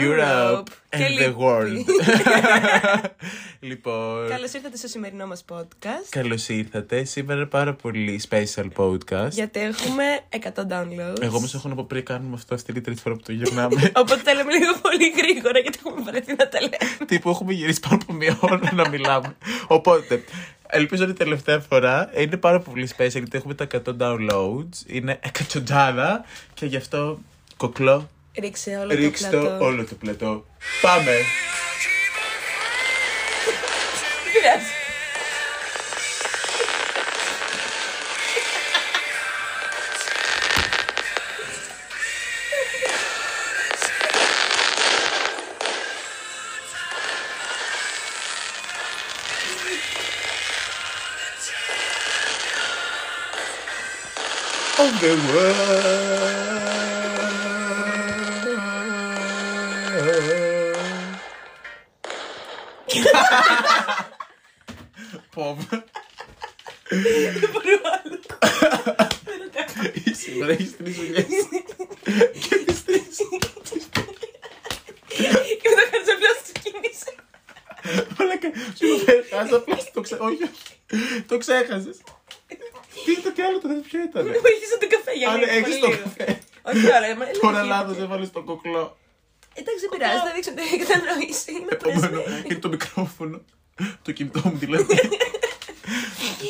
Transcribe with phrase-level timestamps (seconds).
[0.00, 1.34] Europe and και the λυπή.
[1.38, 1.84] world.
[3.60, 6.06] λοιπόν, Καλώς ήρθατε στο σημερινό μας podcast.
[6.08, 7.04] καλώς ήρθατε.
[7.04, 9.30] Σήμερα είναι πάρα πολύ special podcast.
[9.30, 10.36] Γιατί έχουμε 100
[10.72, 11.22] downloads.
[11.22, 13.32] Εγώ όμως έχω να πω πριν κάνουμε αυτό, αυτή είναι η τρίτη φορά που το
[13.32, 13.90] γυρνάμε.
[14.02, 16.76] Οπότε τα λέμε λίγο πολύ γρήγορα γιατί έχουμε βαρεθεί να τα λέμε.
[17.06, 19.36] Τύπου έχουμε γυρίσει πάνω από μία ώρα να μιλάμε.
[19.66, 20.22] Οπότε,
[20.66, 24.76] ελπίζω ότι η τελευταία φορά είναι πάρα πολύ special γιατί έχουμε τα 100 downloads.
[24.86, 27.18] Είναι εκατοντάδα και γι' αυτό
[27.56, 29.64] κοκλό, Ρίξε όλο ρίξτε το πλατό.
[29.64, 30.44] όλο το πλατό.
[30.82, 31.16] Πάμε!
[34.32, 34.66] Πειράζει.
[54.82, 56.01] of the world.
[65.34, 65.58] Πομ.
[70.14, 71.24] Σήμερα έχεις τρεις δουλειές.
[72.48, 73.16] Και τις τρεις.
[75.62, 77.12] Και μετά κάνεις απλά σου κίνηση.
[78.18, 80.16] Μαλάκα, σου είπα χάσα απλά το ξέ...
[80.20, 81.22] Όχι, όχι.
[81.26, 82.00] το ξέχασες.
[83.04, 84.24] Τι ήταν και άλλο το δεύτερο ποιο ήταν.
[84.26, 85.50] Μου έχεις τον καφέ για Αν λίγο.
[85.52, 86.02] έχεις πολύ το λίγο.
[86.02, 86.38] καφέ.
[86.62, 88.02] Όχι ωραία, μα Τώρα λίγο λάθος γίνεται.
[88.04, 88.96] έβαλες το κοκλό.
[89.54, 91.50] Εντάξει, δεν πειράζει, θα δείξω την κατανόηση.
[91.52, 92.44] Είμαι Επόμενο πρεσμένη.
[92.50, 93.40] είναι το μικρόφωνο.
[94.02, 95.00] Το κινητό μου δηλαδή.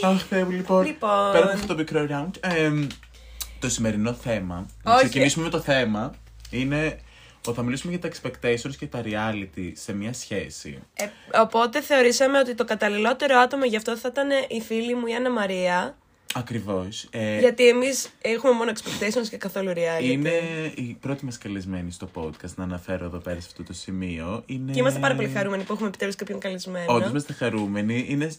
[0.02, 0.86] Αχ, Θεέ μου, λοιπόν.
[0.86, 1.32] Λοιπόν.
[1.32, 2.86] Πέρα από αυτό το μικρό round, εμ,
[3.58, 4.66] το σημερινό θέμα.
[4.82, 5.02] Να Όχι.
[5.04, 6.14] ξεκινήσουμε με το θέμα.
[6.50, 6.98] Είναι
[7.46, 10.82] ότι θα μιλήσουμε για τα expectations και τα reality σε μια σχέση.
[10.94, 11.06] Ε,
[11.40, 15.30] οπότε θεωρήσαμε ότι το καταλληλότερο άτομο γι' αυτό θα ήταν η φίλη μου η Άννα
[15.30, 15.96] Μαρία.
[16.34, 17.06] Ακριβώς.
[17.10, 20.02] Ε, Γιατί εμείς έχουμε μόνο expectations και καθόλου reality.
[20.10, 20.30] είναι
[20.74, 24.42] η πρώτη μας καλεσμένη στο podcast, να αναφέρω εδώ πέρα σε αυτό το σημείο.
[24.46, 24.72] Είναι...
[24.72, 26.84] Και είμαστε πάρα πολύ χαρούμενοι που έχουμε επιτέλους κάποιον καλεσμένο.
[26.94, 28.06] Όντως είμαστε χαρούμενοι.
[28.08, 28.32] Είναι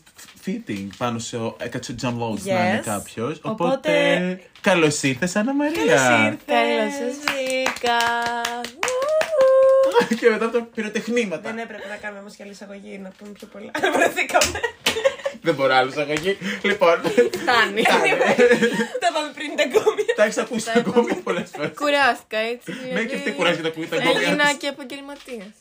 [0.45, 1.51] fitting πάνω σε 100
[2.01, 2.85] downloads να είναι Yes.
[2.85, 3.39] κάποιος.
[3.43, 3.73] Οπότε.
[3.73, 5.85] Οπότε- Καλώς ήρθες, Άννα Μαρία.
[5.85, 6.45] Καλώς ήρθες.
[6.45, 7.97] Καλώς σα βρήκα.
[10.19, 11.41] και μετά από τα πυροτεχνήματα.
[11.49, 13.71] Δεν έπρεπε να κάνουμε όμως και άλλη εισαγωγή, να πούμε πιο πολλά.
[13.97, 14.59] Βρεθήκαμε.
[15.41, 16.37] Δεν μπορώ άλλο αγωγή.
[16.63, 16.97] λοιπόν.
[17.41, 17.81] Φτάνει.
[19.03, 20.05] Τα πάμε πριν τα κόμια.
[20.15, 21.71] Τα έχεις ακούσει ακόμη πολλές φορές.
[21.75, 22.71] Κουράστηκα έτσι.
[22.93, 24.19] Με και αυτή κουράζει να ακούει τα κόμματα.
[24.19, 25.53] Έγινα και επαγγελματίας.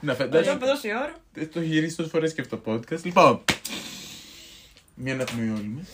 [0.00, 0.56] Να Το φαντάζομαι.
[0.56, 1.14] είπε τόση ώρα.
[1.52, 3.02] Το έχει γυρίσει τόσες φορές και αυτό το podcast.
[3.02, 3.44] Λοιπόν.
[4.94, 5.88] Μια αναπνοή όλοι μας.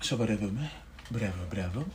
[0.00, 0.70] Σοβαρεύομαι.
[1.08, 1.86] Μπράβο, μπράβο.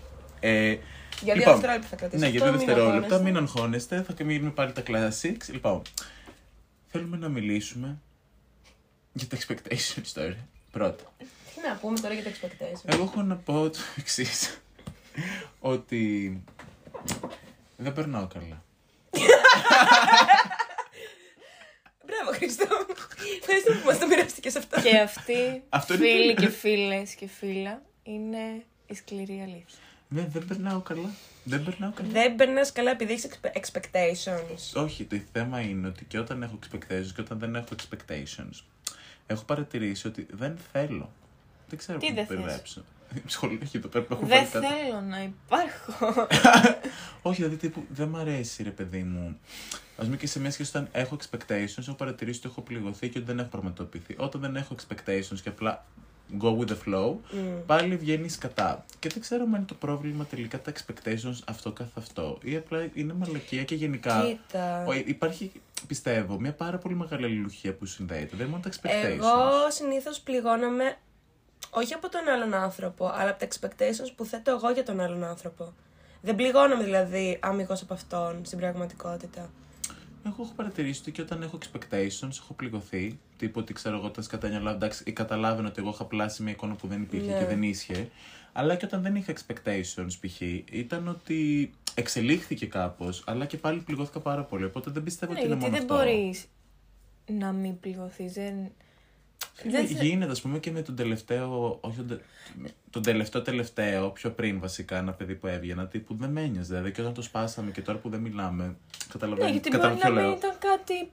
[1.23, 2.23] Ε, Για δύο λοιπόν, δευτερόλεπτα θα κρατήσω.
[2.23, 3.15] Ναι, για αυτό, δύο μην δευτερόλεπτα.
[3.15, 3.31] αγχώνεστε.
[3.31, 4.03] Μην αγχώνεστε.
[4.03, 5.51] Θα κάνουμε πάλι τα classics.
[5.51, 5.81] Λοιπόν,
[6.87, 7.97] θέλουμε να μιλήσουμε
[9.13, 10.35] για τα expectations τώρα.
[10.71, 11.03] Πρώτα.
[11.17, 14.61] Τι να πούμε τώρα για τα expectations; Εγώ έχω να πω το εξής.
[15.59, 16.43] ότι
[17.77, 18.63] δεν περνάω καλά.
[22.05, 22.65] Μπράβο, Χριστό.
[23.39, 24.81] Ευχαριστώ που μας το μοιράστηκες αυτό.
[24.81, 29.77] Και αυτοί, Αυτό είναι φίλοι πολύ- και φίλες και φίλα, είναι η σκληρή αλήθεια.
[30.13, 31.09] Ναι, δεν περνάω καλά.
[31.43, 32.09] Δεν περνάω καλά.
[32.09, 34.81] Δεν περνάς καλά επειδή έχεις expectations.
[34.83, 38.61] Όχι, το θέμα είναι ότι και όταν έχω expectations και όταν δεν έχω expectations,
[39.27, 41.11] έχω παρατηρήσει ότι δεν θέλω.
[41.69, 42.83] Δεν ξέρω Τι πώς να δεν το θες; περιγράψω.
[43.25, 44.67] Ψυχολογική το πέρα που έχω Δεν βάλει κάτω.
[44.67, 46.27] θέλω να υπάρχω.
[47.29, 49.37] Όχι, δηλαδή τύπου δεν μ' αρέσει ρε παιδί μου.
[49.97, 53.17] Α πούμε και σε μια σχέση όταν έχω expectations, έχω παρατηρήσει ότι έχω πληγωθεί και
[53.17, 54.15] ότι δεν έχω πραγματοποιηθεί.
[54.17, 55.85] Όταν δεν έχω expectations και απλά
[56.41, 57.15] go with the flow,
[57.65, 58.85] πάλι βγαίνεις κατά.
[58.99, 62.37] Και δεν ξέρω αν είναι το πρόβλημα τελικά τα expectations αυτό καθ' αυτό.
[62.43, 64.25] Ή απλά είναι μαλακία και γενικά.
[64.25, 64.85] Κοίτα.
[64.87, 65.51] Ο- Υπάρχει,
[65.87, 68.27] πιστεύω, μια πάρα πολύ μεγάλη αλληλουχία που συνδέεται.
[68.35, 69.17] Δεν είναι μόνο τα expectations.
[69.17, 70.95] Εγώ συνήθως πληγώνομαι
[71.69, 75.23] όχι από τον άλλον άνθρωπο, αλλά από τα expectations που θέτω εγώ για τον άλλον
[75.23, 75.73] άνθρωπο.
[76.21, 79.49] Δεν πληγώνομαι δηλαδή αμυγός από αυτόν στην πραγματικότητα.
[80.25, 83.19] Εγώ έχω παρατηρήσει ότι και όταν έχω expectations έχω πληγωθεί.
[83.37, 86.73] Τύπου ότι ξέρω εγώ όταν σκατάνιαλα, εντάξει, ή καταλάβαινα ότι εγώ είχα πλάσει μια εικόνα
[86.75, 87.37] που δεν υπήρχε Ναι.
[87.39, 88.09] και δεν ίσχυε.
[88.53, 90.41] Αλλά και όταν δεν είχα expectations, π.χ.,
[90.71, 94.65] ήταν ότι εξελίχθηκε κάπως, αλλά και πάλι πληγώθηκα πάρα πολύ.
[94.65, 96.11] Οπότε δεν πιστεύω Ναι, ότι είναι γιατί μόνο δεν αυτό.
[96.11, 96.45] μπορείς
[97.25, 98.33] να μην πληγωθείς.
[98.33, 98.55] Δεν...
[99.53, 101.77] Φίλε, δεν θε- Γίνεται, ας πούμε, και με τον τελευταίο.
[101.81, 102.19] Όχι τον, τε-
[102.55, 106.67] με- τον τελευταίο τελευταίο, πιο πριν βασικά, ένα παιδί που έβγαινα, τύπου δεν με ένοιαζε.
[106.73, 108.73] Δηλαδή, και όταν το σπάσαμε και τώρα που δεν μιλάμε, Ναι,
[109.11, 109.49] καταλαβαίνω.
[109.49, 110.49] γιατί μπορεί καταλαβαίνω να ποιο μην λέω.
[110.51, 111.11] ήταν κάτι.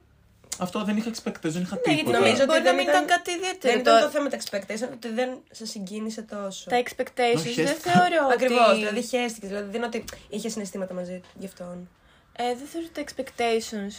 [0.58, 2.18] Αυτό δεν είχα expectations, δεν είχα Ναι, γιατί τίποτα.
[2.18, 3.72] Νομίζω ότι μπορεί να δεν μην ήταν- ήταν κάτι ιδιαίτερο.
[3.72, 6.70] Δεν ήταν Το- το θέμα τα expectations, ότι δεν σε συγκίνησε τόσο.
[6.70, 7.90] Τα expectations Όχι, δεν χαίστηκα.
[7.92, 8.34] θεωρώ ότι...
[8.44, 9.46] Ακριβώς, δηλαδή χαίστηκε.
[9.46, 11.88] Δηλαδή δεν είναι ότι είχε συναισθήματα μαζί γι' αυτόν.
[12.36, 13.94] Ε, δεν θεωρώ ότι τα expectations,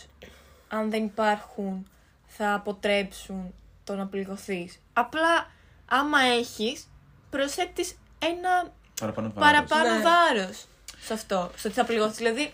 [0.67, 1.87] αν δεν υπάρχουν,
[2.27, 4.79] θα αποτρέψουν το να πληγωθείς.
[4.93, 5.51] Απλά,
[5.85, 6.87] άμα έχεις,
[7.29, 7.85] προσθέτει
[8.19, 9.51] ένα Παραπάνω βάρος.
[9.67, 10.03] παραπάνω Ναι.
[10.03, 10.65] βάρος
[11.01, 11.51] σε αυτό.
[11.55, 12.17] Στο ότι θα πληγωθείς.
[12.17, 12.53] Δηλαδή,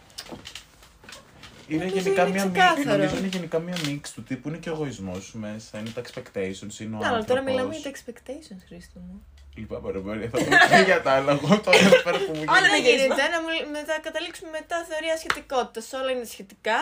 [1.67, 2.57] Είναι Νομίζω γενικά είναι μία μίξ.
[2.59, 2.85] ξεκάθαρος.
[2.97, 6.01] Νομίζω είναι γενικά μία μίξ του τύπου είναι και ο εγωισμός σου μέσα, είναι τα
[6.01, 7.43] expectations, είναι ο Ναι, αλλά τώρα άνθρωπος.
[7.43, 9.25] μιλάμε για τα expectations, Χρήστο μου.
[9.55, 11.31] Λυπάμαι, ρε Μαρία, θα το πω για τα άλλα.
[11.31, 12.69] Εγώ τώρα εδώ πέρα που μου Όλα γίνεται.
[12.71, 13.03] Δεν γυρίσμα.
[13.15, 15.81] γίνεται να μιλ- μετά καταλήξουμε μετά θεωρία σχετικότητα.
[15.99, 16.79] Όλα είναι σχετικά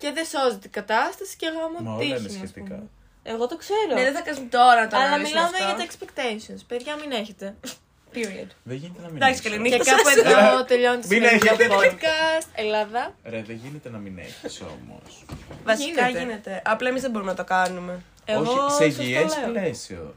[0.00, 2.78] και δεν σώζει την κατάσταση και γάμο Μα όλα τύχη είναι μου, ας σχετικά.
[3.24, 3.34] Πούμε.
[3.34, 3.94] Εγώ το ξέρω.
[3.94, 5.66] Ναι, δεν θα κάνουμε τώρα το Αλλά αναλύσουμε μιλάμε αυτό.
[5.68, 6.60] για τα expectations.
[6.70, 7.46] Παιδιά, μην έχετε.
[8.16, 8.50] Period.
[8.62, 9.68] Δεν γίνεται να μην Εντάξει, έχεις, καλή όμως.
[9.70, 10.16] και νύχτα κάπου σας.
[10.16, 11.74] εδώ τελειώνει το Μην σημερινό έχετε.
[11.80, 12.46] podcast.
[12.54, 13.14] Ελλάδα.
[13.24, 15.24] Ρε, δεν γίνεται να μην έχεις όμως.
[15.64, 16.18] Βασικά Γίνεται.
[16.24, 16.62] γίνεται.
[16.64, 18.02] Απλά εμείς δεν μπορούμε να το κάνουμε.
[18.24, 19.50] Εγώ Όχι, σε σας το υγιές λέω.
[19.50, 20.14] πλαίσιο.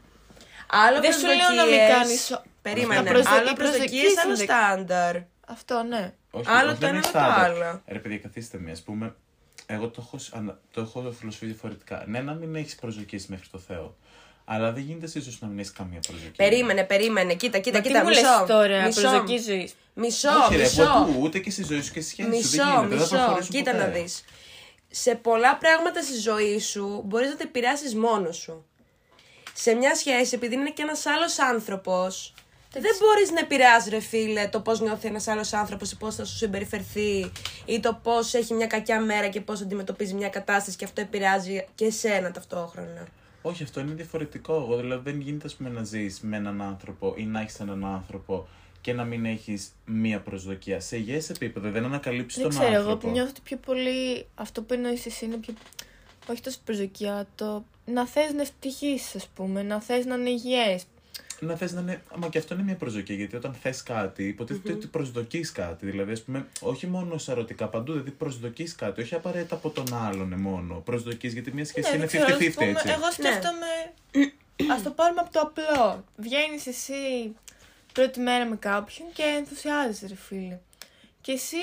[0.70, 1.88] Άλλο Δεν σου λέω να μην προσδοκίες.
[1.96, 3.02] κάνεις- Περίμενε.
[3.02, 5.16] Τα προσδο- Άλλο οι προσδοκίες, προσδοκίες άλλο είναι- στάνταρ.
[5.46, 6.12] Αυτό, ναι.
[6.30, 7.50] Όχι, Άλλο όχι, το δεν ένα, είναι άλλο το στάνταρ.
[7.50, 7.82] άλλο.
[7.88, 9.14] Ρε, παιδιά, καθίστε μία, ας πούμε.
[9.70, 12.04] Εγώ το έχω, σ- ανα- το έχω φιλοσοφεί διαφορετικά.
[12.06, 13.96] Ναι, να μην έχεις προσδοκίες μέχρι το Θεό.
[14.44, 16.32] Αλλά δεν γίνεται σε ίσως να μην έχεις καμία προσδοκία.
[16.36, 17.34] Περίμενε, περίμενε.
[17.34, 18.02] Κοίτα, κοίτα, Μα τι κοίτα.
[18.02, 18.20] μου μισό.
[18.22, 19.00] λες τώρα, μισό.
[19.00, 19.70] προσδοκή ζωή.
[19.94, 20.82] Μισό, Όχι, ρε, μισό.
[21.06, 22.30] ποτού, ούτε και στη ζωή σου και στη σχέση σου.
[22.30, 23.16] Δεν Μισό, γίνεται, δεν θα μισό.
[23.16, 23.84] προχωρήσουν Κοίτα ποτέ.
[23.84, 24.24] να δεις.
[24.90, 28.64] Σε πολλά πράγματα στη ζωή σου μπορείς να τα επηρεάσεις μόνος σου.
[29.54, 32.34] Σε μια σχέση, επειδή είναι και ένας άλλος άνθρωπος,
[32.72, 36.24] δεν μπορείς να επηρεάσεις ρε φίλε το πώς νιώθει ένας άλλος άνθρωπος ή πώς θα
[36.24, 37.30] σου συμπεριφερθεί
[37.64, 41.64] ή το πώς έχει μια κακιά μέρα και πώς αντιμετωπίζει μια κατάσταση και αυτό επηρεάζει
[41.74, 43.06] και εσένα ταυτόχρονα.
[43.42, 44.54] Όχι, αυτό είναι διαφορετικό.
[44.54, 47.84] Εγώ δηλαδή δεν γίνεται ας πούμε, να ζεις με έναν άνθρωπο ή να έχεις έναν
[47.84, 48.48] άνθρωπο
[48.80, 50.80] και να μην έχεις μία προσδοκία.
[50.80, 53.06] Σε υγιές επίπεδο δεν ανακαλύψεις Δεν τον ξέρω, εγώ άνθρωπο.
[53.06, 55.54] που νιώθω ότι πιο πολύ αυτό που εννοείς εσύ είναι πιο.
[56.30, 60.84] Όχι τόσο προσδοκία, το να θες να ευτυχείς, ας πούμε, να θες να είναι υγιές.
[61.40, 62.02] Να θες να είναι.
[62.16, 63.14] Μα και αυτό είναι μια προσδοκία.
[63.14, 65.86] Γιατί όταν θες κάτι, υποτίθεται ότι προσδοκείς κάτι.
[65.86, 69.00] Δηλαδή, ας πούμε, όχι μόνο σαρωτικά παντού, δηλαδή προσδοκείς κάτι.
[69.00, 70.74] Όχι απαραίτητα από τον άλλον μόνο.
[70.74, 72.88] Προσδοκείς γιατί μια σχέση Ναι, είναι δεν ξέρω, ας 50-50, πούμε, έτσι.
[72.88, 73.66] Εγώ σκέφτομαι.
[74.72, 76.04] Α το πάρουμε από το απλό.
[76.16, 77.34] Βγαίνεις εσύ
[77.92, 80.58] πρώτη μέρα με κάποιον και ενθουσιάζεσαι, ρε φίλε.
[81.20, 81.56] Και εσύ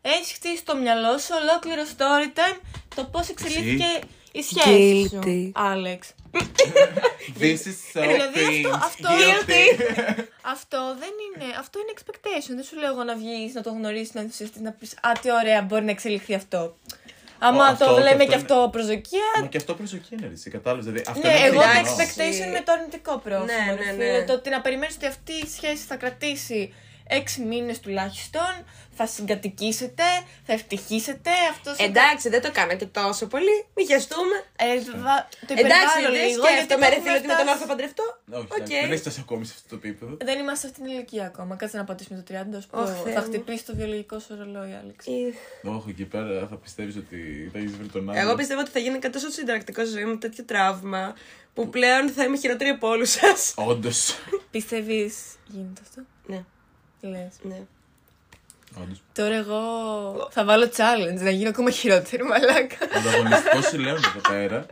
[0.00, 2.60] έχεις χτίσει στο μυαλό σου ολόκληρο story time
[2.94, 3.84] το πώς εξελίχθηκε
[4.32, 5.50] η σχέση σου, Guilty.
[5.54, 6.14] Άλεξ.
[7.40, 8.70] This is so Δηλαδή cringe.
[8.74, 9.64] αυτό- αυτό- guilty.
[10.54, 11.44] Αυτό δεν είναι.
[11.58, 12.52] Αυτό είναι expectation.
[12.54, 15.32] Δεν σου λέω εγώ να βγεις, να το γνωρίσεις, να ενθουσιαστεί, να πεις Α, τι
[15.32, 16.76] ωραία, μπορεί να εξελιχθεί αυτό.
[17.38, 19.28] Άμα αυτό το και λέμε αυτό και είναι- αυτό προσδοκία.
[19.40, 20.84] Μα και αυτό προσδοκία είναι, εσύ κατάλαβες.
[20.84, 21.96] Δηλαδή, αυτό Ναι, είναι εγώ το αληθινό.
[21.96, 23.44] expectation είναι το αρνητικό πρόσωπο.
[23.52, 24.18] Ναι, ρε ναι, φίλε.
[24.18, 24.24] ναι.
[24.24, 26.74] Το ότι να περιμένεις ότι αυτή η σχέση θα κρατήσει
[27.16, 28.52] έξι μήνες τουλάχιστον,
[28.94, 30.02] θα συγκατοικήσετε,
[30.46, 31.30] θα ευτυχήσετε.
[31.50, 33.56] Αυτός Εντάξει, δεν το κάνα και τόσο πολύ.
[33.74, 34.36] Μην χεστούμε.
[34.56, 34.64] Ε,
[35.04, 36.44] βα- το Εντάξει, υπερβάλλω δεν λίγο.
[36.46, 38.04] σκέφτομαι, ρε γιατί φίλε, ότι με τον έχουμε άλλο θα παντρευτώ.
[38.30, 38.56] Όχι, Οκ.
[38.56, 40.12] εντάξει, δεν έχει φτάσει ακόμη σε αυτό το επίπεδο.
[40.28, 41.52] Δεν είμαστε σε αυτήν την ηλικία ακόμα.
[41.56, 42.80] Κάτσε να πατήσουμε το 30, ας πω.
[42.82, 43.26] Ωχ, Θεέ θα μου.
[43.26, 45.00] χτυπήσει το βιολογικό σου ρολόι, Άλεξ.
[45.06, 45.36] Ιχ.
[45.76, 47.18] Όχι, εκεί πέρα θα πιστεύεις ότι
[47.52, 48.18] θα έχεις βρει τον άλλο.
[48.20, 51.14] Εγώ πιστεύω ότι θα γίνει κάτι τόσο συνταρακτικό στη ζωή μου τέτοιο τραύμα
[51.54, 53.52] που πλέον θα είμαι χειρότερη από όλους σας.
[53.56, 54.14] Όντως.
[54.50, 55.14] Πιστεύεις
[55.46, 56.44] γίνεται αυτό; Ναι,
[57.02, 57.32] Τι λες.
[57.42, 57.60] ναι.
[58.82, 59.02] Όντως.
[59.12, 59.58] Τώρα εγώ
[60.30, 62.76] θα βάλω challenge να γίνω ακόμα χειρότερη, μαλάκα.
[62.94, 64.66] Ο ανταγωνιστικός σου λέω εδώ πέρα.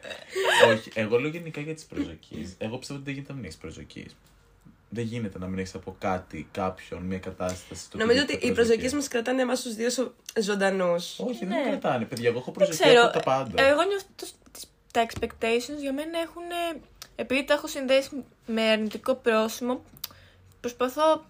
[0.73, 2.55] Όχι, εγώ λέω γενικά για τις προσδοκίες.
[2.59, 4.17] Εγώ πιστεύω ότι δεν γίνεται να μην έχεις προσδοκίες.
[4.89, 7.91] Δεν γίνεται να μην έχεις από κάτι, κάποιον, μια κατάσταση.
[7.91, 9.89] το Νομίζω οποίο ότι οι έχει προσδοκίες μας κρατάνε εμάς τους δύο
[10.41, 11.19] ζωντανούς.
[11.19, 11.55] Όχι, Ναι.
[11.55, 12.29] δεν κρατάνε, παιδιά.
[12.29, 13.05] Εγώ έχω Δεν προσδοκία ξέρω.
[13.07, 13.63] από τα πάντα.
[13.63, 16.43] Εγώ νιώθω το- τις- τα expectations για μένα έχουν.
[17.17, 18.11] Επειδή τα έχω συνδέσει
[18.47, 19.85] με αρνητικό πρόσημο,
[20.61, 21.25] προσπαθώ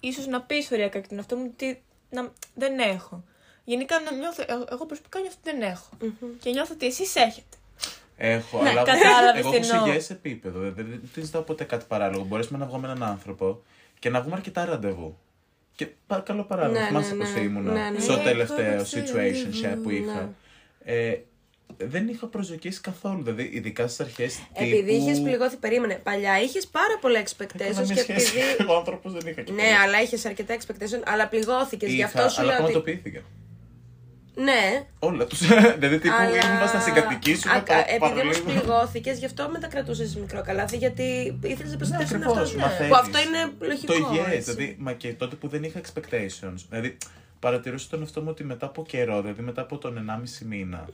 [0.00, 3.24] ίσως να πείσω ωριακά και τον εαυτό μου ότι να, δεν έχω.
[3.64, 5.88] Γενικά να νιώθω, ε- εγώ προσωπικά νιώθω ότι δεν έχω.
[6.40, 7.56] Και νιώθω ότι εσείς έχετε.
[8.16, 9.86] Έχω, Ναι, αλλά εγώ- κατάλαβες εγώ τι έχω σε εννοώ.
[9.88, 10.60] υγιές επίπεδο.
[10.60, 12.24] Δεν, δεν, δεν ζητάω ποτέ κάτι παράλογο.
[12.24, 13.62] Μπορέσουμε να βγω με έναν άνθρωπο
[13.98, 15.18] και να βγούμε αρκετά ραντεβού.
[15.74, 16.80] Και πα- καλό παράδειγμα.
[16.80, 17.40] Ναι, Θυμάσαι ναι, πώς ναι.
[17.40, 18.00] ήμουνα Ναι, ναι.
[18.00, 20.12] στο Ναι, τελευταίο έχω αρκετά situationship ραντεβού, που είχα.
[20.84, 20.92] ναι.
[20.92, 21.18] Ε,
[21.78, 23.22] δεν είχα προσδοκίσει καθόλου.
[23.22, 24.38] Δηλαδή, ειδικά στις αρχές.
[24.52, 25.94] Επειδή είχες πληγώθει, περίμενε.
[25.94, 28.40] Παλιά είχες πάρα πολλά expectations και επειδή.
[28.68, 31.92] Ο άνθρωπος δεν είχα και Ναι, αλλά είχες αρκετά expectations, αλλά πληγώθηκες.
[31.92, 32.72] Γι' αυτό σου αλλά λέω ότι.
[32.72, 33.20] πραγματοποιήθηκα.
[34.38, 35.38] Ναι, Όλα τους.
[35.78, 36.28] δηλαδή, τύπου αλλά.
[36.28, 37.54] ήμουν να συγκατοικήσουμε.
[37.54, 38.44] Α, πα- Επειδή όμως παραλίγο.
[38.60, 42.58] πληγώθηκες, γι' αυτό μετακρατούσες μικρό καλάθι, γιατί ήθελες να προστατεύσει τον Ακριβώς, εαυτό σου.
[42.58, 42.88] μαθαίνεις.
[42.92, 43.92] Που αυτό είναι λογικό.
[43.92, 44.52] Το υγιές, έτσι.
[44.52, 46.60] δηλαδή, μα και τότε που δεν είχα expectations.
[46.70, 46.96] Δηλαδή,
[47.38, 50.88] παρατηρούσα τον εαυτό μου ότι μετά από καιρό, δηλαδή μετά από τον 1,5 μηνα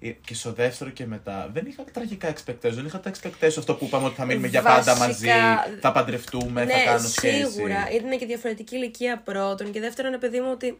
[0.00, 2.72] ε, και στο δεύτερο και μετά, δεν είχα τραγικά expectations.
[2.72, 5.92] Δεν είχα τα expectations αυτό που είπαμε ότι θα μείνουμε για πάντα Βασικά, μαζί, θα
[5.92, 7.50] παντρευτούμε, θα ναι, κάνω σχέση.
[7.50, 7.90] σίγουρα.
[7.90, 9.70] Ήταν και διαφορετική ηλικία πρώτον.
[9.70, 10.78] Και δεύτερον, ένα παιδί μου ότι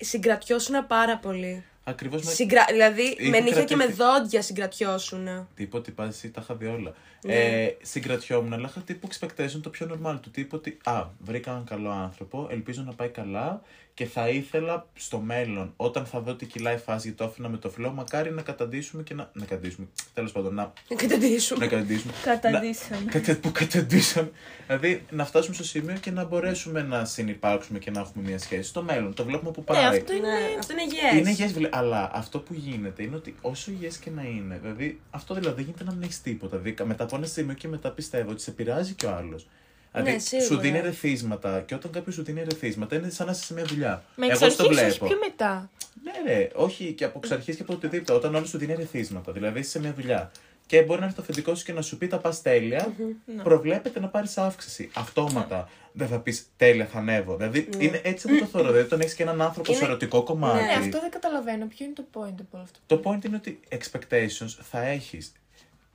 [0.00, 1.64] συγκρατιώσουν πάρα πολύ.
[1.84, 2.30] Ακριβώς με.
[2.30, 2.64] Συγκρα...
[2.70, 4.02] Δηλαδή, Είχε με νύχια και με κρατηθεί.
[4.02, 5.48] δόντια συγκρατιώσουν.
[5.54, 6.94] Τύπο ότι πα εσύ τα είχα δει όλα.
[7.22, 7.34] Ναι.
[7.34, 11.64] Ε, συγκρατιόμουν, αλλά είχα τύπου expectation το πιο normal του τύπου ότι Α, βρήκα έναν
[11.64, 13.62] καλό άνθρωπο, ελπίζω να πάει καλά
[14.00, 17.48] και θα ήθελα στο μέλλον, όταν θα δω ότι κυλάει η φάση γιατί το άφηνα
[17.48, 19.30] με το flow, μακάρι να καταντήσουμε και να.
[19.32, 19.86] Να καταντήσουμε.
[20.14, 21.64] Τέλος πάντων, να, Να καταντήσουμε.
[21.64, 22.12] να καταντήσουμε.
[22.24, 23.04] Καταντήσαμε.
[23.04, 24.30] Να- κατα- που καταντήσαμε.
[24.66, 28.68] Δηλαδή να φτάσουμε στο σημείο και να μπορέσουμε να συνεπάρξουμε και να έχουμε μια σχέση.
[28.68, 29.82] Στο μέλλον, το βλέπουμε που πάει.
[29.82, 30.28] Ναι, αυτό είναι.
[30.28, 31.16] Ναι, αυτό είναι yes.
[31.18, 35.00] Είναι υγιές, βλέ- αλλά αυτό που γίνεται είναι ότι όσο υγιέ και να είναι, δηλαδή
[35.10, 36.58] αυτό δηλαδή δεν γίνεται να μην έχεις τίποτα.
[36.58, 39.46] Δηλαδή, μετά από ένα σημείο και μετά πιστεύω ότι σε πειράζει και ο άλλος.
[39.92, 40.46] Δηλαδή, Ναι, σίγουρα.
[40.48, 43.64] σου δίνει ερεθίσματα και όταν κάποιος σου δίνει ερεθίσματα είναι σαν να είσαι σε μια
[43.64, 44.02] δουλειά.
[44.16, 45.06] Με Εγώ εξ στο αρχής, όχι βλέπω.
[45.06, 45.70] πιο μετά.
[46.04, 48.12] Ναι, ρε, όχι και από εξ αρχή και από οτιδήποτε.
[48.12, 50.30] Όταν όλο σου δίνει ερεθίσματα, δηλαδή είσαι σε μια δουλειά.
[50.66, 52.94] Και μπορεί να έρθει το αφεντικό σου και να σου πει τα πας τέλεια,
[53.36, 53.42] Ναι.
[53.42, 54.90] προβλέπεται να πάρεις αύξηση.
[54.94, 55.68] Αυτόματα.
[55.92, 57.36] Δεν θα πεις τέλεια, θα ανέβω.
[57.36, 58.68] Δηλαδή είναι έτσι που το θεωρώ.
[58.68, 60.64] Δηλαδή όταν έχεις και έναν άνθρωπο σε Είναι- ερωτικό κομμάτι.
[60.64, 61.66] Ναι, αυτό δεν καταλαβαίνω.
[61.66, 65.32] Ποιο είναι το point από όλο αυτό; Το point είναι ότι expectations θα έχεις.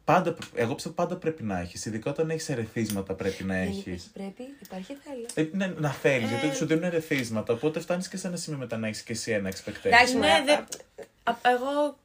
[0.06, 1.86] Πάντα, εγώ πιστεύω πάντα πρέπει να έχεις.
[1.86, 3.80] Ειδικά όταν έχεις ερεθίσματα πρέπει να Δεν έχεις.
[4.06, 5.50] υπάρχει, πρέπει, υπάρχει θέλει.
[5.50, 6.38] Ε, ναι, να θέλεις, Ε.
[6.40, 7.54] γιατί σου δίνουν ερεθίσματα.
[7.54, 9.86] Οπότε φτάνεις και σε ένα σημείο μετά να έχεις και εσύ ένα expectation.
[9.86, 11.98] Εντάξει, Ναι, μωρέ, δε- α- Α, Εγώ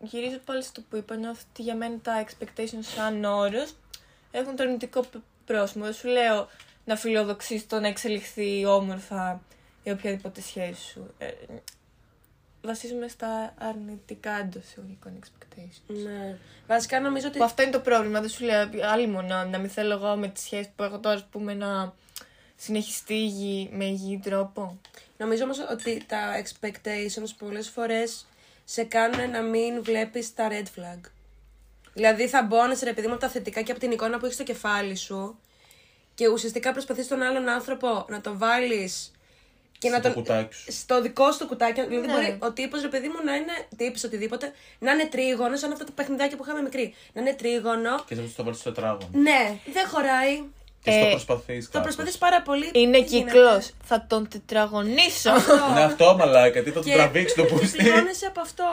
[0.00, 1.16] γυρίζω πάλι στο που είπα.
[1.16, 3.66] Νιώθω ότι για μένα τα expectations σαν όρο
[4.30, 5.84] έχουν το αρνητικό π- πρόσημο.
[5.84, 6.48] Δεν σου λέω
[6.84, 9.40] να φιλοδοξείς το να εξελιχθεί όμορφα
[9.82, 11.14] ή οποιαδήποτε σχέση σου.
[11.18, 11.26] Ε,
[12.68, 15.94] βασίζομαι στα αρνητικά εντός εισαγωγικών expectations.
[16.04, 16.36] Ναι.
[16.66, 17.38] Βασικά νομίζω ότι.
[17.38, 18.20] Που αυτό είναι το πρόβλημα.
[18.20, 21.14] Δεν σου λέω άλλη μόνο να μην θέλω εγώ με τη σχέση που έχω τώρα,
[21.14, 21.94] ας πούμε, να
[22.56, 24.78] συνεχιστεί υγιή- με υγιή τρόπο.
[25.16, 28.26] Νομίζω όμως ότι τα expectations πολλές φορές
[28.64, 31.00] σε κάνουν να μην βλέπεις τα red flag.
[31.94, 34.36] Δηλαδή θα μπώνεσαι ρε παιδί μου από τα θετικά και από την εικόνα που έχεις
[34.36, 35.38] στο κεφάλι σου
[36.14, 39.12] και ουσιαστικά προσπαθείς τον άλλον άνθρωπο να το βάλεις
[39.78, 40.12] και να Στο τον...
[40.12, 40.72] κουτάκι σου.
[40.72, 41.80] στο δικό σου το κουτάκι.
[41.86, 42.12] Δηλαδή Ναι.
[42.12, 45.84] μπορεί ο τύπος ρε παιδί μου να είναι τύπης οτιδήποτε, να είναι τρίγωνος, σαν αυτά
[45.84, 46.94] τα παιχνιδάκια που είχαμε μικρή.
[47.12, 48.04] Να είναι τρίγωνο.
[48.06, 49.08] Και θα το βάλει στο τετράγωνο.
[49.12, 50.42] Ναι, δεν χωράει.
[50.82, 51.70] Και στο Ε, προσπαθείς.
[51.70, 52.70] Το προσπαθείς πάρα πολύ.
[52.72, 53.62] Είναι δεν γίνεται; κύκλο.
[53.84, 55.30] Θα τον τετραγωνίσω.
[55.74, 57.76] Ναι, αυτό μαλάκα, τι θα του Και- τραβήξει το και πούστη.
[57.76, 58.64] πληρώνεσαι από αυτό.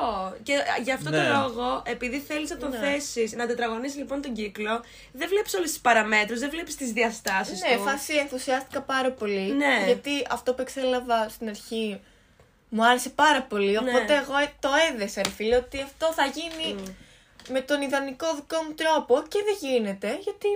[0.44, 1.18] Και γι' αυτό Ναι.
[1.18, 2.78] το λόγο, επειδή θέλεις να τον Ναι.
[2.78, 4.82] θέσεις, να τετραγωνίσεις λοιπόν τον κύκλο,
[5.12, 7.82] δεν βλέπεις όλες τις παραμέτρους, δεν βλέπεις τις διαστάσεις ναι, του.
[7.84, 9.52] φάση ενθουσιάστηκα πάρα πολύ.
[9.54, 9.82] Ναι.
[9.86, 12.00] Γιατί αυτό που εξέλαβα στην αρχή
[12.70, 13.72] μου άρεσε πάρα πολύ.
[13.72, 13.78] Ναι.
[13.80, 16.76] Οπότε εγώ το έδεσα, ρε φίλε, ότι αυτό θα γίνει
[17.50, 20.08] με τον ιδανικό δικό μου τρόπο και δεν γίνεται.
[20.22, 20.48] Γιατί,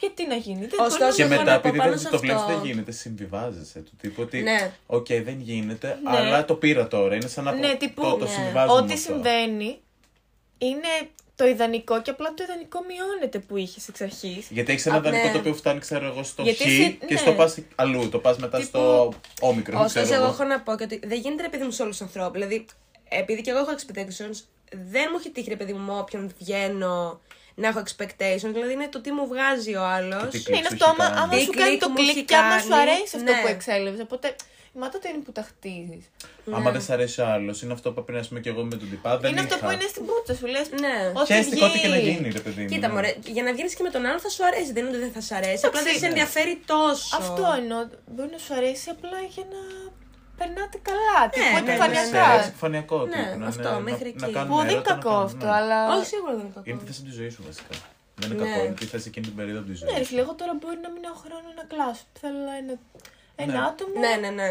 [0.00, 0.66] γιατί να γίνει.
[0.66, 2.54] Δεν Ωστόσο, μπορεί Και εγώ μετά, να πω επειδή πάνω δεν σε το βλέπεις, αυτό.
[2.56, 3.78] δεν γίνεται, συμβιβάζεσαι.
[3.78, 4.42] Του τύπου ότι.
[4.42, 4.72] Ναι.
[4.86, 6.16] Οκ, δεν γίνεται, Ναι.
[6.16, 7.14] αλλά το πήρα τώρα.
[7.14, 8.30] Είναι σαν να Ναι, τύπου, το, το ναι.
[8.30, 9.12] συμβιβάζομαι με Ό,τι αυτό.
[9.12, 9.78] συμβαίνει
[10.58, 10.88] είναι
[11.36, 14.46] το ιδανικό και απλά το ιδανικό μειώνεται που είχες εξ αρχής.
[14.50, 15.32] Γιατί έχεις ένα Α, ιδανικό ναι.
[15.32, 17.20] το οποίο φτάνει, ξέρω εγώ, στο Γιατί χ εσύ- και ναι.
[17.20, 18.08] στο πας αλλού.
[18.08, 19.78] Το πας μετά Τύπου- στο όμικρο.
[19.80, 20.34] Ωστόσο, ξέρω εγώ εγώ.
[20.34, 22.32] έχω να πω και ότι δεν γίνεται ρε παιδί μου σε όλους τους ανθρώπους.
[22.32, 22.66] Δηλαδή,
[23.08, 24.38] επειδή και εγώ έχω expectations,
[24.90, 27.20] δεν μου έχει τύχει ρε παιδί μου με όποιον βγαίνω
[27.62, 28.52] να έχω expectations.
[28.56, 30.28] Δηλαδή, είναι το τι μου βγάζει ο άλλος.
[30.30, 31.20] Και τι Ναι, κλικ είναι σου αυτό έχει άμα, κάνει.
[31.22, 33.32] άμα Τι σου κάνει κλικ το μου έχει κλικ και άμα σου κάνει, αρέσει αυτό
[33.32, 33.40] ναι.
[33.42, 34.02] που εξέλευε.
[34.02, 34.26] Οπότε,
[34.80, 36.04] μα τότε είναι που τα χτίζεις.
[36.56, 38.76] Άμα δεν σ' αρέσει ο άλλος, είναι αυτό που πρέπει να πούμε και εγώ με
[38.80, 39.18] τον τυπά.
[39.18, 39.66] Δεν Είναι αυτό είχα.
[39.66, 40.46] που είναι στην πούτσα σου.
[40.54, 40.66] Λες.
[40.84, 40.96] Ναι.
[41.20, 42.10] Ό,τι Χαίστηκα ό,τι και να βγει.
[42.10, 42.68] γίνει, ρε παιδί μου.
[42.68, 42.92] Κοίτα, ναι.
[42.94, 44.70] μωρέ, για να βγαίνει και με τον άλλον θα σου αρέσει.
[44.72, 45.62] Δεν είναι ότι δεν θα σου αρέσει.
[45.66, 46.12] Απλά δεν Εντάξει, σε ναι.
[46.12, 47.16] ενδιαφέρει τόσο.
[47.20, 47.80] Αυτό εννοώ.
[48.14, 49.60] Μπορεί να σου αρέσει απλά για να
[50.40, 51.18] περνάτε καλά.
[51.24, 52.26] Ναι, τύπου ναι, Ναι, επιφανειακά.
[52.36, 54.34] ναι, επιφανειακό Ναι, τύπου, να αυτό, είναι- μέχρι να- να εκεί.
[54.36, 55.56] κάνουμε Που δεν είναι έρωτα, να κακό κάνουμε- αυτό, ναι.
[55.58, 55.78] αλλά.
[55.94, 56.66] Όχι, σίγουρα δεν είναι κακό.
[56.70, 57.74] Είναι τη θέση τη ζωή σου βασικά.
[58.20, 58.48] Δεν είναι Ναι.
[58.50, 59.86] κακό, είναι τη θέση εκείνη την περίοδο της ζωή.
[59.90, 62.04] Ναι, ρε φίλε, εγώ τώρα μπορεί να μην έχω χρόνο να κλάσω.
[62.22, 62.74] Θέλω ένα,
[63.44, 63.66] ένα Ναι.
[63.68, 64.50] άτομο Ναι, ναι, ναι.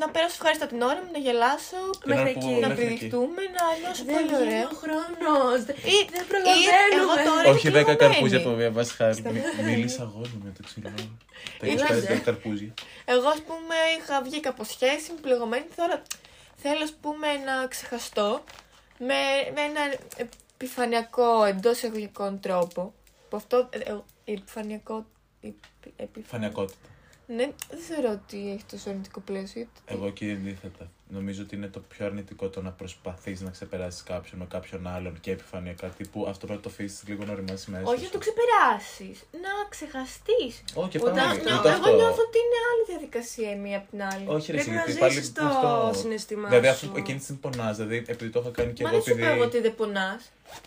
[0.00, 2.52] να περάσω ευχάριστα την ώρα μου, να γελάσω, Την Μέχρι ώρα που- εκεί.
[2.64, 2.94] να μέχρι εκεί.
[2.94, 4.66] πηδηχτούμε, να νιώσω Δεν πολύ βγαίνει ωραίο.
[4.74, 5.58] ο χρόνος.
[5.94, 7.00] Ή, Δεν ή προλαβαίνουμε.
[7.04, 8.46] εγώ τώρα Όχι είμαι 10 καρπούζια κλειδωμένη.
[8.50, 9.14] που διαβάσει χάρη.
[9.68, 10.90] Μίλησα εγώ με το ξύλο.
[11.58, 12.20] Τα 25 Είδατε.
[12.24, 12.74] καρπούζια.
[13.04, 15.64] Εγώ, ας πούμε, είχα βγει από σχέση, είμαι πληγωμένη.
[15.76, 16.02] Τώρα
[16.56, 18.44] θέλω, ας πούμε, να ξεχαστώ
[18.98, 19.14] με,
[19.54, 19.94] με ένα
[20.56, 22.94] επιφανειακό εντός εισαγωγικών τρόπο.
[23.28, 23.68] Που αυτό.
[23.70, 25.06] ε, ε, επιφανειακό.
[25.40, 25.64] επι-
[25.96, 26.78] επι- Φανιακότητα.
[27.26, 29.52] Ναι, δεν θεωρώ ότι έχει τόσο αρνητικό πλαίσιο.
[29.62, 30.90] γιατί- Εγώ και αντίθετα.
[31.08, 35.20] Νομίζω ότι είναι το πιο αρνητικό το να προσπαθείς να ξεπεράσεις κάποιον με κάποιον άλλον
[35.20, 36.26] και επιφανειακά τύπου.
[36.28, 37.82] Αυτό πρέπει να το αφήσεις λίγο να οριμάσει μέσα.
[37.86, 38.10] Όχι να σου.
[38.12, 39.24] το ξεπεράσεις.
[39.32, 40.64] Να ξεχαστείς.
[40.74, 41.20] Όχι, Ούτε πάλι.
[41.20, 41.54] αυτό.
[41.58, 41.94] Ούτε Εγώ αυτό.
[41.94, 44.24] νιώθω ότι είναι άλλη διαδικασία η μία από την άλλη.
[44.26, 45.90] Όχι, ρε, Πρέπει να γιατί πάλι ζήσεις το αυτό.
[46.00, 46.86] συναισθήμά Δηλαδή, σου.
[46.86, 48.98] αφού εκείνη τη στιγμή πονάς, δηλαδή, επειδή το είχα κάνει και Μα εγώ.
[49.02, 49.56] δεν σου είπα εγώ Επειδή.
[49.56, 50.22] ότι δεν πονάς.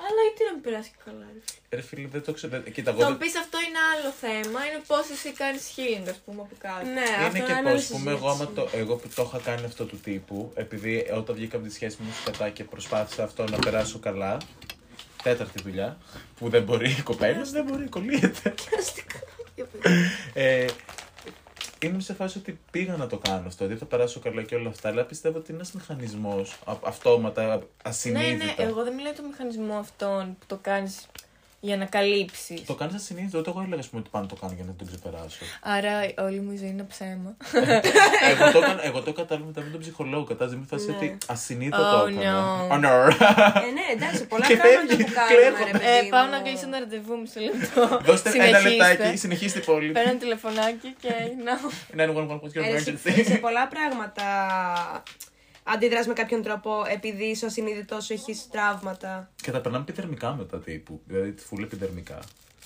[0.06, 1.26] Αλλά γιατί να μην περάσει και καλά.
[1.34, 1.42] Ρε.
[1.78, 2.58] Ρε φίλε, δεν το ξέρω.
[2.76, 4.60] Κοίτα, εγώ Θα δεν- μου πεις αυτό είναι άλλο θέμα.
[4.68, 6.86] Είναι πώς εσύ κάνεις healing, ας πούμε, από κάτω.
[6.98, 8.68] Ναι, αυτό Είναι και είναι πώς, άλλη ας πούμε, εγώ, άμα συζήτηση.
[8.72, 11.98] το, εγώ που το είχα κάνει αυτό του τύπου, επειδή όταν βγήκα από τη σχέση
[12.02, 14.38] μου σκατά και προσπάθησα αυτό να περάσω καλά,
[15.24, 15.98] τέταρτη δουλειά,
[16.38, 18.54] που δεν μπορεί η κοπέλα, δεν μπορεί, κολλείεται.
[20.34, 20.66] ε,
[21.88, 24.70] ήμουν σε φάση ότι πήγα να το κάνω αυτό, δηλαδή θα περάσω καλά και όλα
[24.70, 28.46] αυτά, αλλά πιστεύω ότι είναι ένας μηχανισμός αυτόματα, Ναι, ασυνείδητα.
[28.46, 31.08] ναι, εγώ δεν μιλάω το μηχανισμό αυτόν που το κάνεις
[31.60, 32.66] για να καλύψεις.
[32.66, 34.88] Το κάνεις ασυνείδητα, ούτε εγώ έλεγα ας πούμε, ότι πάνω το κάνω για να τον
[34.88, 35.38] ξεπεράσω.
[35.62, 37.36] Άρα όλη μου η ζωή είναι ψέμα.
[38.32, 40.24] εγώ, το έκανα, εγώ το κατάλαβα μετά με τον ψυχολόγο.
[40.24, 40.96] Κατάλαβα με φάση Ναι.
[40.96, 42.68] ότι ασυνείδητα το Oh, έκανα.
[42.70, 42.74] no.
[42.74, 43.12] Oh, no.
[43.68, 45.72] Ε, ναι, εντάξει, πολλά Και πράγματα φεύγει, που κάνουμε, ρε κλαίω.
[45.72, 46.32] παιδί Ε, πάω μου.
[46.32, 48.00] να κλείσω ένα ραντεβού μισό λεπτό.
[48.08, 48.70] Δώστε ένα Συνεχίστε.
[48.70, 49.92] λεπτάκι, συνεχίστε πολύ.
[49.92, 51.12] Παίρνω ένα τηλεφωνάκι και
[51.46, 51.54] να.
[52.06, 53.24] 911 what's your Ε, σε, emergency.
[53.26, 54.24] σε πολλά πράγματα
[55.74, 59.30] αντιδράς με κάποιον τρόπο επειδή είσαι ασυνείδητο σου έχει τραύματα.
[59.42, 61.02] Και τα περνάμε επιδερμικά μετά τύπου.
[61.06, 62.20] Δηλαδή, φουλ επιδερμικά.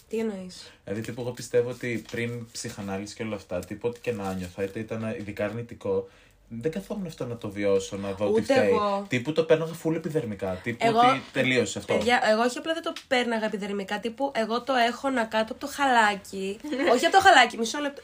[0.09, 4.11] Τι εννοείς; Δηλαδή, τύπου, εγώ πιστεύω ότι πριν ψυχανάλυση και όλα αυτά, τύπου, ό,τι και
[4.11, 6.09] να νιώθα, είτε ήταν ειδικά αρνητικό,
[6.47, 8.67] δεν καθόμουν αυτό να το βιώσω, να δω τι Ούτε φταίει.
[8.67, 9.05] εγώ.
[9.09, 10.59] Τύπου το παίρναγα full επιδερμικά.
[10.63, 11.93] Τύπου Εγώ- ότι τελείωσε αυτό.
[11.93, 13.99] Παιδιά, εγώ όχι απλά δεν το πέρναγα επιδερμικά.
[13.99, 16.59] Τύπου, εγώ το έχω να κάτω από το χαλάκι.
[16.93, 18.01] όχι από το χαλάκι, μισό λεπτό.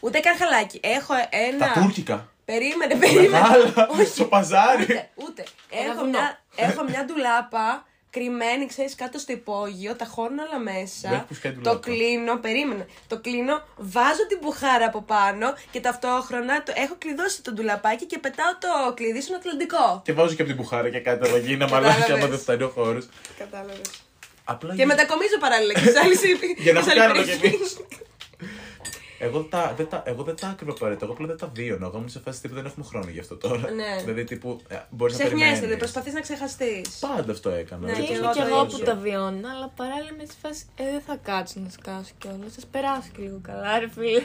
[0.00, 0.80] Ούτε καν χαλάκι.
[0.82, 1.72] Έχω ένα.
[1.72, 2.28] Τα τουρκικά.
[2.52, 3.28] Περίμενε, περίμενε.
[3.28, 3.88] Μεγάλα.
[4.14, 4.82] Στο παζάρι.
[4.82, 5.44] Ούτε, ούτε.
[5.70, 6.08] Ένα Έχω βουνό.
[6.10, 11.08] μια, έχω μια ντουλάπα κρυμμένη, ξέρεις, κάτω στο υπόγειο, τα χώνω όλα Δεν μέσα.
[11.12, 11.80] έχει που σκάει Το ντουλάπα.
[11.80, 12.86] κλείνω, περίμενε.
[13.06, 18.18] Το κλείνω, βάζω την μπουχάρα από πάνω και ταυτόχρονα το, έχω κλειδώσει το ντουλαπάκι και
[18.18, 20.00] πετάω το κλειδί στον Ατλαντικό.
[20.04, 21.92] Και βάζω και από την μπουχάρα και κάτι να γίνει Κατάλαβες.
[21.94, 23.08] μαλάκι άμα δεν φτάνει ο χώρος.
[23.38, 23.80] Κατάλαβες.
[24.44, 26.16] Απλά Και μετακομίζω παράλληλα και σε άλλη
[26.64, 27.56] Για να σε άλλη φτιάχνω κι περίπτωση.
[27.56, 27.76] εμείς.
[29.22, 31.04] Εγώ, τα, δεν τα, εγώ δεν τα άκρυβα απαραίτητα.
[31.04, 31.86] Εγώ απλά δεν τα βίωνα.
[31.86, 33.70] Εγώ ήμουν σε φάση τύπου δεν έχουμε χρόνο γι' αυτό τώρα.
[33.70, 33.96] Ναι.
[34.04, 34.60] Δηλαδή τύπου
[34.90, 35.78] μπορείς να Ξεχνιέσαι, δηλαδή περιμένεις.
[35.78, 36.98] προσπαθείς να ξεχαστείς.
[36.98, 37.86] Πάντα αυτό έκανα.
[37.86, 38.78] Ναι, Και Δεν και είμαι εγώ κι το εγώ ίδιο.
[38.78, 42.52] που τα βιώνω, αλλά παράλληλα με τη φάση, ε, δεν θα κάτσω να σκάσω κιόλας.
[42.52, 44.22] Σας περάσω και λίγο καλά, ρε φίλε.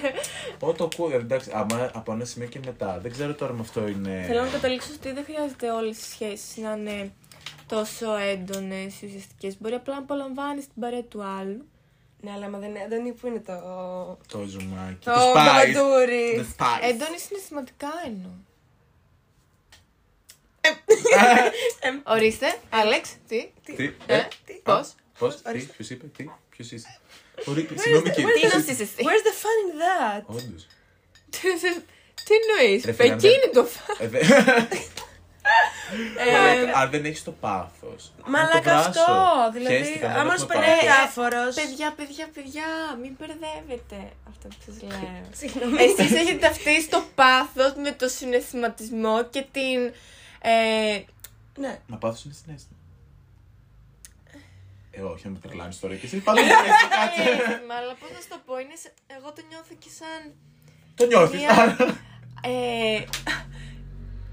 [0.60, 3.00] Ό, το ακούω, ε, εντάξει, άμα από ένα σημείο και μετά.
[3.02, 4.24] Δεν ξέρω τώρα αν αυτό είναι.
[4.28, 7.12] Θέλω να καταλήξω ότι δεν χρειάζεται όλες οι σχέσεις να είναι
[7.68, 9.56] τόσο έντονες ή ουσιαστικές.
[9.60, 11.66] Μπορεί απλά να απολαμβάνεις την παρέα του άλλου.
[12.26, 13.54] Ναι, αλλά άμα δεν, δεν είναι που είναι το.
[14.28, 15.06] Το ζουμάκι.
[15.06, 15.34] Το spice.
[15.34, 16.46] μπαμπαντούρι.
[16.58, 16.80] The spice.
[16.90, 18.32] Έντονη συναισθηματικά εννοώ.
[22.04, 27.00] Ορίστε, Άλεξ, τι, Τι, ε, τι, πώς, Πώς, τι, ποιος είπε, τι, ποιος είσαι;
[27.46, 28.34] Ορίστε, συγγνώμη κύριε.
[28.34, 28.96] τι ποιος να είσαι; είσαι εσύ.
[28.98, 30.22] Where's the fun in that?
[30.26, 30.68] Όντως.
[32.24, 33.94] Τι εννοείς, Ρε φίλε, αν εκεί δεν- είναι το φα.
[36.18, 38.12] Ε, δε- Ε, Μαλάκα, Αν δεν έχεις το πάθος.
[38.28, 39.02] Μαλάκα αυτό.
[39.54, 41.42] Δηλαδή, άμα σου περνάει διάφορο.
[41.56, 42.64] Παιδιά, παιδιά, παιδιά,
[43.02, 45.22] μην μπερδεύετε αυτό που σας λέω.
[45.32, 45.84] Συγγνώμη.
[45.84, 49.80] Εσείς έχετε ταυτίσει το πάθος με το συναισθηματισμό και την...
[50.42, 51.04] Ε,
[51.58, 51.80] Ναι.
[51.88, 52.80] Μα πάθος είναι συνέστημα.
[54.92, 56.18] Ε, όχι, να με τρελάνεις τώρα και εσύ.
[56.18, 57.22] Πάντα δεν έχεις, κάτσε.
[57.30, 60.22] αίσθημα, αλλά πώς να σου το πω, είναι σε- εγώ το νιώθω και σαν
[60.96, 61.40] Το νιώθεις.
[61.40, 61.78] Μία-
[62.52, 63.04] ε,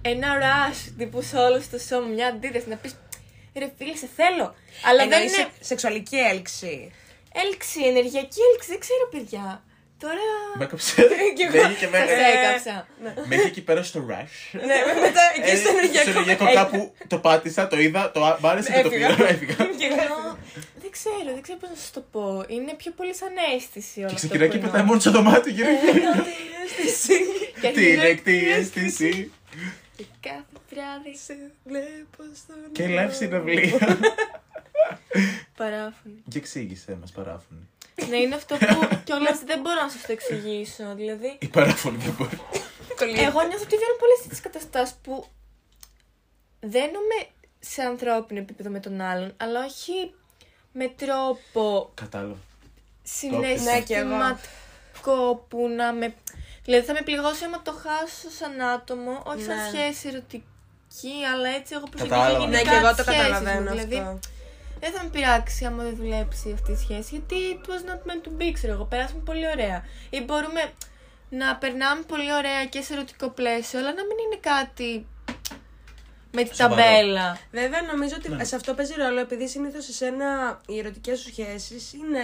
[0.02, 2.94] ένα rush τύπου σε όλο το σώμα, μια αντίδραση να πεις
[3.58, 4.54] ρε φίλε σε θέλω.
[4.88, 6.92] Αλλά δεν Εννοείς είναι σεξουαλική έλξη.
[7.44, 9.62] έλξη, ενεργειακή έλξη, δεν ξέρω παιδιά.
[9.98, 10.14] Τώρα
[10.58, 10.94] Με έκαψε.
[11.36, 11.52] Κι εγώ.
[11.52, 12.86] Με είχε και σας με- έκαψα.
[13.28, 14.34] Με είχε εκεί πέρα στο rush.
[14.52, 16.10] Ναι, μετά εκεί στο Ε, ενεργειακό.
[16.10, 19.14] Στο ενεργειακό κάπου το πάτησα, το είδα, το α- μ' άρεσε και το Έφυγα.
[19.14, 19.28] πήρα.
[19.28, 19.54] Έφυγα.
[19.78, 20.38] Και εγώ Ενώ,
[20.82, 22.44] δεν ξέρω, δεν ξέρω πώς να σας το πω.
[22.48, 24.70] Είναι πιο πολύ σαν αίσθηση όλο Και αυτό ξεκινάει που και εννοώ.
[24.72, 25.68] πετάει μόνο στο δωμάτιο γύρω.
[26.64, 27.14] αίσθηση.
[27.60, 29.32] Και Τι είναι αρχίζω κτή αίσθηση.
[30.02, 33.98] Και κάθε βράδυ σε Βλέπω στον Και live συναυλία.
[35.56, 36.22] παράφωνη.
[36.28, 37.68] Και εξήγησέ μας παράφωνη.
[38.08, 40.94] ναι, είναι αυτό που κιόλας δεν μπορώ να σας το εξηγήσω.
[40.94, 42.38] Δηλαδή, Η παράφωνη δεν μπορεί.
[43.00, 45.26] Εγώ νιώθω ότι βιώνω πολλές τέτοιες καταστάσεις που
[46.60, 47.26] δεν εννοούμε
[47.60, 50.14] σε ανθρώπινο επίπεδο με τον άλλον, αλλά όχι
[50.72, 52.32] με τρόπο Κατάλαβα.
[52.32, 52.38] Ναι,
[53.82, 54.08] κι εγώ.
[54.08, 56.14] συναισθηματικό που να με.
[56.64, 59.68] Δηλαδή θα με πληγώσει άμα το χάσω σαν άτομο, όχι σαν Ναι.
[59.72, 62.46] σχέση ερωτική, αλλά έτσι εγώ προσεγγίζω Κατάλαβα.
[62.46, 63.32] Ναι, γενικά και εγώ το τις σχέσεις μου.
[63.32, 64.18] καταλαβαίνω Δηλαδή, αυτό.
[64.80, 68.22] δεν θα με πειράξει άμα δεν δουλέψει αυτή η σχέση, γιατί it was not meant
[68.26, 68.84] to be, ξέρω εγώ.
[68.84, 69.84] Περάσαμε πολύ ωραία.
[70.10, 70.72] Ή μπορούμε
[71.28, 75.06] να περνάμε πολύ ωραία και σε ερωτικό πλαίσιο, αλλά να μην είναι κάτι
[76.32, 76.74] με τη Σοβαρό.
[76.82, 77.38] ταμπέλα.
[77.50, 78.44] Βέβαια, νομίζω ότι Ναι.
[78.44, 82.20] σε αυτό παίζει ρόλο επειδή συνήθως εσένα οι ερωτικές σου σχέσεις είναι.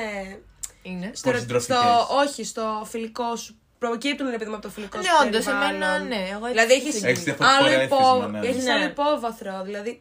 [0.83, 1.11] Είναι.
[1.15, 2.03] Στο, Πολύ ερωτικό- συντροφικές.
[2.05, 3.59] στο, όχι, στο φιλικό σου.
[3.79, 5.11] Προκύπτουν ρε παιδί μου από το φιλικό Ναι, σου.
[5.27, 5.75] όντως, περιβάλλον.
[5.83, 7.09] εμένα, ναι, εγώ έτσι Δηλαδή έχει συγκρίνω.
[7.11, 8.47] Έχεις διαφορετικό άλλο, ερέθισμα, υπό, ναι.
[8.49, 8.73] έχεις Ναι.
[8.73, 9.63] άλλο υπόβαθρο.
[9.65, 9.93] Δηλαδή,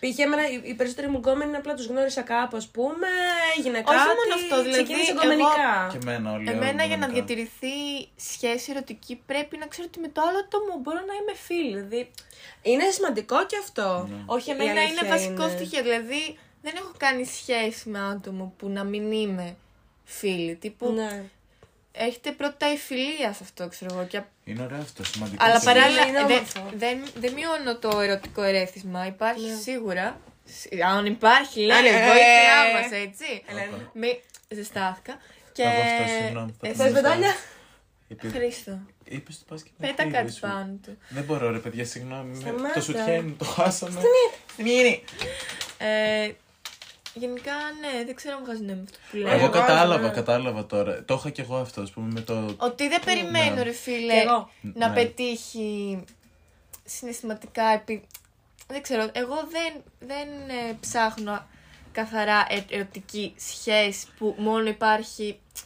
[0.00, 0.18] π.χ.
[0.18, 3.08] εμένα οι, οι περισσότεροι μου γκόμενοι απλά τους γνώρισα κάπου, ας πούμε,
[3.56, 3.90] έγινε κάτι.
[4.20, 5.70] μόνο αυτό, δηλαδή, ξεκίνησε εγώ- γκομενικά.
[5.92, 6.48] Και εμένα όλοι.
[6.50, 7.12] Εμένα όλοι για να γενικά.
[7.14, 7.76] διατηρηθεί
[8.30, 11.80] σχέση ερωτική πρέπει να ξέρω ότι με το άλλο άτομο μπορώ να είμαι φίλη.
[11.80, 12.10] Δηλαδή,
[12.62, 13.88] Είναι σημαντικό και αυτό.
[14.10, 14.16] Ναι.
[14.26, 15.52] όχι, Η εμένα αλήθεια είναι βασικό είναι.
[15.56, 15.82] στοιχείο.
[15.82, 16.22] Δηλαδή,
[16.64, 19.56] δεν έχω κάνει σχέση με άτομο που να μην είμαι
[20.04, 20.54] φίλη.
[20.54, 21.24] Τύπου, Ναι.
[21.98, 24.06] Έχετε πρώτα η φιλία σε αυτό, ξέρω εγώ.
[24.06, 24.20] Και...
[24.44, 25.44] Είναι ωραίο αυτό, σημαντικό.
[25.44, 26.70] Αλλά και παράλληλα, είναι δεν όμορφο.
[26.76, 29.06] δεν δεν μειώνω το ερωτικό ερέθισμα.
[29.06, 29.54] Υπάρχει Ναι.
[29.62, 30.20] σίγουρα.
[30.44, 33.42] Σ- Αν υπάρχει, Ε, λένε, ε, βοήθειά ε, μας, έτσι.
[33.46, 33.90] Έλενα.
[33.94, 35.18] Μη ζεστάθηκα.
[35.52, 35.62] Και...
[35.62, 36.54] Εγώ αυτό, συγγνώμη.
[36.60, 37.00] θα Εσύ, το Θες πω.
[37.00, 37.34] μετάνια;
[38.08, 40.40] Είπε- Χρήστο, Είπες το πας και με πέτα φίλη κάτι σου.
[40.40, 40.98] πάνω του.
[41.08, 42.30] Δεν μπορώ ρε παιδιά, συγγνώμη.
[42.36, 42.72] με- Σταμάτα.
[42.74, 44.00] Το σουτιέν το χάσαμε.
[44.52, 45.04] Στη μήνυ.
[45.78, 46.30] Ε,
[47.18, 49.28] γενικά, ναι, δεν ξέρω αν βγάζει νόημα αυτό που λέω.
[49.28, 50.12] Εγώ Εγώ, κατάλαβα, ναι.
[50.14, 51.04] κατάλαβα τώρα.
[51.04, 52.54] Το είχα κι εγώ αυτό, ας πούμε, με το.
[52.58, 53.62] Ότι δεν περιμένω, Ναι.
[53.62, 54.50] ρε φίλε, Κι εγώ.
[54.74, 54.94] να Ναι.
[54.94, 56.04] πετύχει
[56.84, 57.64] συναισθηματικά.
[57.64, 58.06] Επί...
[58.68, 61.46] Δεν ξέρω, εγώ δεν, δεν ε, ψάχνω
[61.92, 65.65] καθαρά ε- ερωτική σχέση που μόνο υπάρχει ε,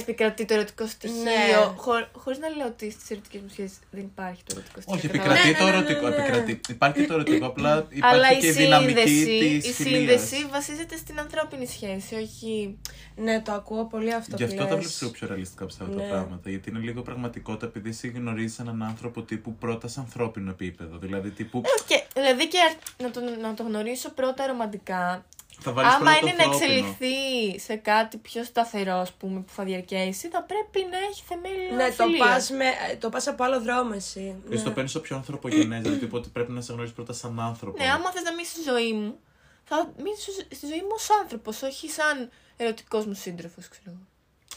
[0.00, 1.22] επικρατεί το ερωτικό στοιχείο.
[1.22, 1.74] Ναι.
[1.76, 4.94] Χω, Χωρίς να λέω ότι στις ερωτικές μου σχέσεις δεν υπάρχει το ερωτικό στοιχείο.
[4.98, 5.48] Όχι, καταλάβατε.
[5.48, 6.08] επικρατεί Ναι, το ναι, ναι, ερωτικό.
[6.08, 6.22] ναι, ναι.
[6.22, 6.60] επικρατεί.
[6.68, 10.46] Υπάρχει και το ερωτικό, απλά Αλλά υπάρχει η και η δυναμική σύνδεση, της η σύνδεση
[10.50, 12.78] βασίζεται στην ανθρώπινη σχέση, όχι.
[13.16, 14.74] Ναι, το ακούω πολύ αυτό Γι' που αυτό τα λες.
[14.78, 16.02] βλέπεις λίγο πιο ρεαλιστικά πιστεύω Ναι.
[16.02, 16.50] τα πράγματα.
[16.50, 20.98] Γιατί είναι λίγο πραγματικότητα επειδή εσύ γνωρίζεις έναν άνθρωπο τύπου πρώτα σε ανθρώπινο επίπεδο.
[20.98, 25.24] Δηλαδή τύπου Ε, και, δηλαδή και αρ- να το, να το γνωρίσω πρώτα ρομαντικά.
[25.60, 26.74] Θα βάλεις Άμα πρώτα το είναι να ανθρώπινο.
[26.76, 31.76] εξελιχθεί σε κάτι πιο σταθερό, ας πούμε, που θα διαρκέσει, θα πρέπει να έχει θεμέλια
[31.76, 32.28] Ναι, το φιλίας.
[32.28, 32.64] πας, με,
[33.00, 34.34] το πας από άλλο δρόμο εσύ.
[34.50, 34.74] Εσύ το Ναι.
[34.74, 37.78] παίρνεις στο πιο ανθρωπογενέ, δηλαδή τύπου ότι πρέπει να σε γνωρίζει πρώτα σαν άνθρωπο.
[37.82, 39.18] Ναι, άμα θες να μείνεις στη ζωή μου,
[39.64, 44.06] θα μείνεις στη ζωή μου ως άνθρωπος, όχι σαν ερωτικός μου σύντροφος, ξέρω εγώ.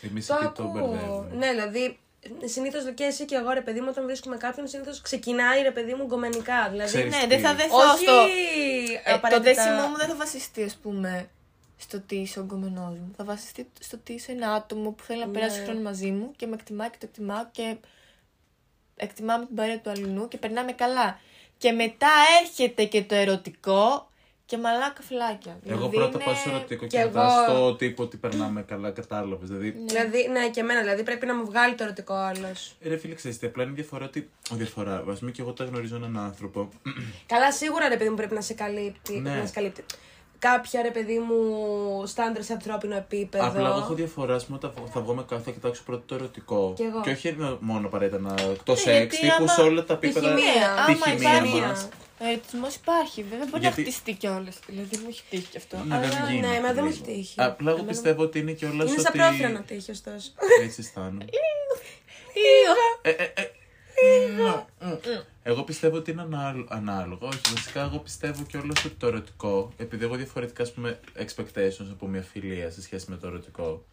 [0.10, 0.72] Εμείς Το εκεί το ακούω.
[0.90, 1.36] μπερδεύουμε.
[1.36, 2.00] Ναι, δηλαδή
[2.45, 5.93] συνήθως και εσύ και εγώ ρε παιδί μου, όταν βρίσκουμε κάποιον, συνήθως ξεκινάει ρε παιδί
[5.93, 6.67] μου γκομενικά.
[6.69, 6.89] Δηλαδή.
[6.89, 7.27] Ξέρεις Ναι, τι.
[7.27, 8.12] δεν θα δεθώ Όχι στο.
[8.12, 11.29] Ε, το απαραίτητα- δέσιμό μου δεν θα βασιστεί, ας πούμε,
[11.77, 13.13] στο τι είσαι ο γκομενός μου.
[13.17, 15.32] Θα βασιστεί στο τι είσαι ένα άτομο που θέλει να Ναι.
[15.32, 17.75] περάσει χρόνο μαζί μου και με εκτιμάει και το εκτιμάω και
[18.95, 21.19] εκτιμάμε την παρέα του αλληνού και περνάμε καλά.
[21.58, 22.10] Και μετά
[22.41, 24.09] έρχεται και το ερωτικό
[24.50, 25.52] και μαλάκα φυλάκια.
[25.66, 27.58] Εγώ Δηλαδή πρώτα είναι- πάω στο ερωτικό και Κι μετά εγώ.
[27.60, 29.50] στο τύπο ότι περνάμε καλά, κατάλαβες.
[29.50, 30.80] Δηλαδή, Δηλαδή, ναι, και εμένα.
[30.82, 32.76] Δηλαδή πρέπει να μου βγάλει το ερωτικό άλλος.
[32.82, 34.30] ρε φίλε, ξέρεις τι, απλά είναι διαφορά ότι.
[34.52, 34.96] Ο διαφορά.
[34.96, 36.70] Α πούμε και εγώ τα γνωρίζω έναν άνθρωπο.
[37.26, 39.20] Καλά, σίγουρα ρε παιδί μου πρέπει να σε καλύπτει.
[39.20, 39.36] Ναι.
[39.36, 39.84] Να σε καλύπτει.
[40.39, 43.45] Κάποια ρε παιδί μου στάνταρ σε ανθρώπινο επίπεδο.
[43.47, 46.15] Απλά εγώ έχω διαφορά, ας πούμε, όταν θα βγω με κάθε θα κοιτάξω πρώτα το
[46.15, 46.73] ερωτικό.
[46.75, 47.02] Κι εγώ.
[47.02, 48.36] Και όχι μόνο απαραίτητα να.
[48.63, 50.28] το Ναι, σεξ, γιατί τύπου άμα- σε όλα τα τη επίπεδα.
[50.28, 50.86] χημεία.
[50.88, 51.60] Ναι, της άμα χημεία υπάρχει.
[51.62, 51.88] μας.
[52.21, 54.60] Ο ερωτισμό υπάρχει, βέβαια μπορεί Γιατί- να χτιστεί κιόλας.
[54.67, 55.78] Δηλαδή μου έχει τύχει κι αυτό.
[55.78, 57.04] Ναι, Αλλά, δεν ναι, γίνεται εμένα δεν μου λίγο.
[57.08, 57.34] έχει τύχει.
[57.38, 58.89] Απλά εγώ Εμένα- πιστεύω ότι είναι κιόλας.
[58.89, 59.02] Είναι ότι...
[59.02, 60.32] σαν πρόφυρα να τύχει, ωστόσο.
[60.63, 61.25] Έτσι αισθάνομαι.
[64.04, 64.88] Ή- Ε, ε, ε.
[64.88, 65.22] Μ, μ.
[65.44, 67.28] Εγώ πιστεύω ότι είναι ανάλο- ανάλογο.
[67.28, 72.08] Όχι, βασικά εγώ πιστεύω κιόλα ότι το ερωτικό, επειδή έχω διαφορετικά ας πούμε, expectations από
[72.08, 73.86] μια φιλία σε σχέση με το ερωτικό.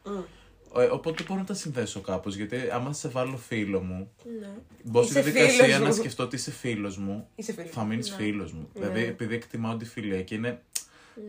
[0.79, 2.37] Ε, οπότε μπορώ να τα συνδέσω κάπως.
[2.37, 4.49] Γιατί άμα σε βάλω φίλο μου, Ναι.
[4.83, 5.93] μπω στη Είσαι διαδικασία φίλος να μου.
[5.95, 7.87] σκεφτώ ότι είσαι φίλος μου, Είσαι φίλος θα μου.
[7.87, 8.17] μείνεις Ναι.
[8.17, 8.69] φίλος μου.
[8.75, 8.81] Ναι.
[8.81, 10.61] Δηλαδή, επειδή εκτιμάω τη φιλία και είναι.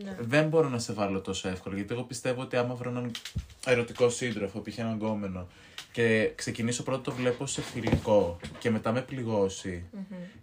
[0.04, 0.16] Ναι.
[0.20, 1.74] Δεν μπορώ να σε βάλω τόσο εύκολα.
[1.76, 3.10] Γιατί εγώ πιστεύω ότι άμα βρω έναν
[3.66, 4.78] ερωτικό σύντροφο, π.χ.
[4.78, 5.46] έναν γκόμενο,
[5.98, 9.84] και ξεκινήσω πρώτα το βλέπω σε φιλικό και μετά με πληγώσει,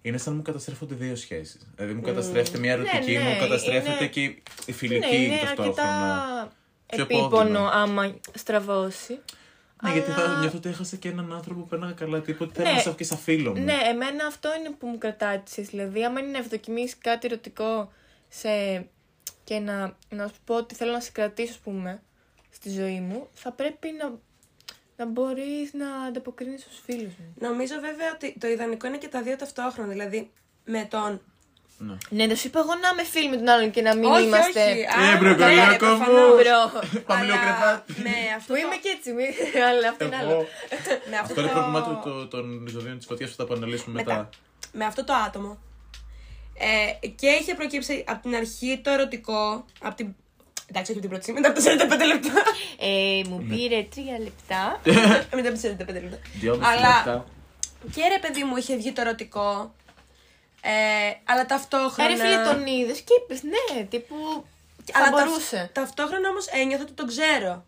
[0.02, 1.68] είναι σαν να μου καταστρέφονται δύο σχέσεις.
[1.76, 5.38] Δηλαδή, μου καταστρέφεται μια ερωτική, Ναι, ναι, μου καταστρέφεται είναι- και η Ναι, φιλική είναι
[5.38, 5.82] ταυτόχρονα.
[5.82, 6.52] αρκετά
[6.86, 7.68] Πιο επίπονο επώδυνο.
[7.74, 9.20] άμα στραβώσει.
[9.84, 12.54] Ναι, γιατί θα Αλλά- νιώθω ότι έχασα και έναν άνθρωπο που πέρναγα καλά τύπο, ότι
[12.54, 12.74] θέλω Ναι.
[12.74, 13.64] να σε έχω και σαν φίλο μου.
[13.64, 15.70] Ναι, εμένα αυτό είναι που μου κρατάει τη σχέση.
[15.70, 17.92] Δηλαδή, άμα είναι να ευδοκιμήσει κάτι ερωτικό
[18.30, 18.50] σε...
[19.44, 22.02] και να, να σου πω ότι θέλω να σε κρατήσω, ας πούμε,
[22.50, 24.12] στη ζωή μου, θα πρέπει να,
[24.98, 27.34] να μπορείς να ανταποκρίνεις στους φίλους μου.
[27.40, 29.90] Νομίζω βέβαια ότι το ιδανικό είναι και τα δύο ταυτόχρονα.
[29.90, 30.30] Δηλαδή
[30.66, 31.22] με τον.
[31.78, 31.98] Ναι.
[32.10, 34.24] Ναι, δεν σου είπα εγώ να είμαι φίλοι με τον άλλον και να μην όχι,
[34.24, 34.64] είμαστε.
[34.72, 34.80] όχι.
[34.80, 35.98] Ε, Α, μπρο, ναι, κολάκο μου.
[35.98, 36.30] προφανώς.
[36.36, 37.02] Μπρο.
[37.06, 37.94] Πάμε λίγο Αλλά κρεβάτι.
[38.02, 39.24] Με αυτό Που το- είμαι και έτσι, μη...
[39.70, 40.30] αλλά αυτό είναι άλλο.
[40.32, 40.46] Εγώ.
[41.10, 43.94] με αυτό Αυτό είναι το- πρόβλημα του- το- των ζωδίων της φωτιάς που θα επαναλύσουμε
[43.96, 44.14] μετά.
[44.16, 44.30] μετά.
[44.72, 45.58] Με αυτό το άτομο.
[46.58, 49.66] Ε, και είχε προκύψει από την αρχή το ερωτικό.
[49.82, 50.16] Από την...
[50.70, 52.42] Εντάξει, όχι από την πρώτη στιγμή, μετά από τα 45 λεπτά.
[52.80, 54.80] Ε, μου πήρε τρία λεπτά.
[55.36, 56.20] μετά από τα 45 λεπτά.
[56.40, 57.26] Δυόμιση Αλλά λεπτά.
[57.94, 59.74] και ρε παιδί μου είχε βγει το ερωτικό.
[60.62, 60.72] Ε,
[61.24, 62.10] αλλά ταυτόχρονα.
[62.14, 64.16] Άρα φίλε τον είδες και είπες ναι, τύπου
[64.92, 65.70] θα αλλά ταυτ- μπορούσε.
[65.74, 67.66] ταυτόχρονα όμως ένιωθα ότι τον ξέρω.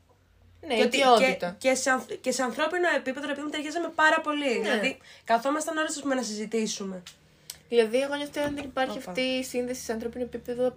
[0.67, 1.55] Ναι, και, η ότι- ποιότητα.
[1.59, 4.53] και, και, σε, ανθ- και σε ανθρώπινο επίπεδο, ρε παιδί μου, ταιριάζαμε πάρα πολύ.
[4.53, 4.61] Ναι.
[4.61, 7.03] Δηλαδή, καθόμασταν ώρες ας πούμε, να συζητήσουμε.
[7.69, 9.09] Δηλαδή, εγώ νιώθω ότι αν δεν υπάρχει Όπα.
[9.11, 10.75] αυτή η σύνδεση σε ανθρώπινο επίπεδο,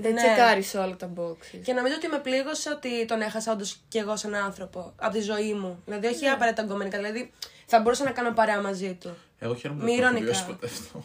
[0.00, 0.20] δεν Ναι.
[0.22, 1.60] τσεκάρεις όλα τα boxes.
[1.64, 5.20] Και νομίζω ότι με πλήγωσε ότι τον έχασα όντως κι εγώ σαν άνθρωπο από τη
[5.20, 5.82] ζωή μου.
[5.84, 6.30] Δηλαδή, όχι Ναι.
[6.30, 6.96] απαραίτητα γκόμενικα.
[6.98, 7.32] Δηλαδή,
[7.66, 9.16] θα μπορούσα να κάνω παρέα μαζί του.
[9.38, 10.32] Εγώ χαίρομαι Μη που το έχω ηρωνικά.
[10.32, 11.04] βιώσει ποτέ αυτό.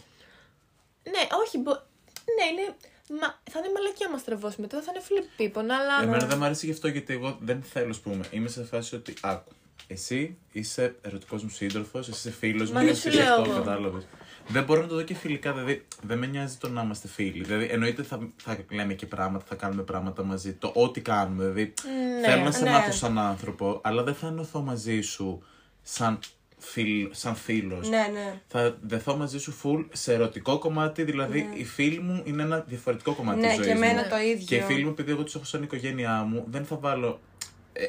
[1.03, 1.71] Ναι, όχι, μπο...
[1.71, 2.75] ναι, είναι...
[3.21, 6.01] Μα, θα είναι μαλακιά μας τραβώσει μετά, θα είναι flip people, αλλά.
[6.03, 8.25] Εμένα δεν μου αρέσει γι' αυτό γιατί εγώ δεν θέλω, ας πούμε.
[8.31, 9.51] Είμαι σε φάση ότι άκου.
[9.87, 13.33] Εσύ είσαι ερωτικός μου σύντροφος, εσύ είσαι φίλος μου, Μα δεν εσύ σου είσαι λέω
[13.35, 13.59] αυτό, εγώ.
[13.59, 14.07] κατάλαβες.
[14.47, 17.43] Δεν μπορώ να το δω και φιλικά, δηλαδή δεν με νοιάζει το να είμαστε φίλοι.
[17.43, 21.43] Δηλαδή εννοείται θα, θα λέμε και πράγματα, θα κάνουμε πράγματα μαζί, το ό,τι κάνουμε.
[21.43, 21.73] Δηλαδή
[22.21, 22.69] Ναι, θέλω να σε ναι.
[22.69, 25.43] μάθω σαν άνθρωπο, αλλά δεν θα ενωθώ μαζί σου
[25.81, 26.19] σαν,
[26.57, 27.89] φίλ, σαν φίλος.
[27.89, 28.41] Ναι, ναι.
[28.47, 33.13] Θα δεθώ μαζί σου full σε ερωτικό κομμάτι, δηλαδή οι φίλοι μου είναι ένα διαφορετικό
[33.13, 34.09] κομμάτι Ναι, της και ζωής εμένα μου.
[34.09, 34.45] το ίδιο.
[34.45, 37.34] Και οι φίλοι μου, επειδή εγώ τους έχω σαν οικογένειά μου, δεν θα βάλω ε,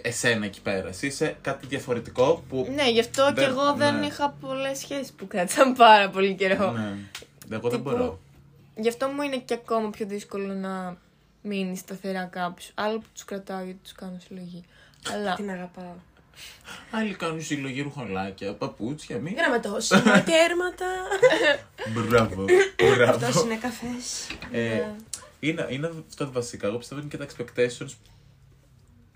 [0.02, 0.88] εσένα εκεί πέρα.
[0.88, 2.68] Εσύ είσαι κάτι διαφορετικό που.
[2.74, 4.06] Ναι, γι' αυτό και Δεν- εγώ δεν ναι.
[4.06, 6.70] είχα πολλές σχέσεις που κράτησαν πάρα πολύ καιρό.
[6.70, 6.96] Ναι.
[7.56, 8.18] Εγώ δεν Τύπου, μπορώ.
[8.76, 10.96] Γι' αυτό μου είναι και ακόμα πιο δύσκολο να
[11.42, 12.70] μείνει σταθερά κάποιος.
[12.74, 14.64] Άλλο που τους κρατάω γιατί τους κάνω συλλογή.
[15.12, 15.34] Αλλά.
[15.34, 15.94] Την αγαπάω.
[16.90, 19.34] Άλλοι κάνουν συλλογή ρουχολάκια, παπούτσια, μη.
[19.36, 20.00] Γραμματόσημα,
[20.32, 20.86] κέρματα.
[22.08, 22.44] Μπράβο.
[23.08, 23.44] Αυτός Μπράβο.
[23.44, 24.26] είναι καφές.
[24.52, 24.82] Ε,
[25.40, 26.66] είναι, είναι αυτό το βασικά.
[26.66, 27.90] Εγώ πιστεύω ότι και τα expectations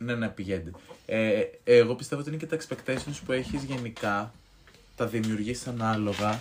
[0.02, 0.70] Ναι, ναι, πηγαίνετε.
[1.06, 4.32] Ε, εγώ πιστεύω ότι είναι και τα expectations που έχεις γενικά,
[4.96, 6.40] τα δημιουργείς ανάλογα.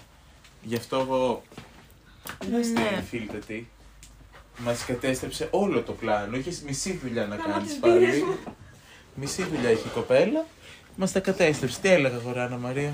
[0.64, 1.44] Γι' αυτό εγώ.
[2.50, 3.02] Δέστε, Ναι.
[3.10, 3.66] φίλτε τι.
[4.58, 6.38] Μας κατέστρεψε όλο το πλάνο.
[6.38, 7.94] Είχες μισή δουλειά να Καλά, κάνεις τις πάλι.
[8.00, 8.38] μπύρες μου.
[9.16, 10.46] Μισή δουλειά έχει η κοπέλα.
[10.96, 11.80] Μας τα κατέστρεψε.
[11.80, 12.94] Τι έλεγα, Γοράνα Μαρία;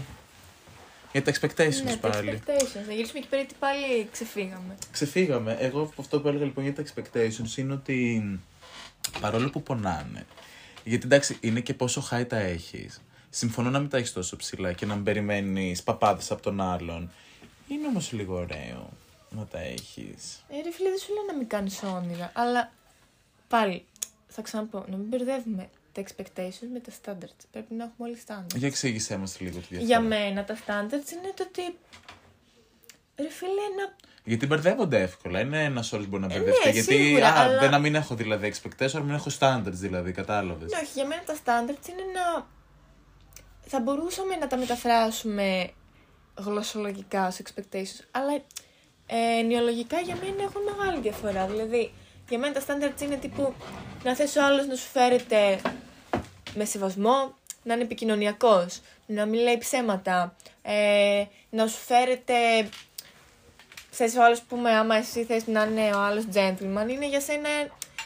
[1.11, 2.41] Για τα expectations Ναι, τα πάλι.
[2.45, 2.85] expectations.
[2.87, 4.75] Να γυρίσουμε εκεί πέρα γιατί πάλι ξεφύγαμε.
[4.91, 5.57] Ξεφύγαμε.
[5.59, 8.21] Εγώ αυτό που έλεγα λοιπόν για τα expectations είναι ότι
[9.21, 10.25] παρόλο που πονάνε.
[10.85, 13.01] Γιατί εντάξει, είναι και πόσο high τα έχεις.
[13.29, 17.11] Συμφωνώ να μην τα έχεις τόσο ψηλά και να μην περιμένεις παπάδες από τον άλλον.
[17.67, 18.89] Είναι όμως λίγο ωραίο
[19.29, 20.43] να τα έχεις.
[20.49, 22.71] Ε, ρε φίλε, δεν σου λέω να μην κάνεις όνειρα, αλλά
[23.47, 23.85] πάλι
[24.27, 27.45] θα ξαναπώ, να μην μπερδεύουμε τα expectations με τα standards.
[27.51, 28.55] Πρέπει να έχουμε όλοι standards.
[28.55, 29.85] Για εξήγησέ μας λίγο τη διαφορά.
[29.85, 31.77] Για μένα τα standards είναι το ότι.
[33.15, 33.95] Ρε φίλε, να.
[34.27, 35.39] Γιατί μπερδεύονται εύκολα.
[35.39, 36.67] Είναι ένας όρος που μπορεί να Ε, μπερδευτεί.
[36.67, 39.71] ναι, γιατί σίγουρα, α, αλλά- δεν να μην έχω δηλαδή expectations, αλλά μην έχω standards
[39.71, 40.11] δηλαδή.
[40.11, 40.71] Κατάλαβες.
[40.71, 42.45] Ναι, όχι, για μένα τα standards είναι να.
[43.67, 45.69] Θα μπορούσαμε να τα μεταφράσουμε
[46.37, 48.41] γλωσσολογικά ως expectations, αλλά
[49.07, 51.45] ε, νεολογικά για μένα έχουν μεγάλη διαφορά.
[51.47, 51.91] Δηλαδή,
[52.29, 53.53] για μένα τα standards είναι τύπου
[54.03, 55.61] να θες ο άλλος να σου φέρεται
[56.55, 62.33] με σεβασμό, να είναι επικοινωνιακός, να μην λέει ψέματα, ε, να σου φέρεται
[63.95, 67.19] θες ο άλλος που πούμε άμα εσύ θες να είναι ο άλλος gentleman είναι για
[67.21, 67.49] σένα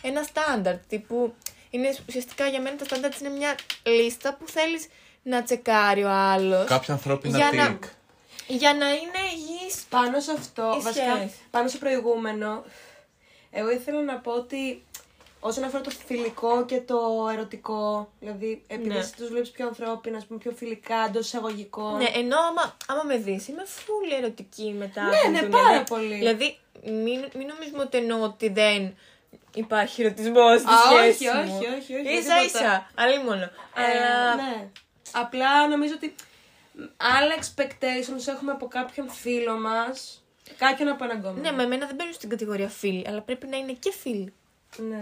[0.01, 1.33] ένα στάνταρτ τύπου
[1.69, 4.87] είναι ουσιαστικά για μένα τα standards είναι μια λίστα που θέλεις
[5.23, 7.83] να τσεκάρει ο άλλος Κάποια ανθρώπινα για να, τικ.
[8.47, 11.33] για να είναι υγιής Πάνω σε αυτό, Η βασικά σχέση.
[11.51, 12.63] πάνω στο προηγούμενο,
[13.51, 14.83] εγώ ήθελα να πω ότι
[15.39, 16.99] όσον αφορά το φιλικό και το
[17.33, 18.97] ερωτικό, δηλαδή επειδή Ναι.
[18.97, 21.97] εσύ τους βλέπεις πιο ανθρώπινα, ας πούμε, πιο φιλικά, εντός εισαγωγικών.
[21.97, 25.03] Ναι, ενώ άμα, άμα με δεις είμαι φούλη ερωτική μετά.
[25.03, 25.83] Ναι, από ναι, την πάρα δουλειά.
[25.83, 26.13] πολύ.
[26.15, 28.95] Δηλαδή, μην, μην νομίζουμε ότι εννοώ ότι δεν
[29.53, 31.55] υπάρχει ερωτισμός στη Α, σχέση όχι, μου.
[31.57, 32.43] όχι, όχι, όχι, Ίσα τίποτα.
[32.45, 33.41] ίσα, αλλήμον.
[33.41, 34.67] Ε, Αλλά ναι.
[35.11, 36.15] Απλά νομίζω ότι
[36.97, 40.23] άλλα expectations έχουμε από κάποιον φίλο μας,
[40.57, 41.39] κάποιον από έναν κόμμα.
[41.39, 44.33] ναι, με εμένα δεν μπαίνουν στην κατηγορία φίλοι, αλλά πρέπει να είναι και φίλοι.
[44.77, 44.99] ναι.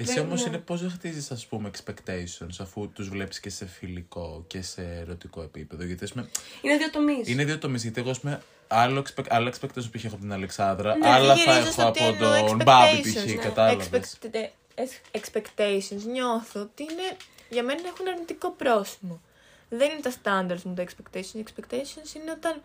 [0.00, 0.48] Εσύ Δεν- όμως ναι.
[0.48, 4.82] είναι πώς δεν χτίζει, ας πούμε, expectations αφού τους βλέπεις και σε φιλικό και σε
[4.82, 6.28] ερωτικό επίπεδο; Γιατί ας πούμε,
[6.62, 7.28] Είναι δύο τομείς.
[7.28, 7.82] είναι δύο τομείς.
[7.82, 11.08] Γιατί εγώ, ας πούμε, άλλο, expect, άλλο expectations που είχε έχω από την Αλεξάνδρα, Ναι,
[11.08, 13.24] άλλα και θα γυρίζω έχω στο τι από εννοώ τον expectations, Μπάμπη π.χ.
[13.24, 13.32] ναι.
[13.32, 14.18] Κατάλαβες.
[14.22, 17.16] Expected- ex- expectations νιώθω ότι είναι,
[17.50, 19.20] για μένα έχουν αρνητικό πρόσημο.
[19.68, 21.34] Δεν είναι τα standards μου τα expectations.
[21.34, 22.62] Οι expectations είναι όταν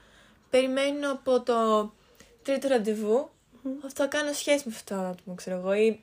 [0.50, 1.93] περιμένω από το
[2.43, 3.30] τρίτο ραντεβού
[3.84, 5.74] ότι θα κάνω σχέση με αυτό το άτομο, ξέρω εγώ.
[5.74, 6.00] Ή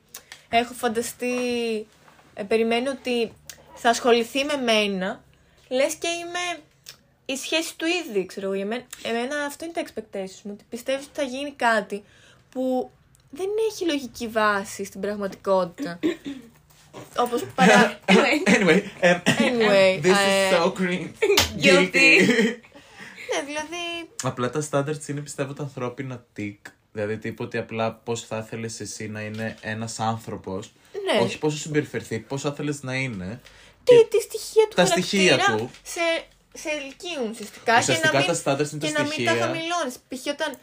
[0.59, 1.37] έχω φανταστεί,
[2.35, 3.33] ε, περιμένω ότι
[3.75, 5.25] θα ασχοληθεί με μένα,
[5.69, 6.63] λες και είμαι
[7.25, 8.55] η σχέση του ήδη, ξέρω εγώ.
[8.55, 12.05] Για μένα, εμένα αυτό είναι τα expectations μου, ότι πιστεύεις ότι θα γίνει κάτι
[12.51, 12.91] που
[13.31, 15.99] δεν έχει λογική βάση στην πραγματικότητα.
[17.17, 17.99] Όπως παρά...
[18.55, 21.13] Anyway, um, Anyway, this ε, is so cringe.
[21.63, 22.11] guilty.
[23.31, 24.11] ναι, δηλαδή...
[24.23, 26.67] απλά τα standards είναι πιστεύω τα ανθρώπινα τικ.
[26.93, 30.73] Δηλαδή τύπου ότι απλά πώς θα ήθελες εσύ να είναι ένας άνθρωπος.
[31.13, 31.21] Ναι.
[31.25, 33.41] Όχι πώς θα συμπεριφερθεί, πώς θα ήθελες να είναι.
[33.85, 35.71] Τι, τι στοιχεία του τα χαρακτήρα στοιχεία του.
[35.83, 36.01] σε,
[36.53, 37.79] σε ελκύουν ουσιαστικά.
[37.79, 39.33] Ουσιαστικά και να μην, τα standards είναι και τα να μην τα στοιχεία.
[39.41, 39.95] χαμηλώνεις.
[40.09, 40.27] Π.χ.
[40.27, 40.57] όταν...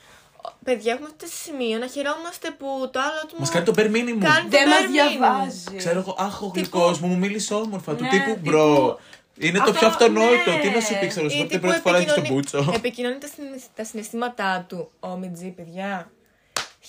[0.63, 3.89] Παιδιά, έχουμε φτάσει σε σημείο να χαιρόμαστε που το άλλο άτομο Μας κάνει το bare
[3.98, 4.24] minimum.
[4.30, 4.92] κάνει Δεν το μας bare minimum.
[4.92, 5.76] διαβάζει.
[5.78, 7.96] Ξέρω εγώ, αχ, ο Τύπου- γλυκός μου, μου μίλησε όμορφα.
[7.96, 9.00] Του Ναι, τύπου τύπου- bro.
[9.38, 10.52] Είναι το Αυτό, πιο αυτονόητο.
[10.52, 10.60] ναι.
[10.62, 12.72] Τι να σου πει, ξέρω Ή εγώ, την τύπου πρώτη φορά έχει τον επικοινωνεί- μπούτσο.
[12.76, 14.92] Επικοινωνεί τα, συναισθη- τα συναισθήματά του.
[15.00, 16.12] OMG, παιδιά.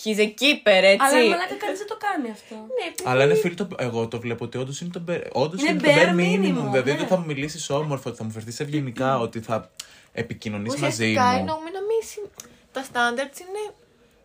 [0.04, 0.98] He's a keeper, έτσι.
[1.06, 2.54] Αλλά μαλάκα κανείς δεν το κάνει αυτό.
[2.54, 5.60] Ναι, επειδή- Αλλά είναι φίλο, το, εγώ το βλέπω ότι όντως είναι το, bare- όντως
[5.60, 6.58] Είναι είναι το bare bare minimum.
[6.58, 6.98] minimum, Δηλαδή ναι.
[6.98, 9.70] ότι θα μου μιλήσεις όμορφα, ότι θα μου φερθείς ευγενικά, ότι θα
[10.12, 11.38] επικοινωνείς μαζί Ουσιαστικά μου.
[11.38, 12.00] εννοούμε να μην.
[12.02, 13.74] συ- Τα standards είναι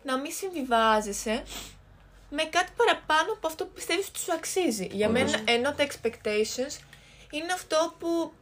[0.02, 1.42] να μην συμβιβάζεσαι
[2.30, 4.88] με κάτι παραπάνω από αυτό που πιστεύεις ότι σου αξίζει.
[4.92, 5.22] Για Όντως.
[5.22, 6.74] μένα, ενώ τα expectations
[7.30, 8.32] είναι αυτό που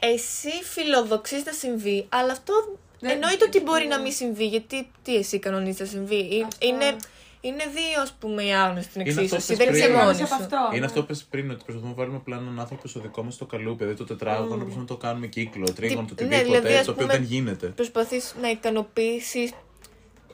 [0.00, 2.78] εσύ φιλοδοξείς να συμβεί, αλλά αυτό Δεν-
[3.10, 3.94] εννοείται ότι μπορεί ναι.
[3.96, 6.18] να μην συμβεί, γιατί τι εσύ κανονίζεις να συμβεί.
[6.20, 6.66] Ε, Αυτό.
[6.66, 6.96] Είναι,
[7.40, 9.52] είναι δύο, ας πούμε, οι άγνωστοι στην Είναι αυτό εξίσωση.
[9.52, 9.98] που Δεν πες είσαι πριν.
[9.98, 10.34] μόνη από σου.
[10.34, 10.56] αυτό.
[10.70, 10.86] Είναι ναι.
[10.86, 13.46] αυτό που πες πριν, ότι προσπαθούμε να βάλουμε απλά έναν άνθρωπο στο δικό μας το
[13.46, 13.76] καλούπι.
[13.78, 16.90] Δηλαδή το τετράγωνο, προσπαθούμε να το κάνουμε κύκλο, τρίγωνο, το ναι, οτιδήποτε, δηλαδή, ας το
[16.92, 17.66] οποίο πούμε, δεν γίνεται.
[17.66, 19.50] Προσπαθείς να ικανοποιήσεις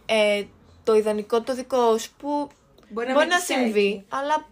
[0.07, 0.43] ε,
[0.85, 2.29] το ιδανικό το δικό σου που
[2.91, 4.05] Μπορεί μπορεί μην να της συμβεί, έχει.
[4.09, 4.47] αλλά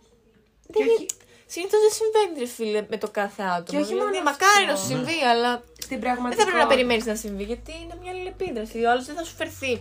[0.72, 0.88] Και δεν...
[0.96, 1.06] όχι-
[1.46, 3.80] συνήθως δεν συμβαίνει ρε φίλε με το κάθε άτομο.
[3.80, 4.72] όχι δηλαδή, μόνο μακάρι αυτό.
[4.72, 6.44] να σου συμβεί, αλλά Στην δεν πραγματικότητα.
[6.44, 8.76] θα πρέπει να περιμένεις να συμβεί γιατί είναι μια αλληλεπίδραση.
[8.84, 9.72] Ο άλλος δεν θα σου φερθεί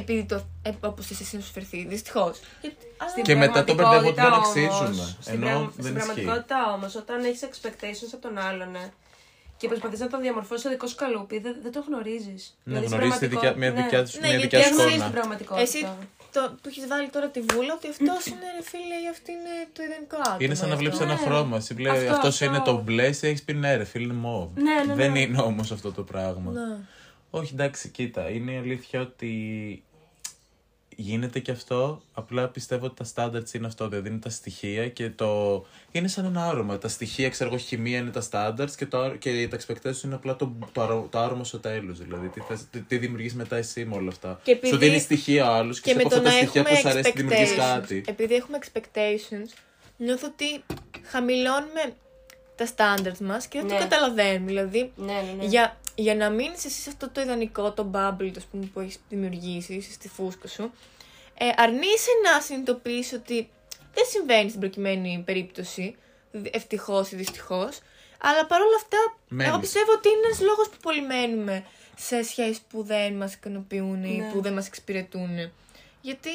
[0.00, 2.34] επειδή το, ε, όπως εσύ να σου φερθεί, δυστυχώς.
[2.60, 4.86] Γιατί- αλλά- Και μετά τον μπερδεύω ότι δεν πραγματικότητα αξίζουμε.
[5.00, 6.04] όμως, Στην, Ενώ πραγμα- δεν στην ισχύει.
[6.04, 8.92] πραγματικότητα όμως, όταν έχεις expectations από τον άλλον ε,
[9.56, 12.42] και προσπαθείς να το διαμορφώσεις στο δικό σου καλούπι, δεν, δεν το γνωρίζεις.
[12.64, 15.10] Ναι, γνωρίζεις τη δικιά- μια δικιά σου- Ναι, μια γιατί δικιά Δεν σου γνωρίζει εικόνα.
[15.10, 15.62] την πραγματικότητα.
[15.66, 15.86] Εσύ
[16.32, 19.54] το, του έχεις βάλει τώρα τη βούλα ότι αυτός είναι ρε φίλε ή αυτή είναι
[19.72, 20.36] το ιδανικό άτομο.
[20.40, 20.84] Είναι σαν να αυτό.
[20.84, 21.20] βλέπεις ένα Ναι.
[21.26, 21.56] χρώμα.
[21.56, 22.44] Εσύ λέει, Αυτό, αυτός αυτό.
[22.44, 24.56] είναι το μπλες, εσύ έχεις πει ναι, ρε φίλε, είναι μοβ.
[24.56, 24.94] Ναι, ναι, ναι.
[24.94, 26.52] Δεν είναι όμως αυτό το πράγμα.
[26.52, 26.76] Ναι.
[27.30, 28.30] Όχι, εντάξει, κοίτα.
[28.30, 29.32] Είναι η αλήθεια ότι
[31.00, 32.02] γίνεται και αυτό.
[32.14, 33.88] Απλά πιστεύω ότι τα standards είναι αυτό.
[33.88, 35.64] Δηλαδή είναι τα στοιχεία και το.
[35.90, 36.78] Είναι σαν ένα άρωμα.
[36.78, 40.36] Τα στοιχεία, ξέρω εγώ, χημεία είναι τα standards και, το, και τα expectations είναι απλά
[40.36, 41.92] το, το, αρω- το άρωμα στο τέλο.
[41.92, 44.40] Δηλαδή τι, θες- τι, τι δημιουργείς μετά εσύ με όλα αυτά.
[44.42, 46.34] Και επειδή- Σου δίνει στοιχεία ο άλλος και, Και σε με από το αυτά να
[46.34, 48.02] τα στοιχεία έχουμε που σου αρέσει δημιουργείς expectations, κάτι.
[48.06, 49.58] επειδή έχουμε expectations,
[49.96, 50.64] νιώθω ότι
[51.06, 51.94] χαμηλώνουμε
[52.56, 53.72] τα standards μας και δεν Ναι.
[53.72, 54.46] το καταλαβαίνουμε.
[54.46, 55.44] Δηλαδή, Ναι, ναι, ναι.
[55.44, 58.96] για, για να μείνει εσύ σε αυτό το ιδανικό, το bubble ας πούμε, που έχει
[59.08, 60.72] δημιουργήσει, είσαι στη φούσκα σου,
[61.38, 63.48] ε, αρνείσαι να συνειδητοποιήσει ότι
[63.94, 65.96] δεν συμβαίνει στην προκειμένη περίπτωση,
[66.50, 67.68] ευτυχώ ή δυστυχώ.
[68.20, 68.96] Αλλά παρόλα αυτά,
[69.28, 69.52] Μένεις.
[69.52, 71.64] εγώ πιστεύω ότι είναι ένα λόγο που πολύ μένουμε
[71.96, 74.30] σε σχέσει που δεν μα ικανοποιούν ή Ναι.
[74.32, 75.50] που δεν μα εξυπηρετούν.
[76.00, 76.30] Γιατί.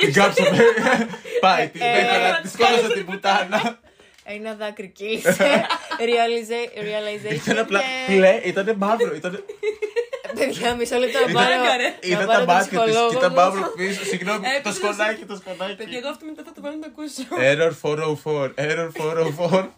[0.00, 0.58] Την κάψαμε.
[1.40, 3.78] Πάει, την Ε, πέτρα, τη σκότωσα την πουτάνα.
[4.24, 5.36] Ένα δάκρυ κύλησε.
[6.08, 7.34] Realiza- Realization.
[7.34, 9.14] Ήταν απλά και- πλε, ήταν μαύρο.
[9.14, 9.44] Ήταν,
[10.38, 11.52] Παιδιά, μισό λεπτό να Είδα- πάρω.
[11.62, 11.82] Έκανε.
[11.82, 13.36] να είδα πάρω τα τον μάτια της ψυχολόγο και ήταν μου.
[13.40, 14.04] μαύρο πίσω.
[14.04, 15.94] Συγγνώμη, το Έπαιζε σκονάκι, το Παιδιά, σκονάκι.
[15.96, 17.22] εγώ αυτό μετά θα το βάλω να το ακούσω.
[17.50, 19.68] Error 404, error 404.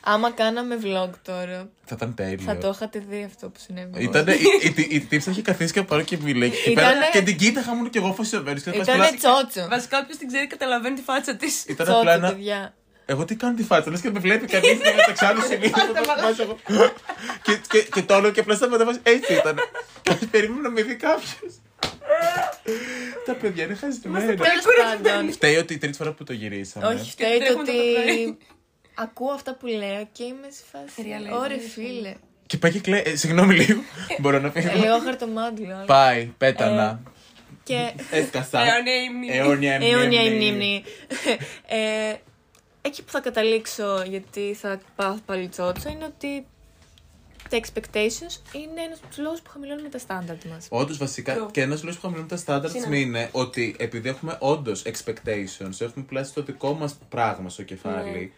[0.00, 2.38] Άμα κάναμε vlog τώρα, Θα ήταν τέλειο.
[2.44, 4.02] θα το είχατε δει αυτό που συνέβη.
[4.02, 6.50] Ήτανε, η, η, η, η τύψη είχε καθίσει και πάνω και μιλάει.
[6.50, 8.62] Και, εκεί πέρα, Ήτανε- και την κοίταγα μόνο και εγώ φασιωμένος.
[8.62, 9.68] και Ήταν απλά- τσότσο.
[9.70, 11.64] Βασικά, όποιος την ξέρει, καταλαβαίνει τη φάτσα της.
[11.64, 12.36] Ήταν Τσότσο, απλά ένα.
[13.08, 13.14] Παιδιά.
[13.14, 15.92] Εγώ τι κάνω τη φάτσα, λες και με βλέπει κανείς και μεταξύ άλλων συνήθως θα
[15.92, 16.58] το σπάσω εγώ.
[17.42, 19.56] και, και, και το όλο και απλά σταματά έτσι ήταν.
[20.02, 21.36] Και περίμενα να με δει κάποιος.
[23.26, 24.26] Τα παιδιά είναι χασμένα.
[24.26, 24.36] Τέλο
[25.02, 25.32] πάντων.
[25.32, 26.86] Φταίει ότι η τρίτη φορά που το γυρίσαμε.
[26.86, 27.92] Όχι, φταίει το τρέχουμε το ότι.
[28.02, 28.36] πρωί.
[28.94, 31.08] Ακούω αυτά που λέω και είμαι σε φάση.
[31.08, 31.38] Realization.
[31.40, 32.14] Ωρε φίλε.
[32.46, 33.02] Και πάει και κλαίει.
[33.06, 33.80] Ε, συγγνώμη λίγο.
[34.20, 34.78] Μπορώ να φύγω.
[34.78, 35.74] Λέω χαρτομάτιλο.
[35.74, 37.02] αλλά- Πάει, πέτανα.
[37.62, 37.92] Και.
[38.10, 38.58] Έσκασα.
[38.60, 39.36] Αιώνια η μνήμη.
[39.36, 40.84] Αιώνια η Αιώνια η μνήμη.
[42.78, 42.82] Μνήμη.
[42.82, 46.46] Ε, εκεί που θα καταλήξω, γιατί θα πάω πάλι τσότσο, είναι ότι
[47.48, 50.66] τα expectations είναι ένας από τους λόγους που χαμηλώνουμε τα standard μας.
[50.70, 51.52] Όντως, βασικά, True.
[51.52, 52.96] και ένας λόγος που χαμηλώνουμε τα standards Σύναμα.
[52.96, 58.32] είναι ότι επειδή έχουμε όντως expectations, έχουμε πλάσει το δικό μας πράγμα στο κεφάλι,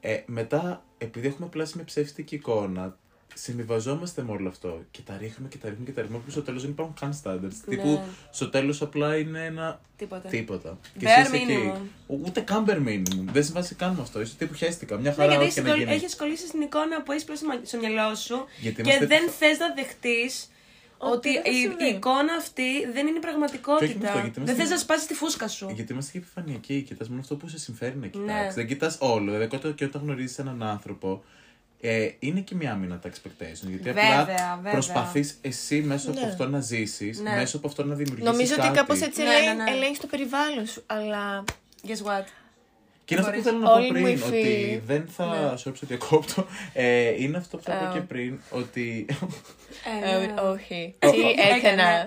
[0.00, 2.96] ε, μετά, επειδή έχουμε πλάσει μια ψεύτικη εικόνα,
[3.38, 6.22] συμβιβαζόμαστε με όλο αυτό και τα ρίχνουμε και τα ρίχνουμε και τα ρίχνουμε.
[6.24, 7.56] Που στο τέλος δεν υπάρχουν καν standards.
[7.66, 7.76] Ναι.
[7.76, 10.28] Τύπου, στο τέλος απλά είναι ένα Τίποτα.
[10.28, 10.78] τίποτα.
[10.98, 11.72] Και Bare εσύ είσαι εκεί.
[11.74, 11.80] minimum.
[12.26, 13.24] Ούτε καν bare minimum.
[13.32, 14.20] Δεν συμβάζει καν με αυτό.
[14.20, 14.96] Είσαι τύπου χαίστηκα.
[14.98, 15.92] Μια Ναι, χαρά, γιατί ό,τι και να γίνει.
[15.92, 19.58] έχεις κολλήσει στην εικόνα που έχεις πλώσει στο μυαλό σου Γιατί και είμαστε- δεν θες
[19.58, 20.50] να δεχτείς
[20.98, 21.84] ότι δεν θα η, συμβεί.
[21.84, 24.06] η εικόνα αυτή δεν είναι η Και όχι με πραγματικότητα.
[24.06, 25.70] αυτό, γιατί δεν είμαστε- θες να σπάσεις τη φούσκα σου.
[25.74, 28.34] Γιατί είμαστε και επιφανειακοί, κοιτάς μόνο αυτό που σε συμφέρει να κοιτάξεις.
[28.46, 28.52] Ναι.
[28.54, 29.32] Δεν κοιτάς όλο.
[29.32, 31.24] Δηλαδή, όταν- και όταν γνωρίζεις έναν άνθρωπο,
[31.80, 33.66] ε, είναι και μια άμυνα τα expectations.
[33.68, 34.72] Γιατί Βέβαια, απλά βέβαια.
[34.72, 36.26] προσπαθείς εσύ μέσα από Ναι.
[36.26, 37.34] αυτό να ζήσεις, Ναι.
[37.34, 38.30] μέσα από αυτό να δημιουργήσεις.
[38.30, 39.70] Νομίζω ότι κάπως έτσι Ναι, ελέγχει ναι, ναι.
[39.70, 40.82] ελέγχεις το περιβάλλον σου.
[40.86, 41.44] Αλλά
[41.86, 42.24] Guess what?
[43.04, 43.42] Και είναι αυτό που μπορείς.
[43.42, 44.38] θέλω να πω Όλοι μου οι πριν, φίλοι.
[44.40, 45.50] ότι δεν θα.
[45.50, 45.56] Ναι.
[45.56, 46.46] Σου ότι διακόπτω.
[46.72, 47.86] Ε, είναι αυτό που θα Ε.
[47.86, 49.06] πω και πριν, ότι,
[50.02, 50.40] Ε, ε, ναι.
[50.40, 50.94] όχι.
[50.98, 51.08] Τι
[51.56, 52.06] έκανα.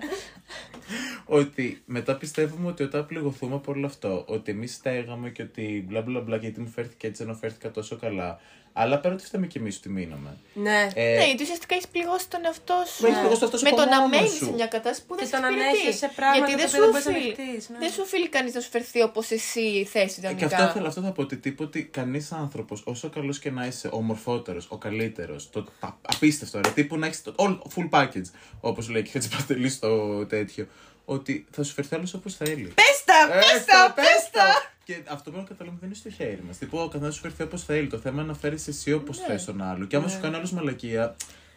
[1.25, 6.01] ότι μετά πιστεύουμε ότι όταν πληγωθούμε από όλο αυτό, ότι εμείς στέγαμε και ότι μπλα
[6.01, 8.39] μπλα μπλα γιατί μου φέρθηκε έτσι ενώ φέρθηκα τόσο καλά.
[8.73, 10.37] Αλλά πέρα ότι φταίμε κι εμείς ότι μείναμε.
[10.53, 10.87] Ναι.
[10.93, 13.05] Ε, Ναι, γιατί ουσιαστικά έχεις πληγώσει τον εαυτό σου.
[13.05, 14.45] Έχεις πληγώσει τον εαυτό σου Με από το να μόνος μένει σου.
[14.45, 15.79] σε μια κατάσταση που δεν Και σε το να εξυπηρετεί.
[15.81, 17.33] ανέχεσαι πράγματα Γιατί τα δεν οποία σου δεν μπορείς να οφείλει.
[17.35, 17.77] δεχτείς, ναι.
[17.83, 20.45] Δεν σου οφείλει κανείς να σου φερθεί όπως εσύ θες Και ιδανικά.
[20.45, 23.87] αυτό, θέλω, αυτό θα πω ότι τύπου ότι κανείς άνθρωπος, όσο καλός και να είσαι,
[23.87, 28.29] ο ομορφότερο, ο καλύτερος, το τα- απίστευτο, ρε, τύπου να έχεις το all, full package,
[28.61, 29.89] όπως λέει και έτσι παρτελή στο
[30.25, 30.67] τέτοιο,
[31.13, 32.73] ότι θα σου φερθεί άλλο όπως θέλει.
[32.75, 34.71] Πες τα, Ε, πες τα, πες πες τα!
[34.83, 36.57] Και αυτό πρέπει να καταλάβουμε δεν είναι στο χέρι μας.
[36.57, 37.87] Τύπου ο καθένας σου φερθεί όπως θέλει.
[37.87, 39.25] Το θέμα είναι να φέρεις εσύ όπως Ναι.
[39.25, 39.85] θες τον άλλο.
[39.85, 41.15] Και άμα σου κάνει άλλο μαλακία,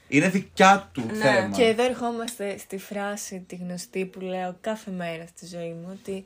[0.09, 1.15] είναι δικιά του Ναι.
[1.15, 1.57] θέμα.
[1.57, 6.25] Και εδώ ερχόμαστε στη φράση τη γνωστή που λέω κάθε μέρα στη ζωή μου ότι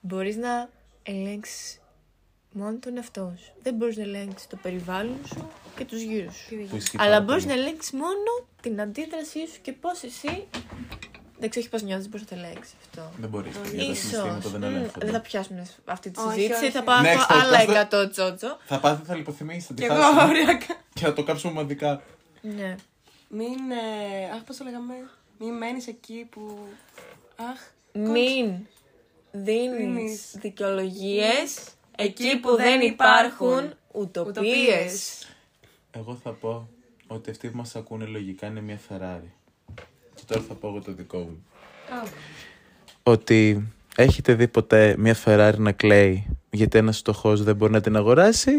[0.00, 0.68] μπορείς να
[1.02, 1.80] ελέγξεις
[2.52, 3.52] μόνο τον εαυτό σου.
[3.62, 6.66] Δεν μπορείς να ελέγξεις το περιβάλλον σου και τους γύρω σου.
[6.70, 7.62] Που ισχύει Αλλά πάρα μπορείς να πολύ.
[7.62, 10.46] ελέγξεις μόνο την αντίδρασή σου και πώς εσύ...
[11.40, 13.10] Δεν ξέρω πώς νιώθεις, μπορείς να το ελέγξεις αυτό.
[13.20, 13.54] Δεν μπορείς.
[13.54, 13.70] Ίσως.
[13.70, 14.50] Γιατί τα συναισθήματα Ίσως.
[14.52, 15.04] δεν Μμ, ελέγχονται.
[15.06, 16.62] Δεν θα πιάσουμε αυτή τη Όχι, συζήτηση.
[16.64, 16.70] όχι.
[16.72, 18.56] Θα πάω Next, από θα- άλλα θα- 100 τσότσο.
[18.64, 20.26] Θα πάθει, θα λιποθυμήσει, θα τη Κι εγώ, χάσει.
[20.28, 20.74] ωριακά.
[20.94, 22.02] Και θα το κάψουμε ομαδικά.
[22.40, 22.76] Ναι.
[23.28, 24.94] Μην, ε, αχ, πώς το λέγαμε,
[25.38, 26.58] μην μένεις εκεί που,
[27.36, 27.60] αχ,
[27.92, 28.54] Μην
[29.32, 31.58] δίνεις Δίνεις δικαιολογίες
[31.96, 34.28] εκεί που δεν υπάρχουν ουτοπίες.
[34.28, 35.26] ουτοπίες.
[35.90, 36.68] Εγώ θα πω
[37.06, 39.28] ότι αυτοί που μας ακούνε λογικά είναι μια Ferrari.
[40.30, 41.44] Και τώρα θα πω εγώ το δικό μου.
[43.02, 47.96] Ότι έχετε δει ποτέ μια Ferrari να κλαίει γιατί ένας φτωχός δεν μπορεί να την
[47.96, 48.50] αγοράσει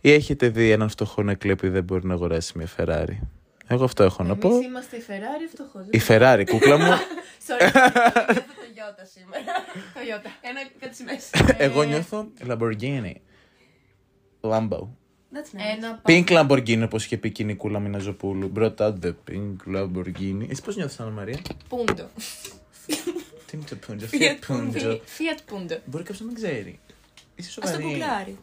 [0.00, 3.18] ή έχετε δει έναν φτωχό να κλαίει επειδή δεν μπορεί να αγοράσει μια Ferrari;
[3.66, 4.48] Εγώ αυτό έχω να πω.
[4.48, 5.86] Εμείς είμαστε η Ferrari φτωχός.
[5.90, 6.84] Η Ferrari, κούκλα μου,
[7.46, 7.72] Sorry.
[7.72, 9.44] Νιώθω το Ιώτα σήμερα.
[9.96, 10.30] Toyota.
[10.40, 11.54] Ένα κάτι στη μέση.
[11.56, 13.14] Εγώ νιώθω Lamborghini.
[14.40, 14.88] Lambo.
[15.34, 15.76] That's nice.
[15.76, 18.52] Ένα Pink Lamborghini, όπως είχε πει και η Νικούλα Μιναζοπούλου.
[18.56, 20.46] Brought out the pink Lamborghini.
[20.48, 22.08] Εσύ πώς νιώθεις, Ανna Μαρία; πούντο.
[23.46, 24.90] Τι είναι το πούντζο, Fiat Fiat πούντζο.
[24.96, 25.76] Fiat πούντο.
[25.84, 26.78] Μπορεί κάποιος να μην ξέρει.
[27.34, 27.82] Είσαι Ας το σοβαρή.
[27.84, 28.36] κουκλάρει.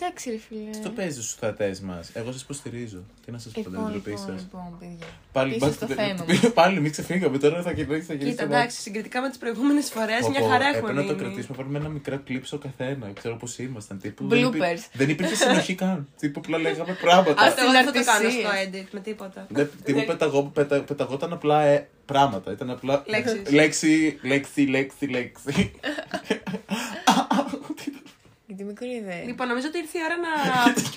[0.00, 0.70] Εντάξει, ρε φίλε.
[0.82, 2.10] Το παίζει στους θεατέ μας.
[2.14, 3.02] Εγώ σας υποστηρίζω.
[3.24, 4.40] Τι να σας πω, την Λοιπόν, επιτροπή λοιπόν, σας.
[4.42, 5.06] λοιπόν, παιδιά.
[5.32, 6.24] Πάλι, Πίσω μπας- στο θέμα
[6.54, 8.02] πάλι μην ξεφύγαμε τώρα, θα γυρίσει.
[8.06, 10.92] Θα γυρίσει Κοίτα, εντάξει, συγκριτικά με τις προηγούμενες φορές, Πω, μια πω, χαρά έχουμε Έπρεπε
[11.00, 11.24] να το μείνει.
[11.24, 11.56] κρατήσουμε.
[11.56, 13.10] Πάρουμε ένα μικρό κλειπ στο καθένα.
[13.14, 13.98] Ξέρω πώς ήμασταν.
[14.00, 14.82] Τύπου, δεν υπή- Bloopers.
[14.92, 16.08] Δεν υπήρχε συνοχή καν.
[16.18, 17.42] Τύπου απλά λέγαμε πράγματα.
[17.42, 18.46] Αυτό εγώ δεν θα το κάνω Συναρτησίες.
[18.72, 19.46] στο edit με τίποτα.
[19.48, 22.52] Δεν- Τύπου πεταγώ, πετα, πεταγόταν απλά ε, πράγματα.
[22.52, 23.02] Ήταν απλά.
[23.06, 23.42] Λέξεις.
[23.52, 25.06] Λέξη, λέξη, λέξη,
[28.54, 28.64] λέξη.
[28.64, 29.22] Γιατί μικρή ιδέα.
[29.24, 30.32] Λοιπόν, νομίζω ότι ήρθε η ώρα να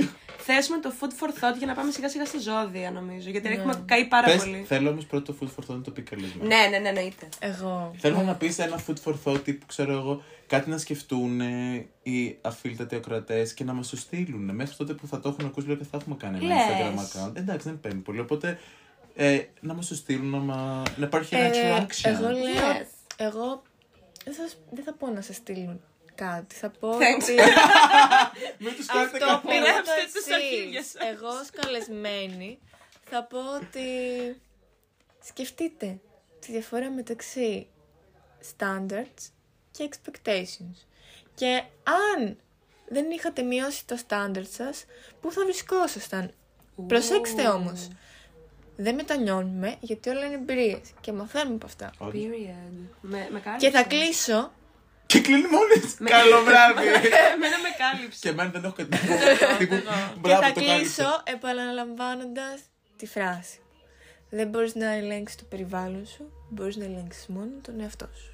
[0.49, 3.29] θέσουμε το food for thought για να πάμε σιγά σιγά στα ζώδια, νομίζω.
[3.29, 4.63] Γιατί έχουμε καεί πάρα Πες, πολύ.
[4.67, 6.47] θέλω όμως πρώτο food for thought να το πει καλεσμένο.
[6.47, 7.29] Ναι, ναι, ναι, εννοείται.
[7.39, 7.93] Εγώ.
[7.97, 12.37] Θέλω να πεις ένα food for thought τύπου, ξέρω εγώ, κάτι να σκεφτούν ε, οι
[12.41, 14.55] αφίλτατοι ακροατές και να μας το στείλουν.
[14.55, 16.57] Μέχρι τότε που θα το έχουν ακούσει, λέω και θα έχουμε κάνει ένα Λες.
[16.57, 17.35] Instagram account.
[17.35, 18.19] Εντάξει, δεν παίρνει πολύ.
[18.19, 18.59] Οπότε
[19.15, 20.83] ε, να μας το στείλουν, να, μα...
[20.97, 22.01] να υπάρχει Ε, ένα action.
[22.09, 22.41] εγώ λέω.
[22.43, 22.85] Yes.
[23.17, 23.61] Εγώ
[24.25, 25.81] δεν θα, σ- δεν θα πω να σα στείλουν
[26.17, 26.55] κάτι.
[26.55, 26.89] Θα πω.
[26.97, 27.21] Thanks.
[27.21, 27.35] ότι
[28.63, 29.53] Μην τους κάνετε Αυτό που καθόλου.
[29.53, 30.33] λέω Πειράξτε το τους εξής.
[30.33, 30.93] αρχίδια σας.
[31.11, 32.59] Εγώ ως καλεσμένη
[33.09, 33.81] θα πω ότι
[35.23, 35.99] σκεφτείτε
[36.39, 37.67] τη διαφορά μεταξύ
[38.57, 39.21] standards
[39.71, 40.77] και expectations.
[41.35, 41.63] Και
[42.17, 42.37] αν
[42.87, 44.85] δεν είχατε μειώσει το standard σας,
[45.21, 46.33] πού θα βρισκόσασταν;
[46.87, 47.87] Προσέξτε όμως.
[48.79, 51.91] Δεν μετανιώνουμε γιατί όλα είναι εμπειρίες και μαθαίνουμε από αυτά.
[51.97, 52.13] Όντως.
[52.21, 52.87] Period.
[53.01, 53.87] Με, με Και θα κάλυψες.
[53.87, 54.51] κλείσω
[55.07, 56.09] Και κλείνει μόλι.
[56.11, 56.87] Καλό βράδυ.
[57.33, 58.19] Εμένα με κάλυψε.
[58.21, 59.13] Και εμένα δεν έχω κάτι να πω.
[59.57, 59.81] Τύπου, και
[60.19, 60.75] Μπράβο, θα το κάλυψε.
[60.77, 62.59] κλείσω επαναλαμβάνοντας
[62.97, 63.57] τη φράση.
[64.29, 68.31] Δεν μπορείς να ελέγξεις το περιβάλλον σου, μπορείς να ελέγξεις μόνο τον εαυτό σου.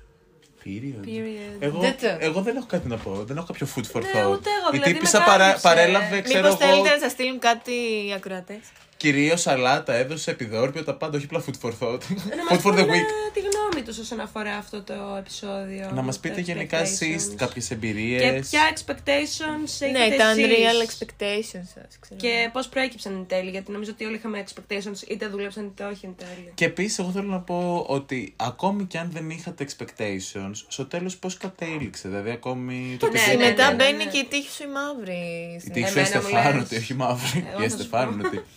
[0.66, 1.06] Period.
[1.08, 1.56] Period.
[1.60, 2.08] Εγώ, Δεν το.
[2.20, 3.12] εγώ δεν έχω κάτι να πω.
[3.24, 4.32] Δεν έχω κάποιο food for Ναι, thought.
[4.32, 5.62] ούτε εγώ, Η δηλαδή τύπησα με παρά, κάλυψε.
[5.68, 7.72] παρέλαβε, ξέρω Μήπως εγώ, θέλετε να σας στείλουν κάτι
[8.08, 8.60] οι ακροατές;
[9.04, 12.00] Κυρίως σαλάτα, έδωσε επιδόρπιο, τα πάντα, όχι απλά food for thought.
[12.10, 13.32] Να food μας for the πούνε week.
[13.34, 15.92] τη γνώμη τους όσον αφορά αυτό το επεισόδιο.
[15.94, 17.36] Να μας το πείτε γενικά εσείς expectations.
[17.36, 18.48] κάποιες Και εμπειρίες.
[18.50, 21.98] ποια expectations έχετε Ναι, τα εσείς; unreal expectations σας.
[22.00, 22.20] Ξέρω.
[22.20, 26.06] Και πώς προέκυψαν εν τέλει, γιατί νομίζω ότι όλοι είχαμε expectations, είτε δούλεψαν είτε όχι
[26.06, 26.52] εν τέλει.
[26.56, 31.18] Και επίσης, εγώ θέλω να πω ότι ακόμη και αν δεν είχατε expectations, στο τέλος
[31.18, 32.08] πώς κατέληξε.
[32.08, 32.96] Δηλαδή, ακόμη.
[33.00, 34.12] Το Ναι, Και ναι, ναι, μετά ναι, μπαίνει ναι.
[34.12, 35.62] και η τύχη σου η μαύρη.
[35.66, 36.84] Η τύχη σου Εμένα μου εστεφάνωτη, λες.
[36.84, 37.46] όχι μαύρη.
[37.54, 38.42] Εγώ Η θα σου εστεφάνωτη.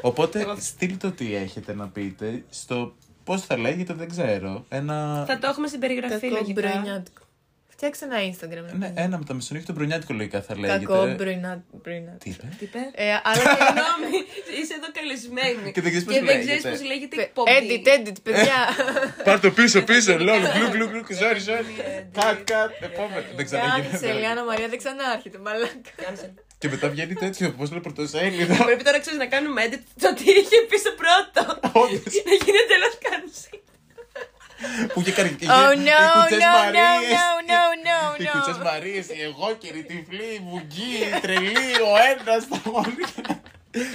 [0.00, 2.94] Οπότε, Εγώ- στείλτε ό,τι έχετε να πείτε στο.
[3.24, 4.64] Πώς θα λέγεται, δεν ξέρω.
[4.68, 5.24] Ένα.
[5.28, 6.60] Θα το έχουμε στην περιγραφή Κακό λογικά.
[6.68, 7.22] μπροινιάτικο.
[7.68, 8.76] Φτιάξτε ένα Instagram.
[8.78, 10.78] Ναι, ένα με τα μεσονύχια του μπρονιάτικο λογικά θα λέγεται.
[10.84, 11.78] Κακό μπροινιάτικο.
[12.18, 14.16] Τι είπε; Τι είπε; Ε, αλλά Συγγνώμη,
[14.60, 15.72] είσαι εδώ καλεσμένη.
[15.72, 16.56] Και δεν ξέρεις πώς Και δεν λέγεται.
[16.58, 17.50] ξέρεις πώς λέγεται η εκπομπή.
[17.58, 18.58] Edit, edit, παιδιά.
[19.26, 20.18] Πάρ το πίσω, πίσω.
[20.18, 21.02] Λόλ, γλου, γλου, γλου.
[21.20, 21.72] Sorry, sorry.
[22.12, 22.70] Κατ, κατ.
[22.82, 23.26] Επόμενο.
[23.36, 23.56] Δεν Κάτσε,
[23.92, 24.20] ξαναγίνει.
[24.20, 25.38] Λιάννα Μαρία, δεν ξανάρχεται.
[25.38, 25.92] Μαλάκα.
[26.60, 26.68] Cancel.
[26.68, 28.64] Και μετά βγαίνει τέτοιο, πώς λέει πρωτοσέλιδο.
[28.64, 31.60] Πρέπει τώρα ξέρεις να κάνουμε edit το τι είχε πει στο πρώτο.
[31.72, 32.14] Όντως.
[32.28, 33.58] Να γίνει εντελώς cancel.
[34.92, 35.36] Που είχε κάνει.
[35.40, 37.20] Oh Οι no, κουτσές no, no, Μαρίες.
[37.20, 38.30] no, no, no, Οι no.
[38.32, 43.04] κουτσές Μαρίες, η εγώ και η τυφλή, η βουγγή, η τρελή, ο ένας, τα όλοι.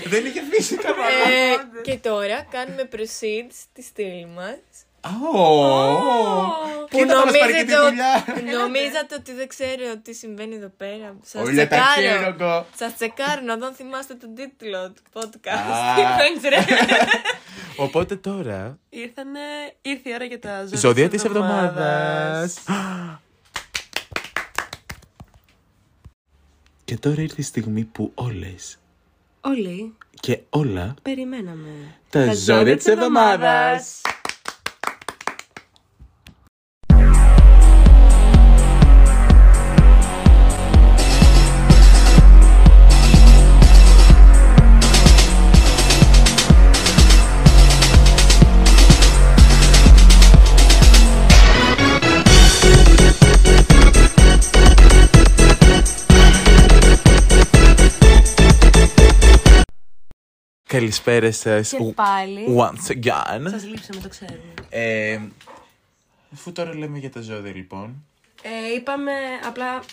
[0.05, 1.05] Δεν είχε φύση καμία.
[1.05, 4.57] Ε, Και τώρα κάνουμε proceed στη στήλη μας.
[6.89, 8.25] Που Κοίτα θα μας πάρει και τη δουλειά.
[8.57, 11.15] νομίζατε ότι δεν ξέρω τι συμβαίνει εδώ πέρα.
[11.23, 12.01] Σας Όλα τα τσεκάρω.
[12.01, 12.65] χαίρογο.
[12.75, 15.71] Σας τσεκάρω να δω αν θυμάστε τον τίτλο του podcast.
[15.71, 16.57] Α, Thanks, ρε.
[17.85, 19.39] Οπότε τώρα, Ήρθανε,
[19.81, 22.57] ήρθε η ώρα για τα ζώδια, ζώδια της εβδομάδας.
[26.85, 28.77] Και τώρα ήρθε η στιγμή που όλες
[29.41, 31.69] Όλοι και όλα περιμέναμε.
[32.09, 34.01] τα ζώδια της εβδομάδας.
[60.75, 61.69] Καλησπέρα σας.
[61.69, 62.45] Και πάλι.
[62.57, 63.49] Once again.
[63.49, 64.39] Σας λείψαμε, το ξέρουμε.
[64.69, 65.19] Ε,
[66.33, 68.05] αφού τώρα λέμε για τα ζώδια λοιπόν.
[68.41, 69.11] Ε, είπαμε
[69.45, 69.83] απλά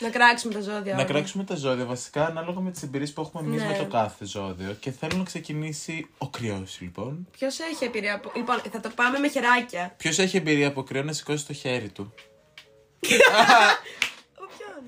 [0.00, 0.92] να κράξουμε τα ζώδια.
[0.94, 1.04] Να όλα.
[1.04, 3.68] κράξουμε τα ζώδια βασικά ανάλογα με τις εμπειρίες που έχουμε εμείς Ναι.
[3.68, 4.72] με το κάθε ζώδιο.
[4.80, 7.26] Και θέλω να ξεκινήσει ο κρυός λοιπόν.
[7.38, 8.32] Ποιος έχει εμπειρία από.
[8.36, 9.94] Λοιπόν, θα το πάμε με χεράκια.
[9.96, 12.14] Ποιος έχει εμπειρία από κρυό να σηκώσει το χέρι του;
[14.36, 14.82] Από ποιον;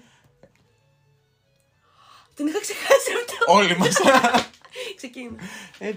[2.35, 3.53] Την είχα ξεχάσει αυτό.
[3.53, 3.95] Όλοι μας.
[4.97, 5.35] Ξεκίνα.
[5.79, 5.91] ε,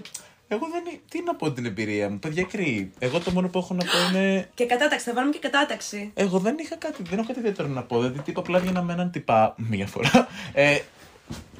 [0.48, 0.82] Εγώ δεν.
[1.10, 2.92] Τι να πω την εμπειρία μου, παιδιά κρύη.
[2.98, 4.48] Εγώ το μόνο που έχω να πω είναι.
[4.54, 6.10] Και κατάταξη, θα βάλουμε και κατάταξη.
[6.14, 7.98] Εγώ δεν είχα κάτι, δεν έχω κάτι ιδιαίτερο να πω.
[8.00, 10.28] Δηλαδή, τύπο απλά έβγαινα με έναν τυπά μία φορά.
[10.52, 10.78] Ε,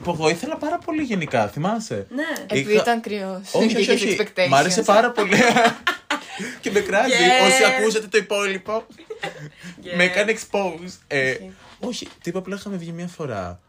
[0.03, 2.25] που εγώ ήθελα πάρα πολύ γενικά, θυμάσαι; Ναι.
[2.49, 3.41] Επειδή Είχα- ήταν κρυός.
[3.55, 4.17] Όχι, όχι, όχι.
[4.49, 5.37] Μ' άρεσε πάρα πολύ.
[6.61, 7.11] και με κράζει.
[7.13, 7.47] Yes.
[7.47, 8.87] Όσοι ακούσατε το υπόλοιπο.
[8.87, 9.97] Yeah.
[9.97, 10.93] με έκανε expose.
[11.07, 11.37] Ε,
[11.81, 13.61] όχι, τύπο απλά είχαμε βγει μία φορά.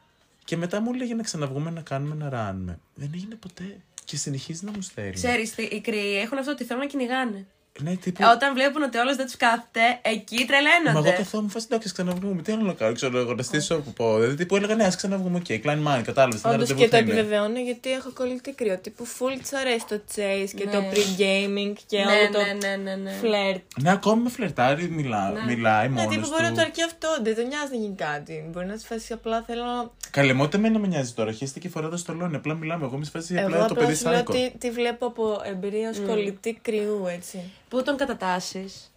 [0.49, 2.79] Και μετά μου έλεγε να ξαναβγούμε να κάνουμε να ράνουμε.
[2.95, 3.77] Δεν έγινε ποτέ.
[4.05, 5.11] Και συνεχίζει να μου στέλνει.
[5.11, 7.45] Ξέρεις, οι κριοί έχουν αυτό ότι θέλουν να κυνηγάνε.
[7.81, 8.23] Ναι, τύπου.
[8.23, 11.09] Ε, Όταν βλέπουν ότι άλλος δεν τους κάθεται, εκεί Μα τρελαίνονται.
[11.09, 12.41] εγώ καθόμουν φάση εντάξει, ξαναβγούμε.
[12.41, 14.15] Τι άλλο να κάνω, ξέρω εγώ, να στήσω που πω.
[14.15, 15.37] Δηλαδή, τύπου έλεγα ναι, ας ξαναβγούμε.
[15.37, 16.41] OK, okay, κλάιν μάιν, κατάλαβες.
[16.45, 18.77] Όντως και το επιβεβαιώνω γιατί έχω κολλητή κριό.
[18.77, 20.89] Τύπου full της αρέσει το chase και το Ναι.
[20.91, 23.11] pre-gaming και ναι, όλο το ναι, ναι, ναι, ναι.
[23.23, 23.61] flirt.
[23.81, 26.09] Ναι, ακόμη με φλερτάρει, μιλά, μιλάει Ναι, μόνος.
[26.15, 26.29] τύπου του.
[26.29, 28.49] μπορεί να το αρκεί αυτό, δεν τον νοιάζει να γίνει κάτι.
[28.51, 29.93] Μπορεί να τη φάσει απλά θέλω.
[30.11, 31.31] Καλεμότε με να με νοιάζει τώρα.
[31.31, 32.35] Χαίρεστε και φορά το στολόνι.
[32.35, 32.85] Απλά μιλάμε.
[32.85, 34.33] Εγώ με σφάζει Εγώ απλά το απλά παιδί σου λέω σάκο.
[34.33, 37.43] ότι τη βλέπω από εμπειρία ως κολλητή κρυού, έτσι.
[37.69, 38.91] Πού τον κατατάσσεις;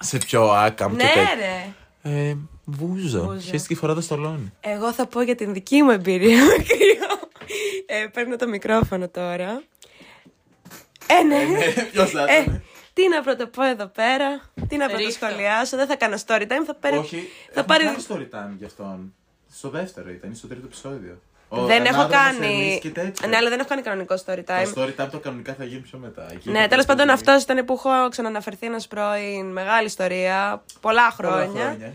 [0.00, 1.24] Σε πιο άκαμ και Ναι, τέτοιο.
[1.38, 1.74] ρε.
[2.02, 3.24] Ε, βούζο.
[3.24, 3.38] Βούζο.
[3.40, 4.52] Χαίρεστε και φορά το στολόνι.
[4.60, 7.28] Εγώ θα πω για την δική μου εμπειρία με κρύο.
[7.86, 9.62] Ε, παίρνω το μικρόφωνο τώρα.
[11.06, 11.36] Ε, ναι.
[11.92, 12.62] Ποιος θα Ε,
[12.92, 16.96] τι να πρωτοπώ εδώ πέρα, τι να πρωτοσχολιάσω, δεν θα κάνω story time, θα, πάρει...
[16.96, 17.16] Όχι,
[17.46, 17.84] θα θα πάρει...
[17.84, 19.14] πάρει story time γι' αυτόν.
[19.52, 21.20] Στο δεύτερο ήταν, ή στο τρίτο επεισόδιο.
[21.54, 22.46] Ο Δεν έχω ανάδρομος κάνει.
[22.46, 23.28] Ερμής και τέτοια.
[23.28, 24.72] Ναι, αλλά δεν έχω κάνει κανονικό story time.
[24.74, 26.26] Το story time το κανονικά θα γίνει πιο μετά.
[26.32, 29.46] Εκεί Ναι, το τέλος πάντων πρώτο αυτός ήταν που έχω ξαναναφερθεί ένας πρώην.
[29.46, 30.62] Μεγάλη ιστορία.
[30.80, 31.94] Πολλά πολλά χρόνια.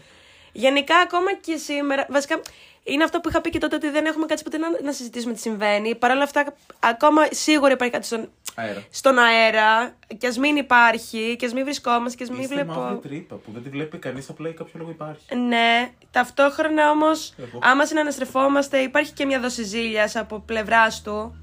[0.52, 2.06] Γενικά, ακόμα και σήμερα.
[2.10, 2.42] Βασικά,
[2.84, 5.34] είναι αυτό που είχα πει και τότε ότι δεν έχουμε κάτσει ποτέ να, να συζητήσουμε
[5.34, 5.96] τι συμβαίνει.
[5.96, 8.30] Παρ' όλα αυτά, ακόμα σίγουρα υπάρχει κάτι στον,
[8.60, 8.84] Αέρα.
[8.90, 9.96] στον αέρα.
[10.18, 13.00] Και ας μην υπάρχει, και ας μην βρισκόμαστε, και ας μην Είστε μαύρη βλέπω.
[13.08, 15.36] τρύπα που δεν τη βλέπει κανείς, απλά για κάποιο λόγο υπάρχει.
[15.36, 17.60] Ναι, ταυτόχρονα όμως, Εγώ.
[17.62, 21.36] άμα συναναστρεφόμαστε, υπάρχει και μια δόση ζήλιας από πλευράς του.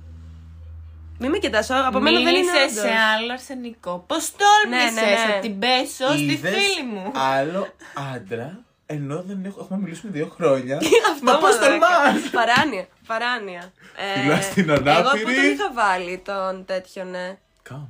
[1.19, 2.91] Μην με κοιτάς, από μένα δεν είναι Μίλησες όντως.
[2.91, 4.05] σε άλλο αρσενικό.
[4.07, 5.35] Πώς τόλμησες Ναι, ναι, ναι.
[5.35, 7.69] να την πέσω στη Είδες φίλη μου; Άλλο
[8.15, 10.77] άντρα, ενώ δεν έχω, έχουμε μιλήσει δύο χρόνια.
[11.13, 11.87] Αυτό Μα πώς μόνο τολμά!
[12.07, 12.21] έκανε.
[12.33, 13.73] Παράνοια, παράνοια.
[14.17, 15.25] Ε, Φιλά στην Εγώ ανάπηρη.
[15.25, 17.39] που τον είχα βάλει τον τέτοιο, ναι.
[17.63, 17.87] Κάμπ.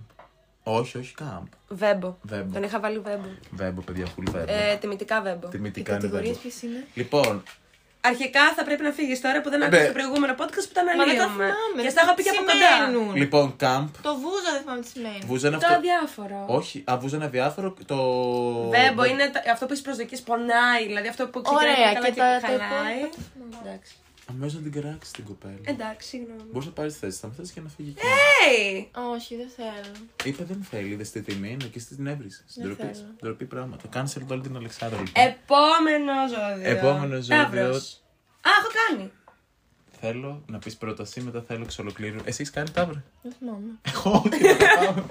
[0.63, 1.45] Όχι, όχι κάμπ.
[1.69, 2.17] Βέμπο.
[2.23, 2.53] Βέμπο.
[2.53, 3.27] Τον είχα βάλει βέμπο.
[3.51, 4.53] Βέμπο, παιδιά, full βέμπο.
[4.53, 5.47] Ε, τιμητικά βέμπο.
[5.47, 6.41] Οι Τιμητικά είναι κατηγορίε βέμπο.
[6.49, 7.43] ποιε είναι; Λοιπόν,
[8.11, 9.65] Αρχικά θα πρέπει να φύγεις τώρα που δεν Ναι.
[9.67, 11.45] άκουσα το προηγούμενο podcast που τα Μα δεν τα αναλύουμε.
[11.47, 11.81] θυμάμαι.
[11.85, 12.71] Και στα είχα πει και από κοντά.
[12.75, 13.15] Σημαίνουν.
[13.23, 13.87] λοιπόν, κάμπ.
[14.03, 15.23] Το βούζα δεν θυμάμαι τι σημαίνει.
[15.31, 15.79] Βούζα είναι Το αυτό.
[15.79, 16.39] αδιάφορο.
[16.59, 17.69] Όχι, α, βούζα είναι αδιάφορο.
[17.93, 17.99] Το.
[18.77, 20.83] Βέμπο είναι τα- αυτό που έχει προσδοκίε, πονάει.
[20.91, 22.97] Δηλαδή αυτό που ξεκινάει Ωραία, καλά και και, τα- τα χαλάει.
[22.97, 23.93] υπόλοιπα Εντάξει.
[24.31, 25.59] Αμέσως να την κράξεις την κοπέλα.
[25.63, 26.43] Εντάξει, συγγνώμη.
[26.53, 27.89] Μπορείς να πάρεις θέση, θα με θες και να φύγει.
[27.97, 28.01] εκεί.
[28.07, 28.87] Hey!
[29.15, 29.95] Όχι, δεν θέλω.
[30.25, 32.45] Είπε δεν θέλει, δε στη τιμή, είναι και στην έβρισης.
[32.49, 32.93] Στην Δεν ντροπή.
[32.95, 33.07] θέλω.
[33.23, 33.89] Ντροπή πράγματα.
[33.89, 35.25] Κάνσε όλη την Αλεξάνδρα λοιπόν.
[35.25, 36.71] Επόμενο ζώδιο.
[36.71, 37.37] Επόμενο ζώδιο.
[37.37, 38.03] Ταύρος.
[38.41, 39.11] Α, έχω κάνει.
[40.01, 42.17] Θέλω να πεις πρόταση, μετά θέλω εξ ολοκλήρου.
[42.25, 43.03] Εσύ έχεις κάνει τάβρα.
[43.23, 43.71] Δεν θυμάμαι.
[43.83, 45.05] Εγώ, τι να πάω.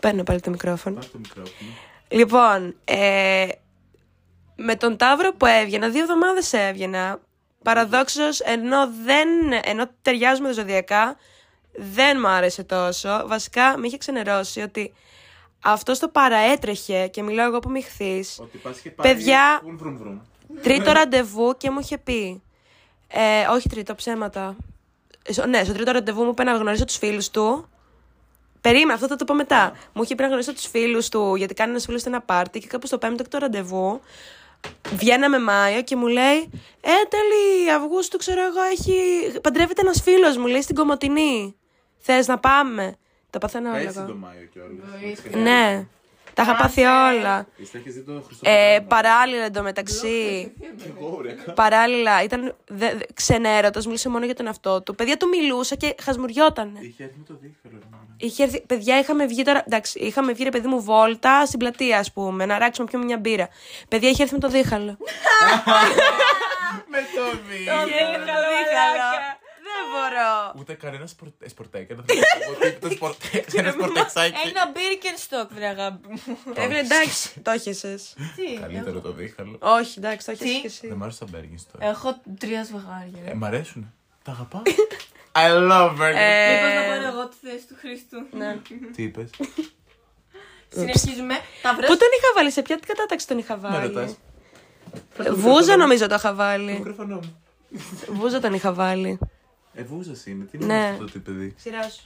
[0.00, 0.94] Παίρνω πάλι το μικρόφωνο.
[0.96, 1.70] Πάρ' το μικρόφωνο.
[2.08, 3.46] Λοιπόν, ε,
[4.56, 7.20] με τον Ταύρο που έβγαινα, δύο εβδομάδες έβγαινα.
[7.64, 9.28] Παραδόξως, ενώ, δεν,
[9.64, 11.16] ενώ ταιριάζουμε ζωδιακά,
[11.72, 13.22] δεν μου άρεσε τόσο.
[13.26, 14.92] Βασικά, με είχε ξενερώσει ότι
[15.64, 19.14] αυτό το παραέτρεχε και μιλάω εγώ που μη χθείς, Ότι πας και πάλι.
[19.14, 19.60] Παιδιά.
[19.62, 20.18] Βρουμ, βρουμ, βρουμ.
[20.62, 22.42] Τρίτο ραντεβού και μου είχε πει.
[23.08, 24.56] Ε, όχι τρίτο, ψέματα.
[25.22, 27.68] Ε, στο- ναι, στο τρίτο ραντεβού μου είπε να γνωρίσω τους φίλους του.
[28.60, 29.72] Περίμενα, αυτό θα το πω μετά.
[29.92, 32.58] Μου είχε πει να γνωρίσω τους φίλους του, γιατί κάνει ένας φίλος σε ένα πάρτι
[32.58, 34.00] και κάπου στο πέμπτο έκτο ραντεβού.
[34.92, 36.50] Βγαίναμε Μάιο και μου λέει:
[36.80, 38.94] Ε, τέλη Αυγούστου, ξέρω εγώ, έχει.
[39.40, 41.56] Παντρεύεται ένας φίλος μου, λέει στην Κομωτινή.
[41.98, 42.96] Θες να πάμε;
[43.30, 43.78] Τα παθαίνω όλα.
[43.78, 44.06] Πέρσι εγώ.
[44.06, 45.00] το Μάιο κιόλας.
[45.00, 45.36] Βοήθεια.
[45.40, 45.86] Ναι,
[46.34, 47.46] τα είχα πάθει όλα.
[47.56, 48.84] Είστε έχεις δει το Ε, Χριστόφορο.
[48.88, 50.52] παράλληλα εντωμεταξύ.
[50.98, 51.52] Εγώ, ρε.
[51.54, 54.94] Παράλληλα, ήταν δε, δε, ξενέρωτος, μίλησε μόνο για τον εαυτό του.
[54.94, 56.78] Παιδιά του μιλούσα και χασμουριότανε.
[56.82, 57.82] Είχε έρθει με το δίχαλο.
[58.20, 58.32] Ρε, μάνα.
[58.32, 59.62] Είχε έρθει, παιδιά, είχαμε βγει τώρα.
[59.66, 63.18] Εντάξει, είχαμε βγει ρε παιδί μου βόλτα στην πλατεία, ας πούμε, να ράξουμε πιο μια
[63.18, 63.48] μπύρα.
[63.88, 64.96] Παιδιά, είχε έρθει με το δίχαλο.
[66.90, 69.10] Με το δίχαλο.
[69.66, 70.54] Δεν μπορώ.
[70.58, 71.86] Ούτε κανένα σπορ- σπορτέξ.
[71.88, 73.54] Δεν θα πω τι- Το σπορτέξ.
[73.54, 74.34] Ένα σπορτεξάκι.
[74.48, 76.20] Ένα Birkenstock, βρε αγάπη μου.
[76.54, 77.98] Έβγαινε εντάξει, το έχεσαι.
[78.36, 78.58] Τι.
[78.60, 79.58] Καλύτερο το δίχαλο.
[79.60, 80.88] Όχι, εντάξει, το έχεσαι Τι; κι εσύ.
[80.88, 81.86] Δεν μ' άρεσε τα Μπέργιν τώρα.
[81.90, 83.22] Έχω τρία σβαγάρια.
[83.30, 83.92] Ε, Μ' αρέσουν.
[84.24, 84.62] Τα αγαπάω.
[85.36, 86.14] I love Burger.
[86.16, 88.18] Ε, Μήπως να πάρω εγώ τη θέση του Χριστού.
[88.36, 88.56] ναι.
[88.96, 89.30] Τι είπες;
[90.68, 91.34] Συνεχίζουμε.
[91.62, 94.16] Τα βρες; Πού τον είχα βάλει, σε ποια κατάταξη τον είχα Με βάλει; ρωτάς.
[95.34, 96.72] Βούζα νομίζω το είχα Το βάλει.
[96.72, 97.42] μικρόφωνο μου.
[98.08, 99.18] Βούζα τον είχα βάλει.
[99.74, 100.44] Ε, βούζας είναι.
[100.44, 100.64] Τι Ναι.
[100.64, 102.02] είναι αυτό το παιδί; Σειρά σου.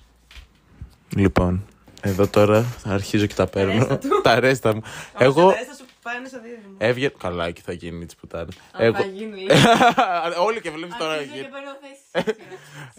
[1.17, 1.67] Λοιπόν,
[2.01, 3.73] εδώ τώρα αρχίζω και τα παίρνω.
[3.73, 4.21] ρέστα του.
[4.23, 4.83] τα ρέστα μου.
[5.19, 6.75] Εγώ Θα σου πάνε στο δίδυμο.
[6.79, 7.13] έβγαινε.
[7.19, 8.49] Καλά, και θα γίνει τη πουτάνα.
[8.73, 8.97] Α, Εγώ.
[8.97, 9.57] θα γίνει, λέει.
[10.47, 11.13] Όλοι και βλέπεις τώρα.
[11.13, 11.53] Αρχίζω και γίνεται.
[11.57, 12.37] παίρνω θέση.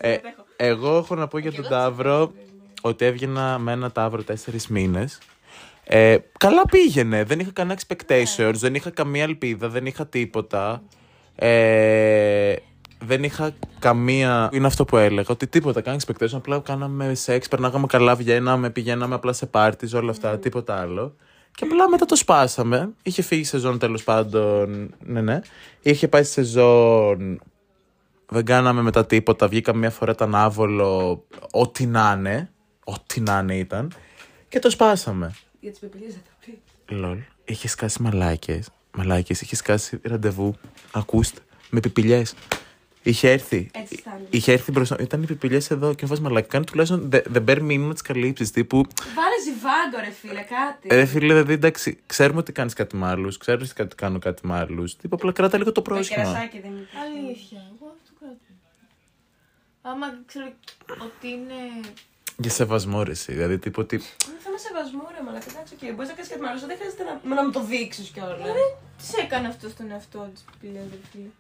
[0.02, 0.18] Ε,
[0.56, 2.34] εγώ έχω να πω για τον Ταύρο.
[2.82, 5.18] ότι έβγαινα με ένα τάβρο τέσσερις μήνες.
[5.84, 7.24] Ε, καλά πήγαινε.
[7.24, 10.82] Δεν είχα κανένα expectations, δεν είχα καμία ελπίδα, δεν είχα τίποτα.
[11.36, 12.56] Ε,
[13.00, 14.50] δεν είχα καμία.
[14.52, 15.82] Είναι αυτό που έλεγα, ότι τίποτα.
[15.82, 20.82] Κάνει expectations, απλά κάναμε σεξ, περνάγαμε καλά, βγαίναμε, πηγαίναμε απλά σε πάρτι, όλα αυτά, τίποτα
[20.82, 21.16] άλλο.
[21.56, 22.94] Και απλά μετά το σπάσαμε.
[23.02, 24.96] Είχε φύγει η σεζόν τέλος πάντων.
[25.00, 25.40] Ναι, ναι.
[25.82, 27.42] Είχε πάει στη σεζόν.
[28.30, 29.48] Δεν κάναμε μετά τίποτα.
[29.48, 31.24] Βγήκαμε μια φορά ήταν άβολο.
[31.52, 32.52] Ό,τι να είναι.
[32.84, 33.92] Ό,τι να είναι ήταν.
[34.50, 35.36] Και το σπάσαμε.
[35.60, 36.62] Για τις πεπιλίε θα τα πει.
[36.96, 37.18] Λολ.
[37.46, 38.70] Είχες σκάσει μαλάκες.
[38.98, 39.42] Μαλάκες.
[39.42, 40.56] Είχες σκάσει ραντεβού.
[40.92, 41.42] Ακούστε.
[41.70, 42.24] Με πιπηλιέ.
[43.04, 43.70] Είχε έρθει.
[43.74, 44.28] Έτσι φτάνει.
[44.30, 44.96] Είχε έρθει μπροστά.
[45.00, 46.48] Ήταν οι πιπηλιές εδώ και μου φας μαλάκα.
[46.48, 48.52] Κάνει τουλάχιστον the, the bare minimum της καλύψης.
[48.52, 48.86] Τύπου.
[49.16, 50.88] Βάλε ζιβάγκο, ρε φίλε, κάτι.
[50.96, 53.38] Ε, φίλε, δηλαδή εντάξει, ξέρουμε ότι κάνεις κάτι με άλλους.
[53.38, 54.96] Ξέρεις ότι κάνω κάτι με άλλους.
[54.96, 56.24] Τύπου απλά κράτα λίγο το το πρόσχημα.
[56.24, 56.88] κερασάκι δεν είναι.
[57.04, 58.38] Αλήθεια, εγώ αυτό κρατώ.
[59.82, 60.46] Άμα ξέρω
[61.04, 61.58] ότι είναι.
[62.38, 63.32] Για σεβασμό, ρε, εσύ.
[63.34, 63.96] Δηλαδή, τύπου ότι.
[63.96, 65.46] Είναι θέμα σεβασμού, ρε μαλάκα.
[65.50, 65.94] Εντάξει, οκ.
[65.96, 68.40] Μπορείς να κάνεις κάτι με άλλο, δεν χρειάζεται να, να μου το δείξεις κιόλας.
[68.98, 71.32] Τις έκανε αυτό στον εαυτό της πηλιά, ρε φίλε.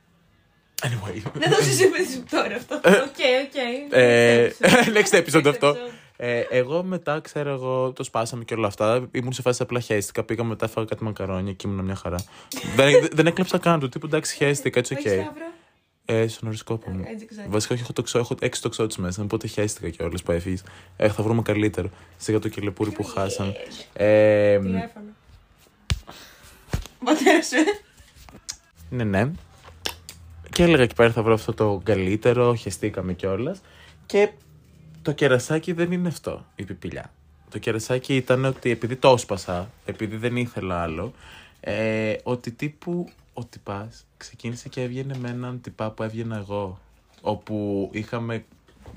[0.81, 1.21] Anyway.
[1.33, 2.75] Δεν το συζητήσουμε τώρα αυτό.
[2.75, 3.93] Οκ, οκ.
[3.93, 5.71] Ε, Next next episode αυτό.
[5.71, 5.91] episode.
[6.21, 9.07] Ε, εγώ μετά, ξέρω εγώ, το σπάσαμε και όλα αυτά.
[9.11, 10.23] Ήμουν σε φάση απλά χέστηκα.
[10.23, 12.17] Πήγα μετά, έφαγα κάτι μακαρόνια και ήμουν μια χαρά.
[12.75, 15.05] δεν, δεν έκλαψα καν του τύπου εντάξει, χέστηκα, έτσι οκ.
[15.05, 15.45] Έχεις ταύρο.
[16.05, 17.03] Ε, στον ωροσκόπο μου.
[17.07, 17.47] Έτσι ξέρω.
[17.49, 19.21] Βασικά, όχι, έχω, τοξό, έχω έξι τοξότες μέσα.
[19.23, 20.63] Οπότε χέστηκα κιόλας που έφυγες.
[20.97, 21.89] Ε, θα βρούμε καλύτερο.
[22.17, 23.53] Σιγά το κελεπούρι που χάσαν.
[23.93, 25.05] Ε, Τηλέφωνο.
[27.05, 27.81] Πατέρα σου, ε.
[28.89, 29.31] ναι, ναι.
[30.59, 32.55] Και έλεγα εκεί πέρα θα βρω αυτό το καλύτερο.
[32.55, 33.61] Χαιστήκαμε κιόλας.
[34.05, 34.31] Και
[35.01, 37.11] το κερασάκι δεν είναι αυτό, η πιπηλιά.
[37.49, 41.13] Το κερασάκι ήταν ότι επειδή το έσπασα, επειδή δεν ήθελα άλλο,
[41.59, 46.79] ε, ότι τύπου ο τυπάς ξεκίνησε και έβγαινε με έναν τυπά που έβγαινα εγώ.
[47.21, 48.45] Όπου είχαμε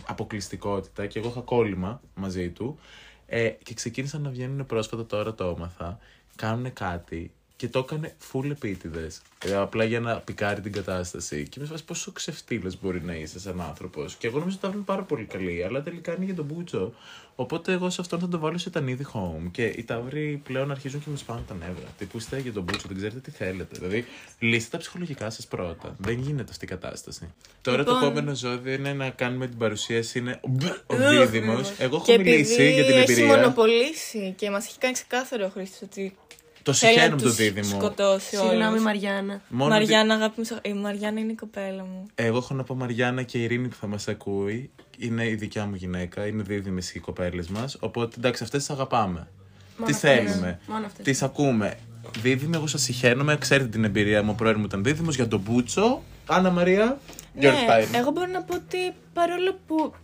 [0.06, 2.78] αποκλειστικότητα και εγώ είχα κόλλημα μαζί του.
[3.26, 5.98] Ε, και ξεκίνησαν να βγαίνουν πρόσφατα τώρα το έμαθα.
[6.36, 7.30] Κάνουν κάτι
[7.62, 9.22] και το έκανε full επίτηδες.
[9.44, 11.48] Ε, απλά για να πικάρει την κατάσταση.
[11.48, 14.14] Και με φάση πόσο ξεφτύλες μπορεί να είσαι σαν άνθρωπος.
[14.14, 16.92] Και εγώ νομίζω ότι τα βρουν πάρα πολύ καλή, αλλά τελικά είναι για τον Μπούτσο.
[17.34, 19.50] Οπότε εγώ σε αυτόν θα το βάλω σε τανίδι home.
[19.50, 21.86] Και οι ταύροι πλέον αρχίζουν και με σπάνε τα νεύρα.
[21.98, 23.76] Τι που είστε για τον Μπούτσο, δεν ξέρετε τι θέλετε.
[23.78, 24.04] Δηλαδή,
[24.38, 25.94] λύστε τα ψυχολογικά σας πρώτα.
[25.98, 27.32] Δεν γίνεται αυτή η κατάσταση.
[27.62, 28.08] Τώρα το Λοιπόν.
[28.08, 30.18] επόμενο ζώδιο είναι να κάνουμε την παρουσίαση.
[30.18, 30.96] Είναι ο Ugh.
[31.20, 31.60] δίδυμο.
[31.78, 33.36] Εγώ έχω Και μιλήσει επειδή για την έχει εμπειρία.
[33.36, 36.16] μονοπολίσει και μας έχει κάνει ξεκάθαρο ο Χρήστος ότι
[36.62, 37.64] Το θέλει να συχαίνω με το τους δίδυμο.
[37.80, 38.82] σκοτώσει Συγγνώμη, όλους.
[38.82, 39.40] Μαριάννα.
[39.48, 42.06] Μόνο δι- Μαριάννα, αγάπη μου, η Μαριάννα είναι η κοπέλα μου.
[42.14, 44.70] Εγώ έχω να πω Μαριάννα και η Ειρήνη που θα μας ακούει.
[44.98, 47.76] Είναι η δικιά μου γυναίκα, είναι δίδυμες οι κοπέλες μας.
[47.80, 49.28] Οπότε εντάξει, αυτές τις αγαπάμε.
[49.76, 50.10] Μόνο Τι αυτές.
[50.30, 51.04] θέλουμε; Μόνο αυτές.
[51.04, 51.78] Τις ακούμε.
[52.22, 53.36] Δίδυμη, εγώ σας συχαίνομαι.
[53.36, 54.30] Ξέρετε την εμπειρία μου.
[54.30, 56.02] Ο πρώην μου ήταν δίδυμος για τον Μπούτσο.
[56.26, 56.98] Άννα Μαρία.
[57.36, 57.94] Your Ναι, time.
[57.94, 59.94] εγώ μπορώ να πω ότι παρόλο που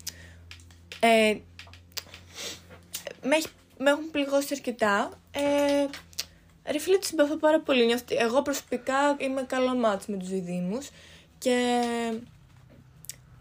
[1.00, 1.34] ε,
[3.28, 3.46] με, έχει-
[3.78, 5.40] με έχουν πληγώσει αρκετά, ε,
[6.72, 7.86] ρε φίλε, τους συμπαθώ πάρα πολύ.
[7.86, 10.88] Νιώθω ότι Εγώ προσωπικά είμαι καλό μάτς με τους διδήμους
[11.38, 11.80] και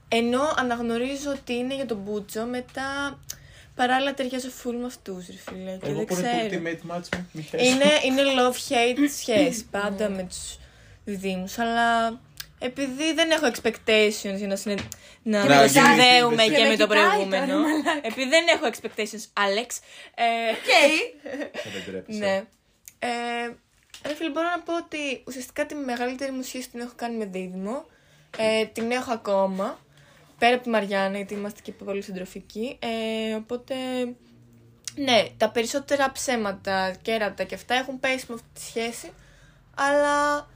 [0.07, 3.19] ενώ αναγνωρίζω ότι είναι για τον Μπούτσο, μετά
[3.75, 6.63] παράλληλα ταιριάζω full με αυτούς, ρε φίλε, και Εγώ δεν που είναι ξέρω.
[6.63, 7.29] το ultimate match μου.
[7.31, 7.69] μη χαίρεσαι.
[7.69, 10.57] Είναι, είναι love-hate σχέση πάντα με τους
[11.05, 12.19] διδήμους, αλλά
[12.59, 14.75] επειδή δεν έχω expectations για να, συνε...
[15.23, 16.49] να, Να το γίνει συνδέουμε σύνδεση.
[16.61, 17.57] και Με με το κοιτάει τώρα, προηγούμενο.
[18.01, 19.69] επειδή δεν έχω expectations, Alex.
[20.15, 20.53] Ε,
[21.63, 22.19] Θα δεν τρέπεσαι.
[22.19, 22.43] ναι.
[22.99, 23.07] Ε,
[24.07, 27.25] ρε φίλε, μπορώ να πω ότι ουσιαστικά τη μεγαλύτερη μου σχέση την έχω κάνει με
[27.25, 27.85] δίδυμο.
[28.37, 29.79] Ε, την έχω ακόμα.
[30.37, 32.77] Πέρα από τη Μαριάννα, γιατί είμαστε και πολύ συντροφικοί.
[32.79, 33.75] Ε, οπότε,
[34.95, 39.11] ναι, τα περισσότερα ψέματα, κέρατα και αυτά έχουν πέσει με αυτή τη σχέση.
[39.75, 40.47] Αλλά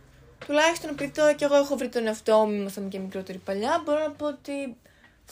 [0.46, 4.00] τουλάχιστον επειδή τώρα και εγώ έχω βρει τον εαυτό μου, ήμασταν και μικρότεροι παλιά, μπορώ
[4.00, 4.76] να πω ότι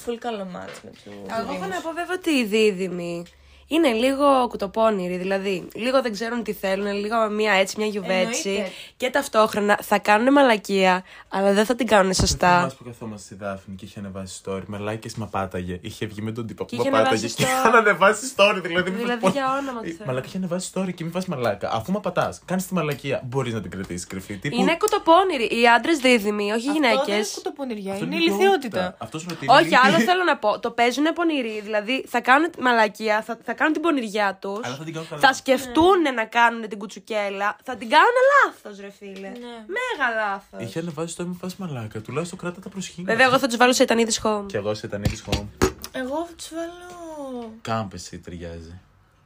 [0.05, 3.25] full καλό μάτς με τους Εγώ έχω να πω βέβαια ότι οι δίδυμοι
[3.71, 5.17] είναι λίγο κουτοπώνηροι.
[5.17, 8.49] Δηλαδή, λίγο δεν ξέρουν τι θέλουν, λίγο μία έτσι, μια γιουβέτσι.
[8.49, 8.71] Εννοείται.
[8.97, 12.57] Και ταυτόχρονα θα κάνουν μαλακία, αλλά δεν θα την κάνουν σωστά.
[12.57, 14.61] Θυμάσαι που καθόμαστε στη Δάφνη και είχε ανεβάσει story.
[14.65, 15.77] Με like μα πάταγε.
[15.81, 17.09] Είχε βγει με τον τύπο που Και με είχε πάταγε.
[17.09, 17.59] ανεβάσει Και story.
[17.59, 18.59] είχαν ανεβάσει story.
[18.61, 20.07] Δηλαδή, μήπως Δηλαδή, πώς- για όνομα του Ε, Θεού.
[20.07, 21.69] Μαλάκα είχε ανεβάσει story και μην πα μαλάκα.
[21.73, 23.21] Αφού με πατάς, κάνεις τη μαλακία.
[23.25, 24.37] Μπορείς να την κρατήσεις κρυφή.
[24.37, 25.43] Τύπου, Είναι κουτοπώνηροι.
[25.61, 27.11] Οι άντρες δίδυμοι, όχι οι Αυτό δεν γυναίκε.
[27.11, 28.35] είναι κουτοπονηριά, αυτό είναι ιδιότητα.
[28.43, 28.95] ηλικιότητα.
[28.97, 30.59] Αυτός ρωτή Όχι, άλλο θέλω να πω.
[30.59, 31.61] Το παίζουν πονηροί.
[31.63, 34.59] Δηλαδή θα κάνουν μαλακία, θα, θα κάνουν την πονηριά τους.
[34.65, 35.21] Αλλά θα την κάνουν καλά.
[35.21, 37.49] Θα σκεφτούν να κάνουν την κουτσουκέλα.
[37.63, 39.29] Θα την κάνουν λάθος, ρε φίλε.
[39.29, 39.55] Ναι.
[39.75, 40.59] Μέγα λάθος.
[40.67, 41.99] Είχε ανεβάσει story, μην πα μαλάκα.
[42.01, 43.11] Τουλάχιστον κράτα τα προσχήματα.
[43.11, 44.43] Βέβαια, εγώ θα τους βάλω σε Ιτανίδη home.
[44.45, 45.45] Και εγώ σε Τανίδη home.
[45.91, 47.53] Εγώ θα τους βάλω.
[47.61, 48.79] Κάμπεση ταιριάζει.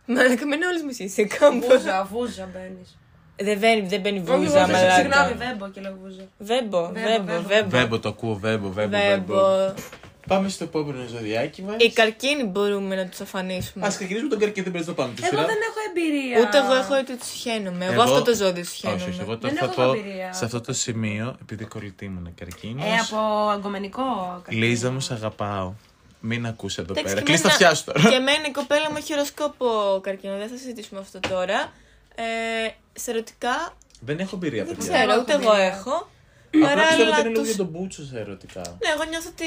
[0.06, 1.68] Μαλάκα, με είναι όλες μισή σε κάμπο.
[1.68, 2.98] Βούζα, βούζα μπαίνεις.
[3.36, 5.36] Δεν μπαίνει, δεν μπαίνει βούζα, Συγγνώμη, μαλάκα.
[5.36, 6.24] βέμπο και λέω βούζα.
[6.38, 7.48] Βέμπο, Βέμπο, βέμπο, βέμπο.
[7.48, 7.70] βέμπο.
[7.70, 8.98] Βέμπο το ακούω, βέμπο, βέμπο.
[8.98, 9.74] βέμπο.
[10.26, 10.36] Βέμπο.
[10.36, 11.76] Πάμε στο επόμενο ζωδιάκι μας.
[11.80, 13.86] Οι καρκίνοι μπορούμε να τους αφανίσουμε.
[13.86, 15.14] Α ξεκινήσουμε τον καρκίνο, δεν πρέπει να το πάμε.
[15.14, 15.46] τη Εγώ σειρά.
[15.46, 16.40] δεν έχω εμπειρία.
[16.42, 17.86] Ούτε εγώ έχω ούτε τους χαίνομαι.
[17.86, 19.02] Εγώ, αυτό το ζώδιο τους χαίνομαι.
[19.02, 20.34] Όχι, όχι, εγώ το Δεν θα έχω πω εμπειρία.
[20.34, 22.84] σε αυτό το σημείο, επειδή κολλητή μου είναι καρκίνο.
[22.86, 23.18] Ε, από
[23.50, 24.04] αγκομενικό.
[24.44, 24.66] καρκίνο.
[24.66, 25.74] Λίζα μου, σε αγαπάω.
[26.26, 27.20] Μην ακούς εδώ Εντάξει, πέρα.
[27.20, 28.10] και Κλείς τα εμένα- αυτιά σου τώρα.
[28.10, 29.66] Και εμένα η κοπέλα μου έχει χειροσκόπο
[30.04, 30.38] καρκίνο.
[30.38, 31.72] Δεν θα συζητήσουμε αυτό τώρα.
[32.16, 32.24] Ε,
[32.94, 34.94] σε ερωτικά Δεν έχω εμπειρία, δεν παιδιά.
[34.94, 35.66] ξέρω, έχω ούτε εγώ εμπειρία.
[35.78, 36.10] έχω.
[36.54, 37.48] Απλά πιστεύω ότι Παράλληλα είναι λίγο τους...
[37.48, 38.62] για τον μπούτσο σε ερωτικά.
[38.62, 39.46] Ναι, εγώ νιώθω ότι...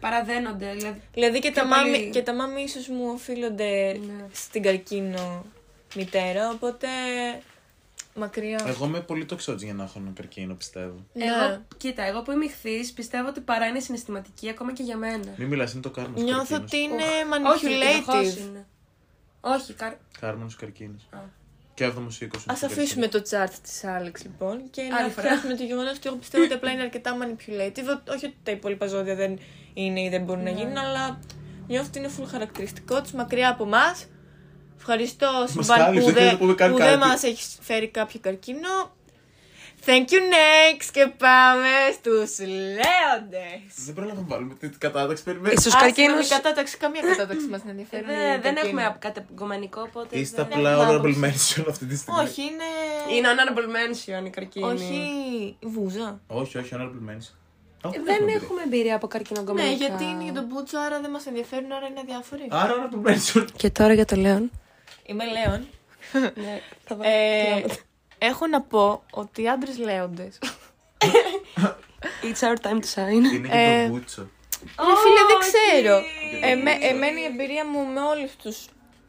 [0.00, 0.72] Παραδένονται.
[0.74, 2.10] Δηλαδή, Δηλαδή και τα, Πιο μάμι, πολύ.
[2.10, 4.24] και τα μάμι ίσως μου οφείλονται Ναι.
[4.32, 5.44] στην καρκίνο
[5.94, 6.86] μητέρα, οπότε
[8.14, 8.64] μακριά.
[8.66, 11.04] Εγώ είμαι πολύ τοξότζ για να έχω ένα καρκίνο, πιστεύω.
[11.12, 11.24] Ναι.
[11.24, 15.34] Εγώ, κοίτα, εγώ που είμαι ηχθής, πιστεύω ότι παρά είναι συναισθηματική ακόμα και για μένα.
[15.36, 16.62] Μην μιλάς, είναι το κάρμα σου Νιώθω καρκίνος.
[16.72, 18.38] ότι είναι Όχι, συνεχώς manipulative.
[18.48, 18.66] είναι.
[19.40, 19.92] Όχι, καρ...
[20.20, 21.02] Κάρμα σου καρκίνος.
[21.10, 21.18] Α.
[21.78, 22.46] Και έβδομο σου οίκος.
[22.46, 25.26] Α αφήσουμε το chart της Άλεξ λοιπόν και να Άλλη φορά.
[25.26, 28.12] φτιάξουμε το γεγονός ότι εγώ πιστεύω ότι απλά είναι αρκετά manipulative.
[28.14, 29.38] Όχι ότι τα υπόλοιπα ζώδια δεν
[29.74, 30.50] είναι ή δεν μπορούν Ναι.
[30.50, 31.18] να γίνουν, αλλά
[31.66, 34.06] νιώθω ότι είναι full χαρακτηριστικό της μακριά από εμάς.
[34.78, 36.98] Ευχαριστώ συμβάν κάλυψε, που δεν δεν πούμε καν που δεν κάτι.
[37.08, 38.96] μας έχεις φέρει κάποιο καρκίνο.
[39.90, 43.60] Thank you next και πάμε στους λέοντες.
[43.86, 45.22] Δεν πρόλαβα να βάλουμε την κατάταξη.
[45.22, 45.60] Περιμένεις.
[45.60, 48.04] Στους Α, καρκίνους- συγγνώμη, κατάταξη, καμία κατάταξη μας δεν ενδιαφέρει.
[48.04, 48.58] Δεν, οι δεν καρκίνοι.
[48.82, 50.18] έχουμε κατεγκομενικό, οπότε.
[50.18, 51.20] Είστε δεν- απλά έχουμε honorable άποψη.
[51.24, 52.20] mention αυτή τη στιγμή.
[52.20, 52.68] Όχι, είναι...
[53.16, 54.64] Είναι honorable mention η καρκίνη.
[54.72, 55.00] Όχι,
[55.62, 56.20] βούζα.
[56.26, 57.34] Όχι, όχι, honorable mention.
[57.82, 59.70] Α, Ε, Δεν έχουμε εμπειρία από καρκινογκομενικά.
[59.70, 62.46] Ναι, γιατί είναι για τον Μπούτσο, άρα δεν μας ενδιαφέρουν, άρα είναι αδιάφοροι.
[62.48, 63.44] Άρα honorable mention.
[63.56, 64.50] Και τώρα για το Λέον.
[65.06, 65.66] Είμαι Λέων.
[66.34, 67.66] ναι, θα βάλω.
[68.18, 70.38] Ε, έχω να πω ότι οι άντρες λέοντες.
[72.22, 73.12] It's our time to shine.
[73.12, 74.28] Είναι και Ε, το μπούτσο.
[74.62, 75.50] Ρε φίλε, δεν Όχι.
[75.50, 76.00] ξέρω.
[76.42, 78.66] Εμέ, εμένα η εμπειρία μου με όλους τους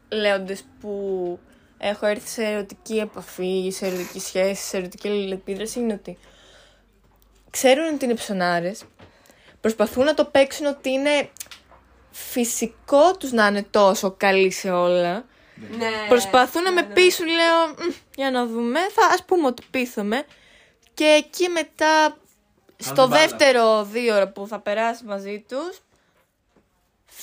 [0.08, 1.38] λέοντες που
[1.78, 6.18] έχω έρθει σε ερωτική επαφή, σε ερωτική σχέση, σε ερωτική αλληλεπίδραση είναι ότι
[7.50, 8.82] ξέρουν ότι είναι ψωνάρες,
[9.60, 11.28] προσπαθούν να το παίξουν ότι είναι
[12.10, 15.24] φυσικό τους να είναι τόσο καλοί σε όλα.
[15.78, 15.90] Ναι.
[16.08, 16.92] Προσπαθούν να με ναι, ναι.
[16.94, 20.24] πείσουν, λέω, «Μμ, για να δούμε, θα ας πούμε ότι πείθομαι.
[20.94, 22.16] Και εκεί μετά,
[22.76, 23.20] στο μπάλα.
[23.20, 25.80] δεύτερο δύο ώρα που θα περάσει μαζί τους,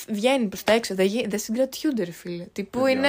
[0.08, 2.44] βγαίνει προς τα έξω, δεν, γι- δεν συγκρατιούνται ρε φίλε.
[2.44, 3.08] Τι που είναι,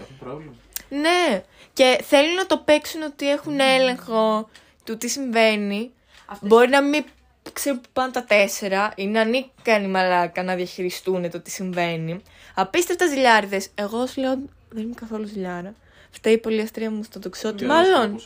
[0.00, 0.54] Έχουν πρόβλημα.
[0.88, 1.42] ναι.
[1.72, 4.48] Και θέλουν να το παίξουν ότι έχουν έλεγχο
[4.84, 5.92] του τι συμβαίνει.
[6.26, 7.04] Αυτές- Μπορεί να μην
[7.52, 12.22] ξέρουν που πάνε τα τέσσερα ή να ανήκαν οι μαλάκα να διαχειριστούν το τι συμβαίνει.
[12.54, 13.68] Απίστευτα ζηλιάριδες.
[13.74, 15.74] Εγώ σου λέω δεν είμαι καθόλου ζηλιάρα.
[16.10, 17.64] Φταίει η πολυαστρία μου στο τοξότη.
[17.64, 18.20] Μάλλον.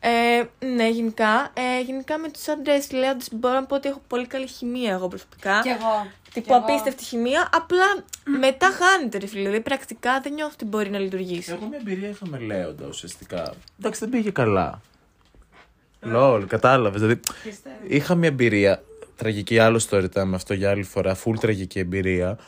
[0.00, 1.52] Ε, ναι, γενικά.
[1.54, 5.08] Ε, γενικά με τους άντρες λέοντε μπορώ να πω ότι έχω πολύ καλή χημεία εγώ
[5.08, 5.60] προσωπικά.
[5.62, 6.06] Κι εγώ.
[6.32, 6.58] Τύπου Κι εγώ.
[6.62, 7.48] απίστευτη χημεία.
[7.52, 7.84] Απλά
[8.40, 9.42] μετά χάνεται ρε φίλε.
[9.42, 11.52] Δηλαδή πρακτικά δεν νιώθω ότι μπορεί να λειτουργήσει.
[11.52, 13.54] Εγώ μια εμπειρία είχαμε λέοντα ουσιαστικά.
[13.78, 14.80] Εντάξει, δεν πήγε καλά.
[16.00, 17.00] Λόλ, κατάλαβες.
[17.00, 17.76] Δηλαδή, Πιστεύω.
[17.86, 18.82] είχα μια εμπειρία.
[19.16, 21.16] Τραγική, άλλο story time αυτό για άλλη φορά.
[21.24, 22.38] Full τραγική εμπειρία.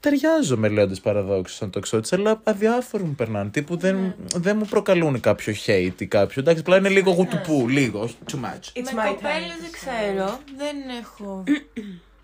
[0.00, 3.50] Ταιριάζω με λέοντες παραδόξου σαν το εξώτη, αλλά αδιάφοροι μου περνάνε.
[3.50, 6.40] Τύπου δεν, δεν μου προκαλούν κάποιο hate ή κάποιο.
[6.40, 8.78] Εντάξει, απλά είναι λίγο γουτουπού, λίγο, όχι too much.
[8.78, 9.60] It's με my κοπέλες time.
[9.60, 10.38] δεν ξέρω.
[10.56, 11.44] Δεν έχω.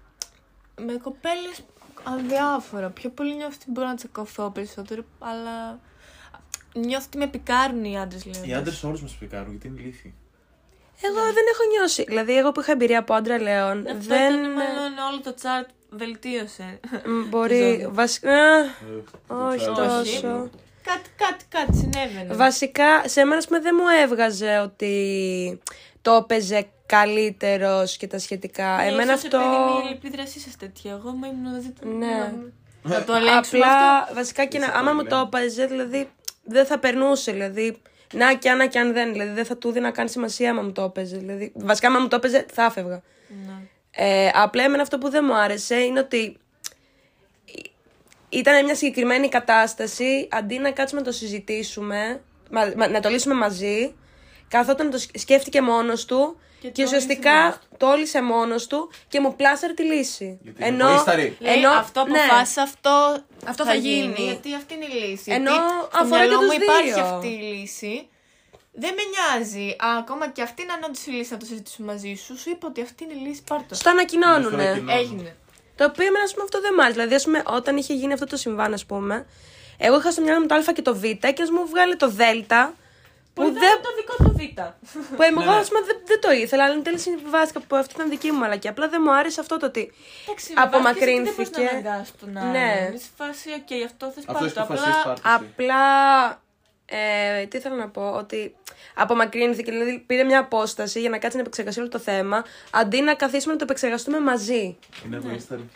[0.87, 1.65] με κοπέλες
[2.03, 2.89] αδιάφορα.
[2.91, 5.81] Πιο πολύ νιώθω ότι μπορώ να τσακωθώ περισσότερο, αλλά.
[6.75, 8.43] Νιώθω ότι με πικάρουν οι άντρες, λέω.
[8.45, 10.15] Οι άντρες όλους μας πικάρουν γιατί είναι ηλίθιοι.
[11.01, 12.05] Εγώ δεν έχω νιώσει.
[12.05, 14.33] Δηλαδή, εγώ που είχα εμπειρία από άντρα Λέων, Αυτό δεν.
[14.35, 16.81] ήταν μάλλον όλο το chart βελτίωσε.
[17.05, 17.59] Μ, Μπορεί.
[17.71, 17.91] ζώδιο.
[17.95, 18.61] Βασικά.
[18.61, 20.03] Ε, Όχι το τόσο.
[20.03, 20.51] ξέρω.
[20.85, 22.35] κάτι, κάτι, κάτι συνέβαινε.
[22.35, 25.61] Βασικά, σε μένα ας πούμε, δεν μου έβγαζε ότι
[26.03, 28.77] το έπαιζε καλύτερος και τα σχετικά.
[28.77, 29.39] Ναι, Εμένα ίσως αυτό.
[29.39, 30.91] Επειδή η επίδρασή σας τέτοια.
[30.93, 31.91] Εγώ μου ήμουν δίπλα.
[31.99, 32.33] Ναι.
[32.89, 34.15] Θα το ελέγξουμε Απλά, αυτό.
[34.15, 35.29] βασικά και να, Εσύ άμα το μου το λέμε.
[35.33, 36.11] έπαιζε, δηλαδή
[36.45, 37.33] δεν θα περνούσε.
[37.33, 37.77] Δηλαδή,
[38.13, 39.13] να και αν, και αν δεν.
[39.13, 41.17] Δηλαδή, δεν θα του δίνα καν σημασία άμα μου το έπαιζε.
[41.17, 43.03] Δηλαδή, βασικά, άμα μου το έπαιζε, θα έφευγα.
[43.47, 43.53] Ναι.
[43.97, 46.37] Ε, απλά εμένα αυτό που δεν μου άρεσε είναι ότι
[48.29, 53.35] ήταν μια συγκεκριμένη κατάσταση, αντί να κάτσουμε να το συζητήσουμε, μα- μα- να το λύσουμε
[53.35, 53.95] μαζί,
[54.49, 58.23] καθόταν να το σκ- σκέφτηκε μόνος του Και και, το λύσε ουσιαστικά μόνος το λύσε
[58.23, 60.39] μόνος του και μου πλάσαρε τη λύση.
[60.43, 61.37] Γιατί είναι εγωίσταρη.
[61.39, 62.19] Λέει, ενώ, αυτό ναι.
[62.19, 63.17] αποφάσισα, αυτό,
[63.47, 64.15] Αυτό θα γίνει.
[64.19, 65.33] Γιατί αυτή είναι η λύση.
[65.33, 67.05] Ενώ γιατί στο αφορά και μυαλό τους μου υπάρχει δύο.
[67.05, 68.09] αυτή η λύση.
[68.77, 69.69] Δεν με νοιάζει.
[69.71, 72.39] Α, ακόμα και αυτή να είναι όντως η λύση να το συζητήσουμε μαζί σου.
[72.39, 73.75] Σου είπα ότι αυτή είναι η λύση, πάρ' το.
[73.75, 74.47] Στο ανακοινώνουνε.
[74.49, 74.89] Στο ανακοινώνουν.
[74.89, 75.37] Έγινε.
[75.77, 76.93] Το οποίο εμένα, ας πούμε, αυτό δεν μ' άρεσε.
[76.93, 79.27] Δηλαδή, ας πούμε, όταν είχε γίνει αυτό το συμβάν, ας πούμε,
[79.79, 82.09] εγώ είχα στο μυαλό μου το Α και το Β και ας μου βγάλε το
[82.09, 82.21] Δ.
[83.35, 84.39] Που, Που δεν, το δικό του β.
[85.17, 85.57] που εγώ, Ναι, ναι.
[85.57, 88.39] ας πούμε, δεν, δεν το ήθελα, αλλά εν τέλει συμβιβάστηκα που αυτή ήταν δική μου
[88.39, 88.69] μαλακία.
[88.69, 89.93] Απλά δεν μου άρεσε αυτό το ότι.
[90.55, 91.23] Απομακρύνθηκε.
[91.23, 92.51] Δεν μπορείς να τον άλλον.
[92.51, 92.91] Ναι.
[92.95, 94.61] Είσαι σε φάση, οκ, αυτό θες Αυτό πάρ' έχει το.
[94.63, 95.45] αποφασίσει Απλά πάρ' το.
[95.45, 95.83] Απλά
[96.87, 98.55] Ε, τι θέλω να πω, ότι
[98.95, 103.15] απομακρύνθηκε, δηλαδή πήρε μια απόσταση για να κάτσει να επεξεργαστεί όλο το θέμα, αντί να
[103.15, 104.79] καθίσουμε να το επεξεργαστούμε μαζί.
[105.07, 105.69] Είναι εγωίσταρη.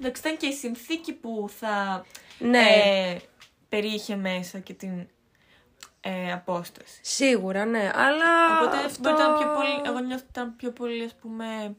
[0.00, 2.04] Εντάξει, ήταν και η συνθήκη που θα
[2.38, 2.58] Ναι.
[2.58, 3.16] ε,
[3.68, 5.08] περιείχε μέσα και την
[6.00, 6.98] ε, απόσταση.
[7.00, 8.60] Σίγουρα, ναι, αλλά.
[8.60, 9.10] Οπότε αυτό...
[9.10, 11.76] ήταν πιο πολύ, εγώ νιώθω ότι ήταν πιο πολύ, ας πούμε,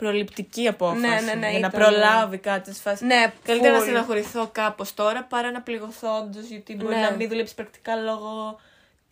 [0.00, 1.00] προληπτική απόφαση.
[1.00, 1.70] Ναι, ναι, ναι, για να ήταν.
[1.70, 3.04] προλάβει κάτι στη φάση.
[3.06, 3.82] Ναι, Καλύτερα να full.
[3.82, 7.00] στεναχωρηθώ κάπως τώρα παρά να πληγωθώ όντως, γιατί μπορεί Ναι.
[7.00, 8.60] να μην δουλέψει πρακτικά λόγω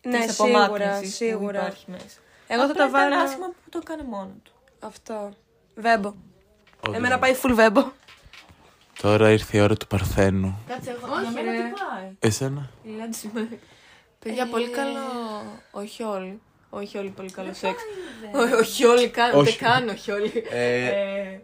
[0.01, 1.59] Ναι, της σίγουρα, απομάκρυνσης που σίγουρα.
[1.59, 2.05] υπάρχει μέσα.
[2.47, 3.07] Εγώ θα Απλά το βάλω.
[3.13, 4.51] Ήταν άσχημα που το έκανε μόνο του.
[4.79, 5.33] Αυτό.
[5.75, 6.13] Βέμπο.
[6.81, 6.95] Όντως.
[6.97, 7.91] Εμένα πάει full βέμπο.
[9.01, 10.59] Τώρα ήρθε η ώρα του Παρθένου.
[10.67, 11.57] Κάτσε, εγώ Όχι, για μένα ρε.
[11.57, 13.47] τι πάει; Εσένα; Η Λάντι σήμερα.
[14.19, 14.99] Παιδιά, πολύ καλό.
[15.71, 16.41] Όχι όλοι.
[16.69, 17.81] Όχι όλοι πολύ καλό σεξ.
[18.33, 19.29] Ό- Όχι όλοι καν.
[19.29, 19.57] Ούτε Όχι.
[19.57, 20.43] καν όχι όλοι.
[20.49, 21.41] Ε, Ε,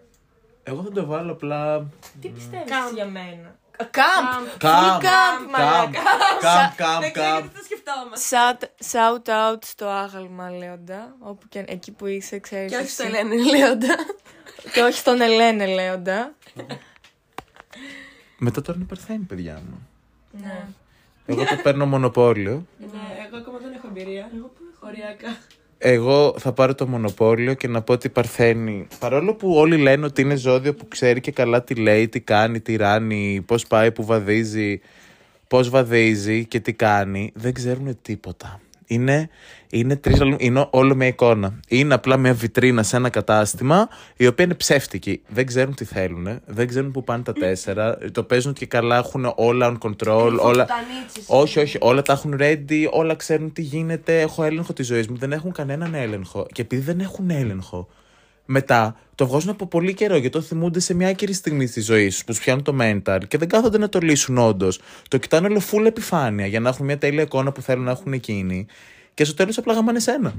[0.63, 1.85] Εγώ θα το βάλω απλά.
[2.21, 2.93] Τι πιστεύεις Camp.
[2.93, 4.47] για μένα; Α, Κάμπ!
[4.57, 5.01] Καμπ!
[5.01, 5.99] Full camp, μαλάκα.
[6.41, 7.53] Καμπ, καμπ, καμπ.
[7.53, 8.37] το σκεφτόμαστε.
[8.37, 12.69] Shout, shout out στο άγαλμα Λέοντα, όπου και εκεί που είσαι, ξέρεις.
[12.71, 12.93] Και όχι εσύ.
[12.93, 13.95] στο Ελένη Λέοντα.
[14.73, 16.33] Και όχι στον Ελένε Λέοντα.
[18.37, 19.87] Μετά τώρα είναι Παρθένη, παιδιά μου.
[20.31, 20.67] Ναι.
[21.25, 22.65] Εγώ το παίρνω μονοπόλιο.
[22.79, 22.87] Ναι,
[23.27, 24.29] εγώ ακόμα δεν έχω εμπειρία.
[24.79, 25.37] Οριακά.
[25.77, 30.05] Εγώ θα πάρω το μονοπόλιο και να πω ότι η Παρθένη, παρόλο που όλοι λένε
[30.05, 33.91] ότι είναι ζώδιο που ξέρει και καλά τι λέει, τι κάνει, τι ράνει, πώς πάει,
[33.91, 34.81] που βαδίζει,
[35.47, 38.59] πώς βαδίζει και τι κάνει, δεν ξέρουν τίποτα.
[38.85, 39.29] Είναι,
[39.79, 41.59] είναι, τρεις, είναι όλο μια εικόνα.
[41.67, 45.21] Είναι απλά μια βιτρίνα σε ένα κατάστημα, η οποία είναι ψεύτικη.
[45.27, 49.33] Δεν ξέρουν τι θέλουν, δεν ξέρουν που πάνε τα τέσσερα, το παίζουν και καλά, έχουν
[49.35, 50.67] όλα on control, όλα...
[51.25, 54.21] Όχι, όχι, όλα τα έχουν ready, όλα ξέρουν τι γίνεται.
[54.21, 55.17] Έχω έλεγχο της ζωής μου.
[55.17, 56.45] Δεν έχουν κανέναν έλεγχο.
[56.51, 57.87] Και επειδή δεν έχουν έλεγχο,
[58.45, 62.07] μετά το βγάζουν από πολύ καιρό γιατί το θυμούνται σε μια άκυρη στιγμή στη ζωή
[62.07, 64.79] τους, που σου πιάνουν το mental και δεν κάθονται να το λύσουν όντως.
[65.07, 68.13] Το κοιτάνε όλο full επιφάνεια για να έχουν μια τέλεια εικόνα που θέλουν να έχουν
[68.13, 68.65] εκείνοι.
[69.15, 70.33] Και στο τέλος απλά γαμάνε σένα.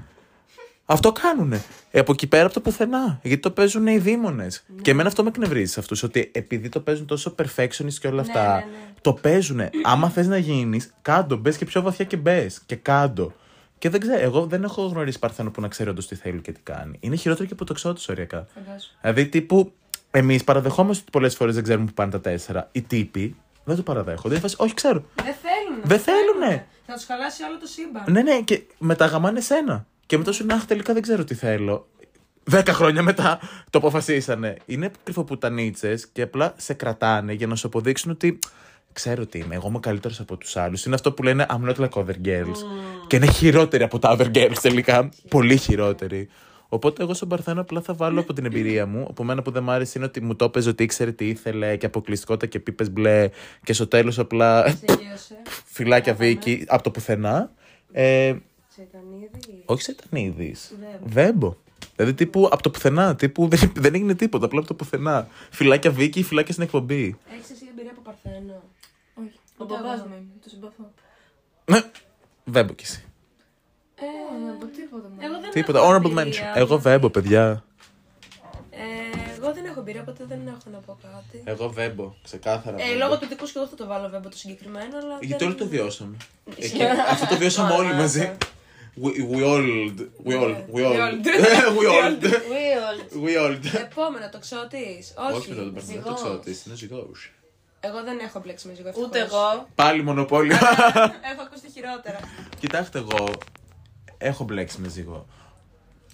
[0.86, 1.62] Αυτό κάνουνε.
[1.90, 3.20] Ε, από εκεί πέρα από το πουθενά.
[3.22, 4.46] Γιατί το παίζουν οι δίμονε.
[4.82, 6.02] Και εμένα αυτό με εκνευρίζει σε αυτούς.
[6.02, 8.92] Ότι επειδή το παίζουν τόσο perfectionist και όλα αυτά, ναι, ναι.
[9.00, 9.60] το παίζουν.
[9.82, 11.36] Άμα θες να γίνεις, κάντο.
[11.36, 12.60] Μπες και πιο βαθιά και μπες.
[12.66, 13.32] Και κάντο.
[13.78, 16.52] Και δεν ξέρω, εγώ δεν έχω γνωρίσει παρθένο που να ξέρει όντως τι θέλει και
[16.52, 16.96] τι κάνει.
[17.00, 18.46] Είναι χειρότερο και από το ξώτο οριακά.
[19.00, 19.72] Δηλαδή, τύπου,
[20.10, 22.68] εμείς παραδεχόμαστε ότι πολλές φορές δεν ξέρουμε που πάνε τα τέσσερα.
[22.72, 24.34] Οι τύποι δεν το παραδέχονται.
[24.34, 25.04] Είναι φάση, όχι, ξέρω.
[25.14, 25.80] Δεν θέλουν.
[25.84, 26.66] Δεν θέλουνε.
[26.86, 28.04] Θα τους χαλάσει όλο το σύμπαν.
[28.08, 29.86] Ναι, ναι, και μετά γαμάνε σένα.
[30.06, 31.88] Και μετά σου λένε, Αχ, τελικά δεν ξέρω τι θέλω.
[32.44, 33.38] Δέκα χρόνια μετά
[33.70, 34.56] το αποφασίσανε.
[34.66, 38.38] Είναι κρυφοπουτανίτσες και απλά σε κρατάνε για να σου αποδείξουν ότι
[38.92, 39.54] ξέρω τι είμαι.
[39.54, 40.84] Εγώ είμαι καλύτερος από τους άλλους.
[40.84, 42.58] Είναι αυτό που λένε I'm not like other girls.
[43.06, 45.08] Και είναι χειρότεροι από τα other girls τελικά.
[45.28, 46.28] Πολύ χειρότεροι.
[46.68, 49.06] Οπότε εγώ στον Παρθένο απλά θα βάλω από την εμπειρία μου.
[49.10, 51.76] Από μένα που δεν μ' άρεσε είναι ότι μου το έπαιζε ότι ήξερε τι ήθελε
[51.76, 53.28] και αποκλειστικότητα και πίπες μπλε.
[53.64, 55.36] Και στο τέλος απλά Τελείωσε.
[55.64, 57.50] φυλάκια Βίκη από το πουθενά.
[57.92, 58.34] Ε,
[58.68, 59.62] Σετανίδης.
[59.64, 60.54] όχι σε τανίδη.
[60.80, 61.06] Βέμπο.
[61.06, 61.56] Βέμπο.
[61.96, 63.16] Δηλαδή τύπου από το πουθενά.
[63.16, 64.44] Τύπου δεν, δεν έγινε τίποτα.
[64.44, 65.28] Απλά από το πουθενά.
[65.50, 67.16] Φυλάκια Βίκη, φυλάκια στην εκπομπή.
[67.36, 68.62] Έχεις εσύ εμπειρία από Παρθένο.
[69.14, 69.30] Όχι.
[69.56, 70.06] Ο Ούτε μπαμπάς εγώ.
[70.08, 70.90] μου είναι, το συμπαθώ.
[71.64, 71.80] Ναι.
[72.44, 73.04] Βέμπο κι εσύ.
[74.00, 74.06] Ε,
[74.56, 75.16] Από τίποτα μου.
[75.20, 75.78] εγώ δεν Τίποτα.
[75.78, 76.52] έχω Honorable εμπειρία.
[76.54, 76.56] mention.
[76.56, 77.64] Εγώ βέμπο, παιδιά.
[78.70, 81.42] Ε, εγώ δεν έχω εμπειρία, οπότε δεν έχω να πω κάτι.
[81.44, 82.14] Εγώ βέμπο.
[82.24, 82.76] Ξεκάθαρα.
[82.82, 85.16] Ε, λόγω του δικού σου και εγώ θα το βάλω βέβαια το συγκεκριμένο, αλλά.
[85.20, 86.16] Γιατί δεν- όλοι το βιώσαμε.
[86.56, 86.74] Ισχύει.
[86.82, 88.00] Εκεί- Αυτό το βιώσαμε όλοι Μαλάκα.
[88.02, 88.32] μαζί.
[89.02, 89.94] We, we all.
[90.26, 90.54] We all.
[90.74, 90.98] We all.
[91.02, 91.14] all.
[91.78, 92.12] We all.
[92.52, 92.98] Will.
[93.24, 93.56] We all.
[93.80, 95.14] Επόμενο, το ξώτης.
[95.28, 95.36] Όχι.
[95.38, 96.14] Όχι με τον Παρθένο, το ζυγός.
[96.20, 97.32] ξέρω ότι είναι ζυγός.
[97.80, 98.90] Εγώ δεν έχω μπλέξει με ζυγό.
[98.96, 99.52] Ούτε ευτυχώς.
[99.54, 99.68] εγώ.
[99.74, 100.56] Πάλι μονοπόλιο.
[101.32, 102.18] Έχω ακούσει χειρότερα.
[102.60, 103.24] Κοιτάξτε, εγώ
[104.18, 105.26] έχω μπλέξει με ζυγό.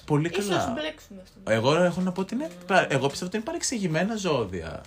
[0.04, 0.74] Πολύ Ίσως καλά.
[0.78, 2.48] μπλέξουμε στο Εγώ έχω να πω ότι είναι.
[2.88, 4.80] Εγώ πιστεύω ότι είναι παρεξηγημένα ζώδια.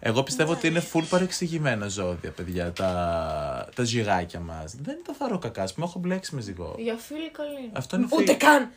[0.00, 4.74] Εγώ πιστεύω ότι είναι full παρεξηγημένα ζώδια, παιδιά, τα, τα ζυγάκια μας.
[4.82, 6.74] Δεν τα θαρώ κακά, ας πούμε, έχω μπλέξει με ζυγό.
[6.78, 7.60] Για φίλοι καλή.
[7.60, 7.70] είναι.
[7.72, 8.70] Αυτό είναι Ούτε φίλοι- καν.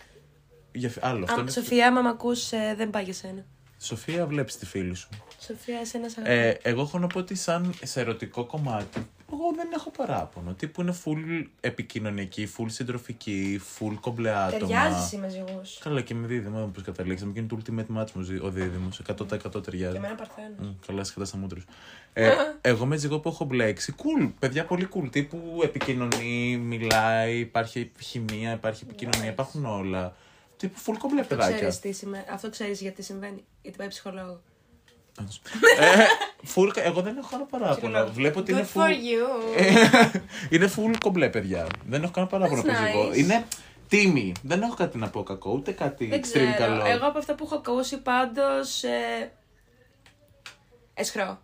[0.72, 0.90] Για...
[0.90, 1.52] φι- Άλλο, αυτό Α, είναι...
[1.52, 3.46] Σοφία, άμα με ακούς, δεν πάει για σένα.
[3.82, 5.10] Σοφία, βλέπεις τη φίλη σου.
[5.46, 6.60] Σοφία, εσένα σ' Ε, αγαπώ.
[6.64, 10.54] εγώ έχω να πω ότι σαν σε ερωτικό κομμάτι, εγώ δεν έχω παράπονο.
[10.54, 14.50] Τύπου είναι full επικοινωνική, full συντροφική, full κομπλε άτομα.
[14.60, 15.62] Ταιριάζει εσύ με ζυγού.
[15.80, 17.32] Καλά και με δίδυμο, όπως καταλήξαμε.
[17.32, 19.02] Και είναι το ultimate match μου ο δίδυμος.
[19.08, 19.92] 100% ταιριάζει.
[19.92, 20.58] Και εμένα παρθένος.
[20.60, 21.60] Μμ, Καλά, σχετά στα μούτρου.
[22.14, 25.08] Ε, εγώ με ζυγό που έχω μπλέξει, cool, παιδιά πολύ cool.
[25.12, 30.16] Τύπου επικοινωνεί, μιλάει, υπάρχει χημεία, υπάρχει επικοινωνία, υπάρχουν όλα.
[30.58, 31.56] Τύπου full κομπλέ Αυτό παιδάκια.
[31.56, 32.24] ξέρεις, τι σημαίνει.
[32.32, 33.44] Αυτό ξέρεις γιατί συμβαίνει.
[33.62, 34.42] Γιατί πάει ψυχολόγο.
[35.80, 36.06] Ε,
[36.56, 37.72] full, εγώ δεν έχω κανένα παράπονο.
[37.76, 38.12] Ψυχολόγο.
[38.12, 38.90] Βλέπω ότι είναι Good for full.
[38.92, 39.58] you.
[39.58, 40.20] Ε,
[40.56, 41.68] είναι full κομπλέ, παιδιά.
[41.86, 43.10] Δεν έχω κανένα παράπονο That's από ζυγό.
[43.10, 43.18] nice.
[43.18, 43.46] Είναι
[43.88, 44.32] τίμη.
[44.44, 46.54] Δεν έχω κάτι να πω κακό, ούτε κάτι Δεν extreme ξέρω.
[46.58, 46.86] καλό.
[46.86, 48.84] Εγώ από αυτά που έχω ακούσει πάντως.
[48.84, 49.32] Ε,
[50.94, 51.40] εσχρό.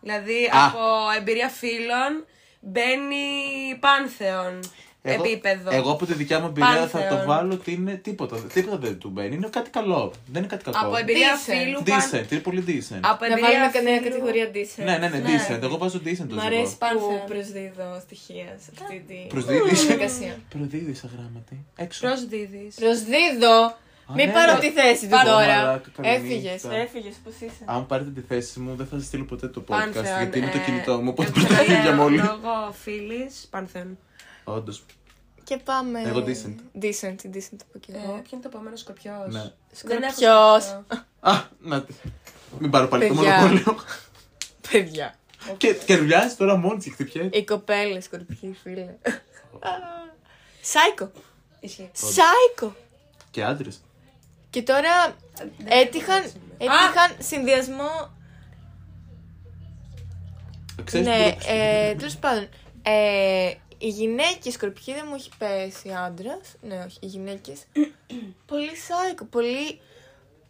[0.00, 0.66] Δηλαδή Α.
[0.66, 0.80] από
[1.18, 2.24] εμπειρία φίλων
[2.60, 3.24] μπαίνει
[3.80, 4.60] πάνθεον
[5.02, 5.70] Εγώ- επίπεδο.
[5.72, 7.26] Εγώ από τη δικιά μου εμπειρία θα το Πάνθεον.
[7.26, 8.36] βάλω ότι είναι τίποτα.
[8.36, 9.34] Τίποτα δεν του μπαίνει.
[9.34, 10.12] Είναι κάτι καλό.
[10.26, 10.86] Δεν είναι κάτι κακό.
[10.86, 11.52] Από εμπειρία Decent.
[11.64, 11.82] φίλου.
[11.82, 12.98] παν- Decent, είναι πολύ decent.
[13.00, 14.84] Από Να εμπειρία βάλουμε κανένα φίλου- κατηγορία decent.
[14.84, 15.28] Ναι, ναι, ναι, Ναι.
[15.48, 15.62] decent.
[15.62, 16.70] Εγώ βάζω decent το Μ' αρέσει ζυγό.
[16.70, 17.22] που Πάνθεον.
[17.32, 19.80] προσδίδω στοιχεία σε αυτή τη Προσδίδεις.
[19.84, 20.34] διαδικασία.
[20.54, 21.56] Προδίδεις αγράμματη.
[21.76, 22.00] Έξω.
[22.06, 22.74] Προσδίδεις.
[22.82, 23.56] Προσδίδω!
[24.16, 24.58] Μην ναι, πάρω ναι.
[24.58, 25.56] τη θέση του Πάρω, τώρα.
[25.56, 26.74] μαλάκα, καλή Έφυγε, νύχτα.
[26.76, 29.78] έφυγες, πώς είσαι; Αν πάρετε τη θέση μου, δεν θα σας στείλω ποτέ το podcast.
[29.92, 30.04] Πάνθεον.
[30.18, 31.08] γιατί είναι το ε, κινητό μου.
[31.12, 32.20] Οπότε εγώ πρέπει να φύγει για μόλις.
[32.22, 33.98] Λόγω φίλης, Πάνθεον.
[34.52, 34.84] Όντως.
[35.44, 36.00] Και πάμε.
[36.00, 36.54] Εγώ decent.
[36.82, 37.90] Decent, decent από εκεί.
[37.92, 39.52] Ε, ποιο είναι το επόμενο σκορπιός; Ναι.
[39.82, 40.62] Δεν έχω Σκορπιός.
[40.62, 41.00] σκορπιό.
[41.20, 41.94] Α, να τη.
[42.58, 43.36] Μην πάρω πάλι το Παιδιά.
[43.40, 43.78] μονοπόλιο.
[44.70, 45.14] Παιδιά.
[45.56, 47.38] Και κερδιάζει τώρα μόνη τη, χτυπιέται.
[47.38, 48.94] Οι κοπέλες, σκορπιοί, φίλε.
[50.62, 51.10] Σάικο.
[51.60, 51.90] Ισχύει.
[51.92, 52.76] Σάικο.
[53.30, 53.80] Και άντρες.
[54.50, 55.16] Και τώρα
[55.64, 56.22] έτυχαν,
[56.58, 58.10] έτυχαν συνδυασμό.
[60.84, 62.48] Ξέρεις Ναι, ε, τέλος πάντων.
[62.82, 63.52] Ε,
[63.82, 66.46] οι γυναίκες σκορπιοί δεν μου έχει πέσει άντρας.
[66.60, 66.98] Ναι, όχι.
[67.00, 67.58] Οι γυναίκες.
[68.50, 69.80] πολύ σάικο, πολύ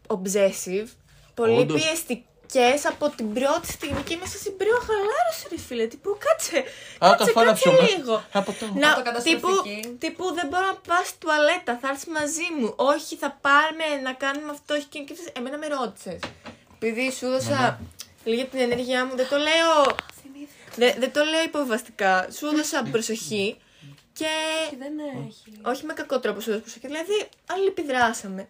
[0.07, 0.89] obsessive.
[1.35, 1.83] Πολύ Όντως.
[1.83, 5.87] πιεστικές από την πρώτη στιγμή και μέσα στην πρώτη χαλάρωση, ρε φίλε.
[5.87, 6.59] Τύπου κάτσε.
[6.59, 6.65] Α,
[6.99, 7.89] Κάτσε, καθόλου κάτσε πιούμε.
[7.97, 8.23] λίγο.
[8.33, 8.65] Από το.
[8.67, 9.97] Να, τύπου, Αυτοκαταστροφική.
[9.99, 12.73] τύπου δεν μπορώ να πάω στη τουαλέτα, θα έρθεις μαζί μου.
[12.77, 14.75] Όχι, θα πάρουμε να κάνουμε αυτό.
[14.75, 16.19] Όχι, και, και εμένα με ρώτησες.
[16.77, 17.81] Επειδή σου έδωσα
[18.25, 19.75] λίγη την ενέργειά μου, δεν το λέω.
[20.77, 22.29] Δεν, δεν το λέω υποβαστικά.
[22.37, 23.57] Σου έδωσα προσοχή
[24.13, 24.27] και.
[24.79, 24.93] Δεν
[25.27, 25.53] έχει.
[25.65, 26.87] Όχι με κακό τρόπο σου έδωσα προσοχή.
[26.87, 28.49] Δηλαδή, αλληλεπιδράσαμε.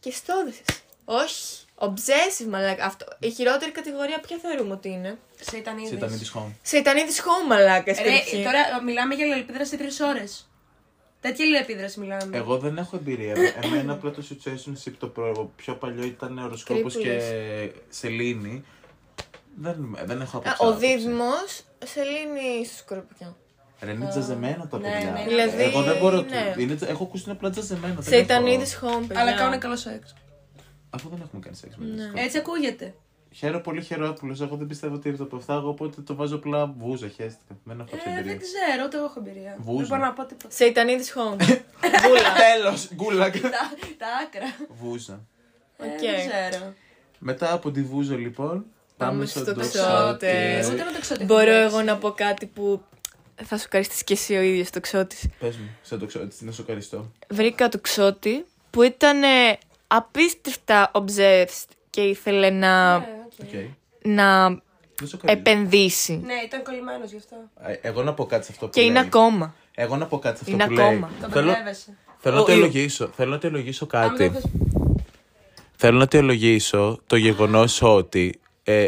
[0.00, 0.62] Και στόδεσαι.
[1.04, 1.56] Όχι.
[1.74, 2.84] Obsessive, μαλάκα.
[2.84, 3.06] Αυτό.
[3.18, 5.18] Η χειρότερη κατηγορία ποια θεωρούμε ότι είναι.
[5.40, 6.52] Σε ήταν Σε ήταν τη home.
[6.62, 7.94] Σεϊτανίδης home, μαλάκα.
[7.94, 8.42] στην Ρε, αρχή.
[8.42, 10.50] τώρα μιλάμε για αλληλεπίδραση τρεις ώρες.
[11.20, 12.36] Τέτοια αλληλεπίδραση μιλάμε.
[12.36, 13.34] Εγώ δεν έχω εμπειρία.
[13.64, 17.70] Εμένα απλά το situationship το προ- πιο παλιό ήταν οροσκόπος και Κρύπουλες.
[17.88, 18.64] σελήνη.
[19.56, 20.64] Δεν, δεν έχω Α, άποψη.
[20.64, 20.86] Ο άποψη.
[20.86, 21.30] Δίδυμο
[21.84, 23.36] σε λύνει στο σκορπιό.
[23.80, 25.10] Ρε, είναι τζαζεμένα τα Ναι, παιδιά.
[25.10, 26.20] ναι, Δηλαδή, Εγώ δεν μπορώ.
[26.20, 26.54] ναι.
[26.58, 27.94] Είναι, τζα- έχω ακούσει είναι απλά τζαζεμένα.
[27.94, 29.20] δεν Σεϊτανίδη έχω- home, παιδιά.
[29.22, 30.14] Αλλά κάνουν καλό σεξ.
[30.90, 32.04] Αφού δεν έχουμε κάνει σεξ με Ναι.
[32.06, 32.20] ναι.
[32.22, 32.94] Έτσι ακούγεται.
[33.34, 34.36] Χαίρο πολύ χαιρόπουλο.
[34.40, 35.54] Εγώ δεν πιστεύω ότι ήρθε από αυτά.
[35.54, 37.08] Εγώ οπότε το βάζω απλά βούζα.
[37.08, 37.54] Χαίστηκα.
[37.64, 38.32] Δεν έχω αυτή Ε, εμπειρία.
[38.32, 39.56] δεν ξέρω, ούτε εγώ έχω εμπειρία.
[39.58, 39.78] Βούζα.
[39.78, 40.54] Δεν μπορώ να πω τίποτα.
[40.54, 41.36] Σεϊτανίδη home.
[42.44, 42.88] Τέλος!
[42.94, 43.40] Γκούλακα.
[43.40, 43.48] τα,
[43.98, 44.66] τα άκρα.
[44.68, 45.20] Βούζα.
[45.76, 45.98] Ε, Οκ.
[46.00, 46.72] δεν ξέρω.
[47.18, 48.64] Μετά από τη βούζα λοιπόν.
[49.06, 49.78] Πάμε στο τοξότη.
[49.78, 50.66] τοξότες.
[50.66, 51.84] Ούτε με το ξέρω τι Μπορώ θα εγώ παίξει.
[51.84, 52.82] να πω κάτι που
[53.44, 55.16] θα σου ευχαριστήσει και εσύ ο ίδιος το ξώτη.
[55.38, 57.10] Πες μου, σε τοξότη, να σου ευχαριστώ.
[57.28, 63.04] Βρήκα το ξώτη που ήταν ε, απίστευτα obsessed και ήθελε να, Ναι,
[63.42, 63.48] οκ.
[63.48, 63.54] Οκ.
[64.02, 65.50] να Δεν σου ευχαριστώ.
[65.50, 66.12] επενδύσει.
[66.24, 67.36] Ναι, ήταν κολλημένος γι' αυτό.
[67.62, 69.02] Ε, Εγώ να πω κάτι σε αυτό που Και είναι λέει.
[69.06, 69.54] ακόμα.
[69.74, 70.84] Εγώ να πω κάτι σε αυτό Είναι που λέει.
[70.86, 71.10] ακόμα.
[71.20, 71.96] Το Θέλω, μπερδεύεσαι.
[72.18, 73.10] θέλω να Ο- το ο- ελογήσω.
[73.16, 74.26] Θέλω να το ελογίσω Άμα κάτι.
[74.26, 74.50] το θες-
[75.76, 78.86] Θέλω να το ελογίσω το γεγονός ότι ε,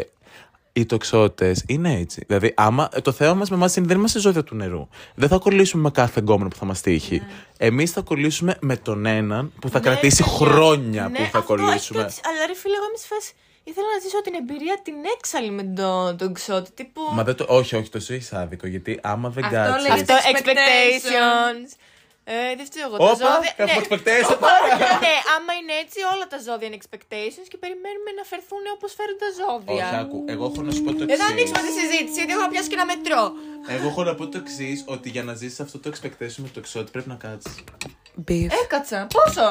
[0.73, 2.23] οι τοξότες είναι έτσι.
[2.27, 4.87] Δηλαδή, άμα, το θέμα μας με εμάς είναι δεν είμαστε ζώδια του νερού.
[5.15, 7.15] Δεν θα κολλήσουμε με κάθε εγκόμενο που θα μας τύχει.
[7.19, 7.27] Ναι.
[7.57, 11.63] Εμείς θα κολλήσουμε με τον έναν που θα κρατήσει χρόνια Ναι, που θα αυτό έχει
[11.63, 12.01] κολλήσουμε.
[12.01, 13.33] κάτι- Αλλά ρε φίλε, εγώ είμαι σε φάση.
[13.63, 16.71] Ήθελα να ζήσω την εμπειρία την έξαλλη με τον, τον ξώτη.
[16.71, 17.01] Τύπου.
[17.13, 18.67] Μα δεν το, όχι, όχι, το σου έχει άδικο.
[18.67, 19.87] Γιατί άμα δεν Αυτό κάτσει.
[19.89, 21.69] λέγεται- Αυτό, expectations.
[22.25, 22.51] Expectations.
[22.51, 22.97] Ε, δεν φταίω εγώ.
[22.97, 23.53] Τα Όπα, ζώδια.
[23.57, 23.81] έχουμε ναι.
[23.83, 24.39] expectations.
[25.05, 29.17] ναι, άμα είναι έτσι, όλα τα ζώδια είναι expectations και περιμένουμε να φερθούν όπως φέρουν
[29.23, 29.85] τα ζώδια.
[29.87, 30.17] Όχι, άκου.
[30.33, 31.31] Εγώ έχω να σου πω το Δεν θα εξής.
[31.31, 33.23] ανοίξουμε τη συζήτηση, γιατί εγώ θα πιάσω και ένα μετρό.
[33.75, 36.59] Εγώ έχω να πω το εξής, ότι για να ζήσεις αυτό το expectation με το
[36.63, 37.55] εξώτη πρέπει να κάτσεις.
[38.63, 38.99] Έκατσα.
[39.17, 39.47] Πόσο;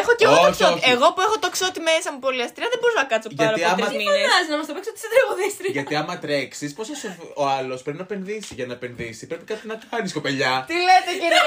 [0.00, 0.72] Έχω και εγώ το Όχι, ξώτη.
[0.78, 0.90] όχι.
[0.94, 3.62] Εγώ που έχω το ξώτη μέσα μου πολύ αστρία δεν μπορούσα να κάτσω πάρα Γιατί
[3.64, 4.18] από άμα- τρεις Τι μήνες.
[4.24, 5.72] Φωνάζεις να μας το παίξει ότι είσαι τραγουδίστρια.
[5.76, 7.08] Γιατί άμα τρέξεις, πώ θα σου.
[7.42, 8.50] Ο άλλος πρέπει να επενδύσει.
[8.58, 10.52] Για να επενδύσει πρέπει κάτι να κάνεις, κοπελιά.
[10.70, 11.40] Τι λέτε κύριε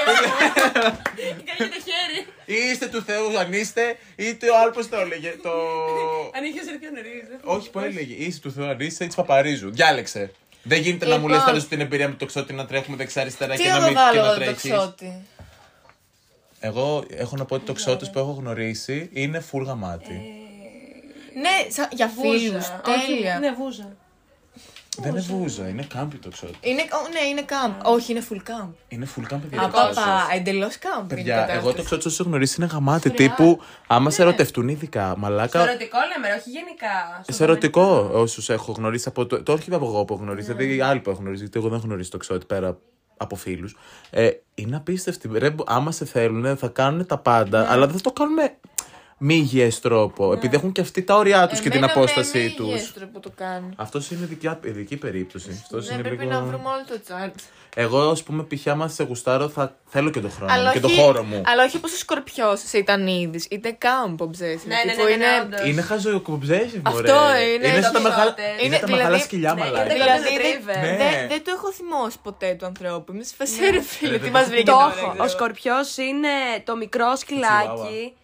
[1.48, 2.18] Κάνει το χέρι.
[2.54, 3.84] Ή είστε του Θεού αν είστε,
[4.26, 5.30] είτε ο άλλο πώ το έλεγε.
[5.46, 5.52] Το.
[6.36, 7.14] Αν είχε έρθει πιο νωρί.
[7.56, 8.14] Όχι, που έλεγε.
[8.24, 9.70] Είσαι του Θεού αν είστε, ή της Παπαρίζου.
[9.78, 10.22] Διάλεξε.
[10.62, 11.52] Δεν γίνεται να μου λες Λοιπόν.
[11.54, 14.00] τέλο την εμπειρία με το ξώτη να τρέχουμε δεξιά-αριστερά Τι και να εγώ μην και
[14.00, 14.72] βάλω να εγώ το τρέχεις.
[16.60, 16.76] Ξώτη.
[16.78, 20.20] Εγώ έχω να πω ότι το ξώτη που έχω γνωρίσει είναι full γαμάτι.
[21.34, 22.66] Ναι, σα- για φίλους.
[23.06, 23.38] Τέλεια.
[23.38, 23.96] Ναι, βούζα.
[24.98, 26.54] Δεν είναι βούζα, είναι κάμπι το ξώτη.
[26.60, 27.74] Είναι, ο, ναι, είναι camp.
[27.84, 28.68] Όχι, είναι full camp.
[28.88, 29.64] Είναι full κάμπι παιδιά.
[29.66, 31.02] Απαπα, εντελώς camp.
[31.02, 31.84] είναι η Παιδιά, εγώ το κατάσταση.
[31.84, 33.10] ξώτη όσο έχω γνωρίσει είναι γαμάτι.
[33.10, 35.62] Τύπου, άμα σε ερωτευτούν ειδικά, Σε μαλάκα.
[35.68, 37.20] ερωτικό λέμε, όχι γενικά.
[37.22, 39.42] Στο Σε ερωτικό όσους έχω γνωρίσει από το.
[39.42, 41.68] Το όχι από εγώ που έχω γνωρίσει, δηλαδή οι άλλοι που έχω γνωρίσει, γιατί εγώ
[41.68, 42.78] δεν έχω γνωρίσει το ξώτη πέρα
[43.22, 43.76] από φίλους.
[44.10, 45.30] Ε, είναι απίστευτη.
[45.32, 48.56] Ρε, άμα σε θέλουν, θα κάνουν τα πάντα, αλλά δεν θα το κάνουν με,
[49.18, 50.32] μη υγιές τρόπο.
[50.32, 52.66] Επειδή έχουν και αυτοί τα όρια τους και την Εμένα απόστασή με τους.
[52.66, 53.72] υγιές τρόπο το κάνουν.
[53.76, 55.50] Αυτός είναι δικιά, ειδική περίπτωση.
[55.62, 56.38] Αυτός Δεν είναι πρέπει λίγο...
[56.38, 57.38] να βρούμε όλο το τσάρτ.
[57.74, 58.66] Εγώ, ας πούμε, π.χ.
[58.66, 61.42] άμα σε γουστάρω, θα θέλω και τον χρόνο Αλλά μου και τον όχι- χώρο μου.
[61.46, 63.44] Αλλά όχι όπω ο σκορπιός σε Ιτανίδη.
[63.50, 64.64] Είτε κάμπο obsessive.
[64.66, 65.26] Ναι, ναι, τύπου ναι, ναι, είναι...
[65.44, 65.66] όντως.
[65.68, 67.00] Είναι χαζοκομπζέσι, Αυτό
[67.54, 68.48] είναι, Είναι σαν τα το μεγάλα, χειρότερο.
[68.48, 69.84] είναι τα Είναι μεγάλα δηλαδή- σκυλιά ναι, μαλάκα.
[69.84, 70.80] είναι Δηλαδή Golden δεν Retriever.
[70.80, 70.96] Ναι.
[70.96, 73.12] δεν- δεν το έχω θυμώσει ποτέ του ανθρώπου.
[73.12, 74.10] Είμαι σε φασέ, ρε φίλε.
[74.10, 74.94] Ρε, Τι δεν μας το βρήκε Το τώρα, έχω.
[75.00, 75.24] δεν ξέρω.
[75.24, 76.28] Ο σκορπιός είναι
[76.64, 78.14] το μικρό σκυλάκι.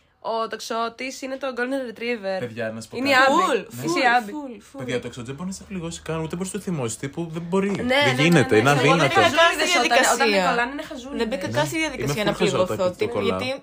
[0.42, 2.38] Ο τοξότης είναι το Golden Retriever.
[2.38, 3.32] Παιδιά, να σου πω Είναι η κάτι.
[3.32, 3.42] Άμπη.
[3.42, 4.30] Φουλ, Είσαι φουλ, η Άμπη.
[4.32, 4.78] φουλ, φουλ.
[4.82, 6.96] Παιδιά, το εξωτζέ μπορεί να σε πληγώσει καν, ούτε μπορείς να το θυμώσεις.
[6.98, 7.70] Τύπου δεν μπορεί.
[7.70, 8.80] Ναι, ναι, δεν ναι, γίνεται, ναι, είναι ναι.
[8.80, 9.16] Εγώ δεν αδύνατος.
[9.16, 10.12] είχα χαζούλιδες κάνει όταν- διαδικασία.
[10.14, 11.18] Όταν με κολλάνε είναι χαζούλιδες.
[11.18, 12.74] Δεν μπήκα καν στη διαδικασία Είμαι να full χαζότα πληγωθώ.
[12.84, 13.38] και το τύπου, κολλάω.
[13.38, 13.62] Γιατί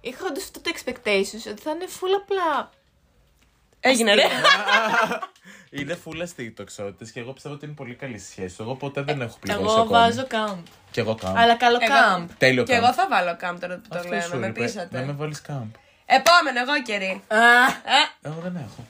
[0.00, 2.50] είχα όντως αυτό το expectations ότι θα είναι full απλά.
[3.80, 4.26] Έγινε, ρε.
[5.70, 8.56] Είναι full αστεί το εξώτη και εγώ πιστεύω ότι είναι πολύ καλή σχέση.
[8.60, 9.64] Εγώ ποτέ δεν έχω πληγώσει.
[9.64, 9.98] Εγώ ακόμα.
[9.98, 10.62] βάζω camp.
[10.90, 11.36] Και εγώ κάμπ.
[11.36, 12.26] Αλλά καλό Εγώ- camp.
[12.38, 12.82] Τέλειο Και κάμπ.
[12.82, 14.22] εγώ θα βάλω κάμπ τώρα που το Αυτό λέμε.
[14.22, 15.14] σου Με είπε, Να με πείσατε.
[15.18, 15.70] βάλεις κάμπ.
[16.18, 17.22] Επόμενο, εγώ καιρή.
[18.22, 18.86] Εγώ δεν έχω.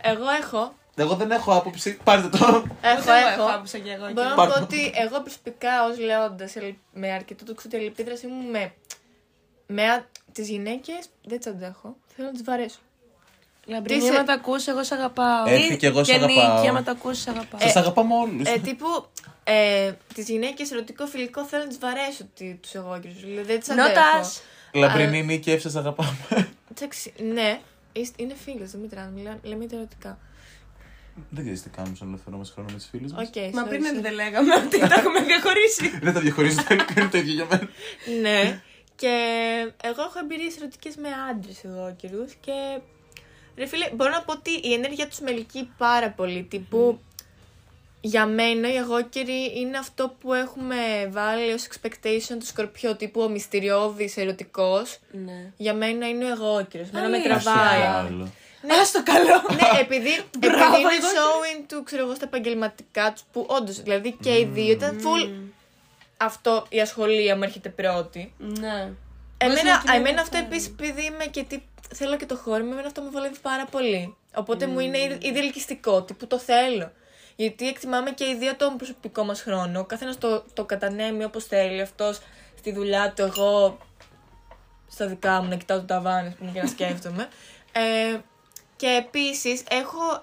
[0.00, 0.74] Εγώ έχω.
[0.96, 1.98] Εγώ δεν έχω άποψη.
[2.04, 2.44] Πάρτε το.
[2.80, 3.50] Έχω, Ούτε εγώ έχω.
[3.54, 4.28] άποψα και εγώ Μπορώ καιρή.
[4.28, 4.64] να Πάρτε πω το.
[4.64, 6.54] ότι εγώ προσωπικά ως λέοντας
[6.92, 8.72] με αρκετό το ξωτελεπίδρασή μου με,
[9.66, 11.96] με τις γυναίκες δεν τις αντέχω.
[12.16, 12.78] Θέλω να τις βαρέσω.
[13.64, 15.46] Λαμπρινή, Τις σε- άμα τα ακούσει, εγώ σ' αγαπάω.
[15.46, 16.54] Έρθει κι εγώ σ' αγαπάω.
[16.56, 17.60] Νίκη, άμα τα ακούσει, σ' αγαπάω.
[17.60, 18.48] Σας αγαπάμε όλους.
[18.48, 19.06] Ε, τύπου
[19.44, 22.24] ε, τις γυναίκες ερωτικό φιλικό θέλω να τις βαρέσω
[22.60, 24.30] τους εγώ Δηλαδή δεν τις αντέχω.
[24.72, 24.90] Νότας.
[24.98, 26.16] Λαμπρινή νίκη, εύσα σα αγαπάμε.
[26.74, 27.60] Εντάξει, ναι,
[27.92, 29.10] είστε- είναι φίλε, δεν μετράνε.
[29.10, 30.18] μιλά- Λέμε είτε ερωτικά.
[31.30, 33.28] Δεν ξέρεις τι κάνουμε στον ελεύθερο μας χρόνο με τις φίλες μας.
[33.28, 34.02] Οκ, Μα sorry, πριν sorry.
[34.02, 35.88] δεν λέγαμε ότι τα έχουμε διαχωρίσει.
[36.04, 37.68] Δεν τα διαχωρίζω, δεν είναι το ίδιο για μένα.
[38.20, 38.60] ναι.
[38.96, 39.08] Και
[39.82, 42.80] εγώ έχω εμπειρίες ερωτικές με άντρες εγώ καιρού και.
[43.56, 46.42] Ρε φίλε, μπορώ να πω ότι η ενέργεια τους με ελκύει πάρα πολύ.
[46.42, 47.00] Τύπου,
[48.00, 50.76] για μένα η εγώκερη είναι αυτό που έχουμε
[51.10, 52.96] βάλει ως expectation του σκορπιό.
[52.96, 54.98] Τύπου ο μυστηριώδης ερωτικός.
[55.10, 55.52] Ναι.
[55.56, 56.90] Για μένα είναι ο εγώκερος.
[56.90, 57.40] Μένα με Αλήθεια.
[57.40, 57.82] τραβάει.
[57.82, 58.24] Άλλο.
[58.62, 59.42] Α το καλό.
[59.50, 63.82] ναι, επειδή, επειδή Μπράβο, είναι εγώ showing του, ξέρω εγώ, στα επαγγελματικά τους, που όντως,
[63.82, 65.30] δηλαδή και οι δύο ήταν full
[66.18, 68.32] αυτό η ασχολία μου έρχεται πρώτη.
[68.38, 68.92] Ναι.
[69.38, 71.58] Εμένα, να κοινωνεί εμένα αυτό, αυτό επίσης, επειδή είμαι και τι,
[71.94, 74.16] θέλω και το χώρο μου, εμένα αυτό μου βολεύει πάρα πολύ.
[74.34, 76.92] Οπότε μου είναι ήδη ήδη ελκυστικό, τι που το θέλω.
[77.40, 79.80] Γιατί εκτιμάμε και οι δύο τον προσωπικό μας χρόνο.
[79.80, 81.80] Ο καθένας το, το κατανέμει όπως θέλει.
[81.80, 82.20] Αυτός
[82.58, 83.78] στη δουλειά του, εγώ
[84.88, 87.28] στα δικά μου να κοιτάω το ταβάνι πούμε, και να σκέφτομαι.
[87.72, 88.18] Ε,
[88.76, 89.62] και επίσης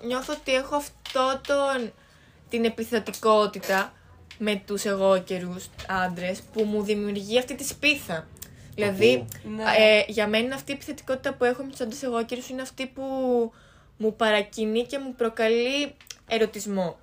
[0.06, 1.94] νιώθω ότι έχω αυτό τον,
[2.50, 3.94] την επιθετικότητα
[4.38, 8.28] με τους εγώ καιρούς άντρες που μου δημιουργεί αυτή τη σπίθα.
[8.76, 9.64] Δηλαδή, Ναι.
[9.78, 12.86] ε, για μένα αυτή η επιθετικότητα που έχω με τους άντρες εγώ καιρούς είναι αυτή
[12.86, 13.04] που
[13.98, 15.96] μου παρακινεί και μου προκαλεί
[16.28, 16.98] ερωτισμό.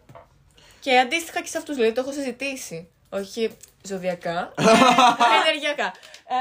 [0.83, 2.89] Και αντίστοιχα και σε αυτούς, δηλαδή το έχω συζητήσει.
[3.11, 4.53] Όχι ζωδιακά,
[5.47, 5.93] ενεργειακά.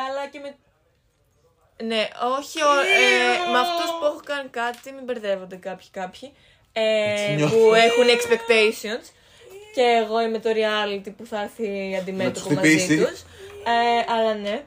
[0.07, 0.55] Αλλά και με...
[1.83, 6.33] Ναι, όχι, ο, ε, με αυτούς που έχω κάνει κάτι, μην μπερδεύονται κάποιοι κάποιοι,
[6.73, 7.55] ε, Έτσι νιώθω.
[7.57, 9.05] που έχουν expectations
[9.75, 12.97] και εγώ είμαι το reality που θα έρθει αντιμέτωπο τους μαζί χτυπήσει.
[13.05, 13.21] τους.
[13.65, 14.63] Ε, αλλά ναι.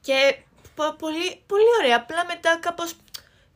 [0.00, 0.36] Και
[0.74, 1.96] πο- πολύ, πολύ ωραία.
[1.96, 2.92] Απλά μετά κάπως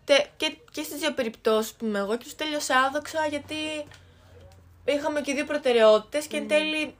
[0.04, 3.54] τε, και, και στις δύο περιπτώσεις που είμαι εγώ και τους τέλειωσα άδοξα γιατί
[4.84, 6.94] είχαμε και δύο προτεραιότητες και εν τέλει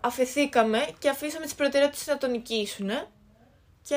[0.00, 2.88] αφαιθήκαμε και αφήσαμε τις προτεραιότητες να τον νικήσουν
[3.82, 3.96] και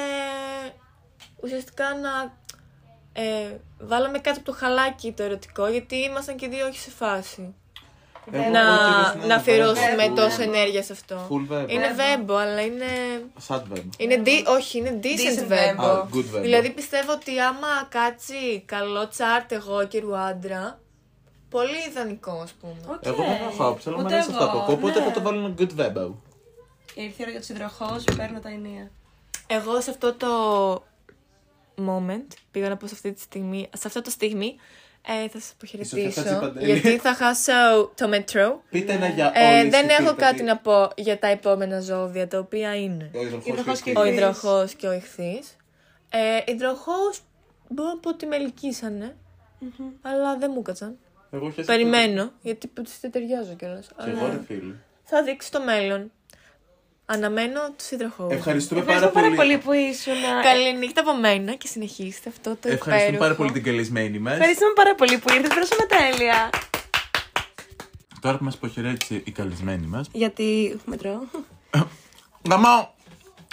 [1.43, 2.37] ουσιαστικά να
[3.13, 7.53] ε, βάλαμε κάτω από το χαλάκι το ερωτικό γιατί ήμασταν και δύο όχι σε φάση
[8.31, 11.27] Εγώ να, εγώ κύριος, ναι, να αφιερώσουμε full- τόση ενέργεια σε αυτό.
[11.29, 11.69] Full verb.
[11.69, 12.85] Είναι βέμπο, αλλά είναι.
[13.47, 13.83] Sad verb.
[13.97, 15.07] είναι di- όχι, είναι decent,
[15.43, 15.83] Decent βέμπο.
[15.83, 16.41] Α, good verb.
[16.41, 20.79] Δηλαδή πιστεύω ότι άμα κάτσει καλό τσάρτ εγώ και άντρα,
[21.49, 22.75] πολύ ιδανικό ας πούμε.
[22.87, 23.05] Οκ.
[23.05, 25.05] Εγώ δεν έχω άποψη, αλλά μου Ούτε αρέσει αυτό εγώ, από κόπο, οπότε ναι.
[25.05, 26.11] θα το βάλω ένα good verb.
[26.95, 28.91] Ήρθε η ώρα για τους υδροχώους, παίρνω τα ενία.
[29.47, 30.27] Εγώ σε αυτό το
[31.87, 34.55] moment, πήγα να πω σε αυτή τη στιγμή, σε αυτό το στιγμή,
[35.07, 36.71] ε, θα σας Σοφία αποχαιρετήσω, Τσιπαντέλη.
[36.71, 38.61] γιατί θα χάσω το μετρό.
[38.69, 41.27] Πείτε ένα για Ε, όλες δεν τις έχω πείτε κάτι τι- να πω για τα
[41.27, 44.17] επόμενα ζώδια, τα οποία είναι Ο υδροχός Υδροχός και και ο Ηχθείς.
[44.19, 45.55] υδροχός και ο ηχθής.
[46.09, 47.21] Ε, υδροχός
[47.69, 49.15] μπορώ να πω ότι με ελκύσανε,
[50.01, 50.97] αλλά δεν μου κάτσαν.
[51.31, 51.63] Εγώ χαίρομαι.
[51.65, 53.87] Περιμένω, γιατί που τις δεν ταιριάζω κιόλας.
[54.03, 54.73] Και εγώ ρε φίλε.
[55.03, 56.11] Θα δείξει το μέλλον.
[57.05, 58.33] Αναμένω τους υδροχώους.
[58.33, 59.57] Ευχαριστούμε πάρα Ευχαριστώ πάρα πολύ.
[59.57, 60.13] πολύ που ήσουν.
[60.43, 63.19] Καλή νύχτα από μένα και συνεχίστε αυτό το Ευχαριστούμε υπέροχο.
[63.19, 64.33] πάρα πολύ την καλεσμένη μας.
[64.33, 65.49] Ευχαριστούμε πάρα πολύ που ήρθες.
[65.49, 66.49] Περάσαμε τέλεια.
[68.21, 70.07] Τώρα που μας αποχαιρέτησε η καλεσμένη μας.
[70.11, 71.27] Γιατί μετρώ.
[72.49, 72.93] Γαμό!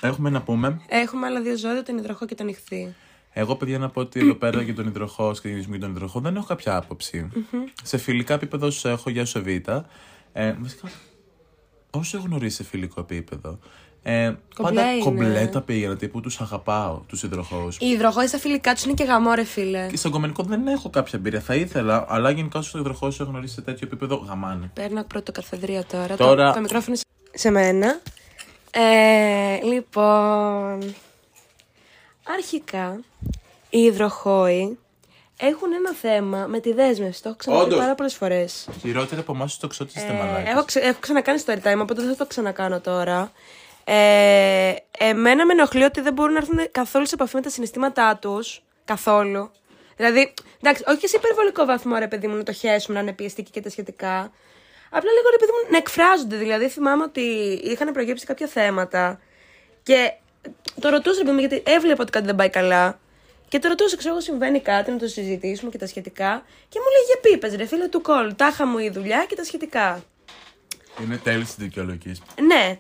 [0.02, 0.80] Έχουμε να πούμε.
[0.88, 2.94] Έχουμε άλλα δύο ζώδια, τον υδροχό και τον ηχθή.
[3.38, 6.36] Εγώ, παιδιά, να πω ότι εδώ πέρα για τον υδροχό και για τον υδροχό δεν
[6.36, 7.28] έχω κάποια άποψη.
[7.82, 9.46] Σε φιλικά επίπεδο σου έχω για σου Β.
[10.32, 10.88] Ε, βασικά,
[11.90, 13.58] όσο έχω γνωρίσει σε φιλικό επίπεδο,
[14.02, 15.02] Ε, Κομπλέ πάντα είναι.
[15.02, 17.68] κομπλέ τα πήγαινα, τύπου τους αγαπάω, τους υδροχώου.
[17.78, 19.86] Οι υδροχόοι στα φιλικά τους είναι και γαμό, ρε φίλε.
[19.90, 21.40] Και στον κομμενικό δεν έχω κάποια εμπειρία.
[21.40, 24.70] Θα ήθελα, αλλά γενικά στο υδροχώου έχω γνωρίσει σε τέτοιο επίπεδο γαμάνε.
[24.74, 26.16] Παίρνω πρώτο καθεδρία τώρα.
[26.16, 27.04] Τώρα- Το, το μικρόφωνο σε-
[27.34, 28.00] σε μένα.
[28.70, 30.94] Ε, λοιπόν.
[32.34, 33.00] Αρχικά,
[33.70, 34.78] οι υδροχόοι
[35.40, 37.22] έχουν ένα θέμα με τη δέσμευση.
[37.22, 37.78] Το έχω ξαναπεί Όντως.
[37.78, 38.68] πάρα πολλές φορές.
[38.80, 40.52] Χειρότερα από εμάς το ξώτη είστε Ε, μαλάκες.
[40.52, 43.32] έχω, ξε- έχω ξανακάνει story time, οπότε δεν θα το ξανακάνω τώρα.
[43.84, 48.16] Ε, εμένα με ενοχλεί ότι δεν μπορούν να έρθουν καθόλου σε επαφή με τα συναισθήματά
[48.16, 48.62] τους.
[48.84, 49.50] Καθόλου.
[49.96, 53.12] Δηλαδή, εντάξει, όχι και σε υπερβολικό βαθμό, ρε παιδί μου, να το χέσουμε, να είναι
[53.12, 54.30] πιεστικοί και τα σχετικά.
[54.90, 56.36] Απλά λίγο, ρε παιδί μου, να εκφράζονται.
[56.36, 57.20] Δηλαδή, θυμάμαι ότι
[57.64, 59.20] είχαν προγέψει κάποια θέματα
[59.82, 60.12] και
[60.81, 62.98] το ρωτούσα, ρε παιδί μου, γιατί έβλεπα ότι κάτι δεν πάει καλά.
[63.48, 66.43] Και το ρωτούσα, ξέρω εγώ, συμβαίνει κάτι, να το συζητήσουμε και τα σχετικά.
[66.68, 68.34] Και μου λέγε πίπες, ρε φίλε του κώλου.
[68.36, 70.02] Τάχα μου η δουλειά και τα σχετικά.
[71.02, 72.22] Είναι τέλειες οι δικαιολογίες.
[72.47, 72.78] Ναι.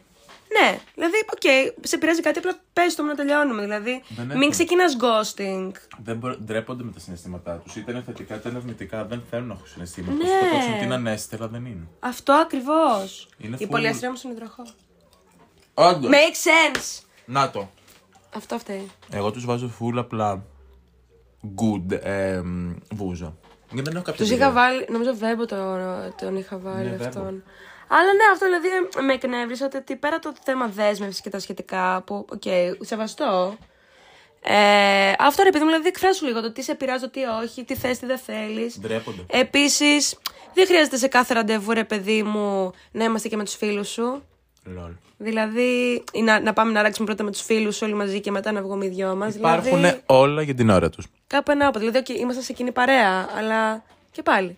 [0.60, 0.78] Ναι.
[0.94, 3.62] Δηλαδή, οκ, σε πειράζει κάτι, απλά πες το μου να τελειώνουμε.
[3.62, 4.50] Δηλαδή, Δεν μην έχουν.
[4.50, 5.70] ξεκινάς ghosting.
[6.02, 7.76] Δεν μπο- ντρέπονται με τα συναισθήματά τους.
[7.76, 9.04] Είτε είναι θετικά είτε είναι αρνητικά.
[9.04, 10.16] Δεν θέλουν να έχουν συναισθήματα.
[10.16, 10.24] Ναι.
[10.24, 10.40] Ναι.
[10.40, 11.86] Το κόψουν την ανέστερα δεν είναι.
[12.00, 13.28] Αυτό ακριβώς.
[13.38, 14.62] Είναι Η full- πολυαστρία μου στον υδροχόο.
[15.74, 16.10] Όντως.
[16.12, 16.34] Make
[16.76, 17.05] sense.
[17.26, 17.68] Να το.
[18.36, 18.90] Αυτό φταίει.
[19.10, 20.42] Εγώ τους βάζω full απλά
[21.56, 22.40] good ε,
[22.94, 23.36] βούζα.
[23.70, 24.46] Γιατί δεν έχω κάποια Τους εμπειρία.
[24.46, 25.80] είχα βάλει, νομίζω Βέμπο τον,
[26.20, 27.04] τον είχα βάλει Ναι, Βέμπο.
[27.04, 27.42] αυτόν.
[27.88, 28.68] Αλλά ναι, αυτό δηλαδή
[29.06, 32.42] με εκνεύρισε ότι πέρα το θέμα δέσμευσης και τα σχετικά, που, οκ,
[32.80, 33.56] σεβαστό.
[34.42, 37.64] Ε, αυτό ρε παιδί μου, δηλαδή εκφράσου λίγο το τι σε πειράζει, το τι όχι,
[37.64, 38.78] τι θες, τι δεν θέλεις.
[38.80, 39.22] Ντρέπονται.
[39.26, 40.18] Επίσης,
[40.54, 44.22] δεν χρειάζεται σε κάθε ραντεβού, ρε παιδί μου, να είμαστε και με τους φίλους σου.
[44.74, 44.90] Λολ.
[45.18, 48.52] Δηλαδή, ή να, να πάμε να ράξουμε πρώτα με τους φίλους όλοι μαζί και μετά
[48.52, 49.34] να βγούμε οι δυο μας.
[49.34, 51.06] Υπάρχουν δηλαδή, όλα για την ώρα τους.
[51.26, 51.78] Κάπου ένα από.
[51.78, 54.56] Δηλαδή, okay, ήμασταν σε κοινή παρέα, αλλά και πάλι.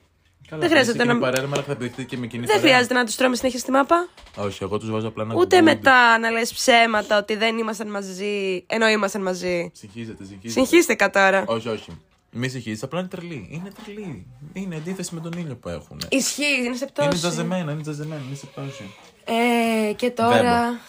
[0.48, 1.18] δεν χρειάζεται να.
[1.18, 2.70] Παρέα, αλλά θα επιδεχτεί και με κοινή Δεν παρέα.
[2.70, 4.08] χρειάζεται να τους τρώμε συνέχεια στη μάπα.
[4.36, 5.62] Όχι, εγώ τους βάζω απλά ένα Ούτε good.
[5.62, 9.70] μετά να λες ψέματα ότι δεν ήμασταν μαζί, ενώ ήμασταν μαζί.
[9.74, 10.60] Συγχύζεται, συγχύζεται.
[10.60, 11.44] Συγχύστηκα τώρα.
[11.46, 11.98] Όχι, όχι.
[12.30, 13.48] Μη συγχύζεται, απλά είναι τρελή.
[13.50, 14.26] Είναι τρελή.
[14.52, 16.00] Είναι αντίθεση με τον ήλιο που έχουν.
[16.08, 17.08] Ισχύει, είναι σε πτώση.
[17.08, 18.94] Είναι τζαζεμένα, είναι τζαζεμένα, είναι σε πτώση.
[19.28, 20.80] Ε, και τώρα.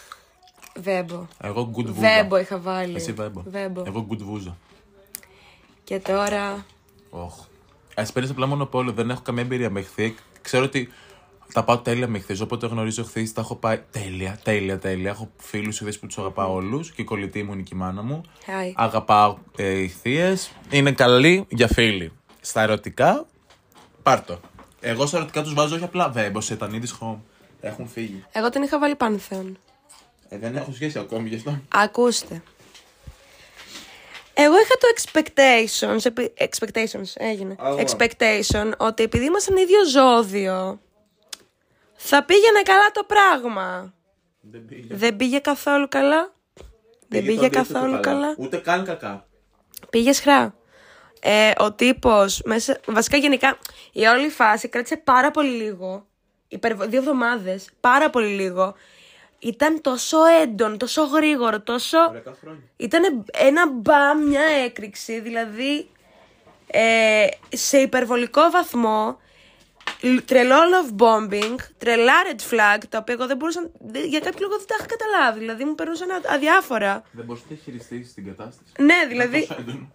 [0.76, 1.28] Βέμπο.
[1.42, 2.10] Εγώ good βούζα.
[2.10, 2.96] Βέμπο είχα βάλει.
[2.96, 3.44] Εσύ βέμπο.
[3.46, 3.84] Βέμπο.
[3.86, 4.58] Εγώ good βούζα.
[5.84, 6.66] Και τώρα.
[7.10, 7.34] Οχ.
[7.96, 10.16] Α παίρνεις απλά μονοπόλιο, δεν έχω καμία εμπειρία με χθή.
[10.42, 10.90] Ξέρω ότι
[11.54, 12.42] τα πάω τέλεια με χθή.
[12.42, 15.10] Όποτε γνωρίζω χθή, τα έχω πάει τέλεια, τέλεια, τέλεια.
[15.10, 18.02] Έχω φίλους χθή που τους αγαπάω όλους και η κολλητή μου είναι και η μάνα
[18.02, 18.22] μου.
[18.46, 18.72] Hi.
[18.76, 20.36] Αγαπάω ε, οι θείε.
[20.70, 22.12] Είναι καλή για φίλοι.
[22.42, 23.26] Στα ερωτικά,
[24.04, 24.40] πάρτο.
[24.80, 27.18] Εγώ στα ερωτικά τους βάζω όχι απλά βέμπο, σε ήταν home.
[27.62, 28.26] Έχουν φύγει.
[28.32, 29.58] Εγώ την είχα βάλει Πάνθεον.
[30.30, 31.62] Ε, δεν έχω σχέση ακόμη γι' αυτό.
[31.74, 32.42] Ακούστε.
[34.34, 37.80] Εγώ είχα το expectations, επει- expectations έγινε, Αγώ.
[37.80, 40.80] expectation ότι επειδή ήμασταν ίδιο ζώδιο
[41.96, 43.94] θα πήγαινε καλά το πράγμα.
[44.42, 44.96] Δεν πήγε.
[44.96, 46.34] Δεν πήγε καθόλου καλά.
[47.08, 48.36] Δεν πήγε καθόλου καλά.
[48.38, 49.28] Ούτε καν κακά.
[49.90, 50.56] Πήγε χρά.
[51.22, 53.58] Ε, ο τύπος, μέσα, βασικά γενικά,
[53.92, 56.08] η όλη φάση κράτησε πάρα πολύ λίγο.
[56.50, 58.76] Υπερβο- δύο εβδομάδες, πάρα πολύ λίγο.
[59.40, 61.98] Ήταν τόσο έντονο, τόσο γρήγορο, τόσο.
[62.12, 62.62] Δέκα χρόνια.
[62.78, 65.90] Ήταν ένα μπαμ, μια έκρηξη, δηλαδή
[66.68, 69.20] ε, σε υπερβολικό βαθμό,
[70.02, 74.40] λ- τρελό love bombing, τρελά red flag, τα οποία εγώ δεν μπορούσα, δεν- για κάποιο
[74.48, 77.04] λόγο δεν τα είχα καταλάβει, δηλαδή μου περνούσαν α- αδιάφορα.
[77.12, 78.72] Δεν μπορούσε να χειριστεί την κατάσταση.
[78.80, 79.94] Ναι, δηλαδή, Τόσο έντονο.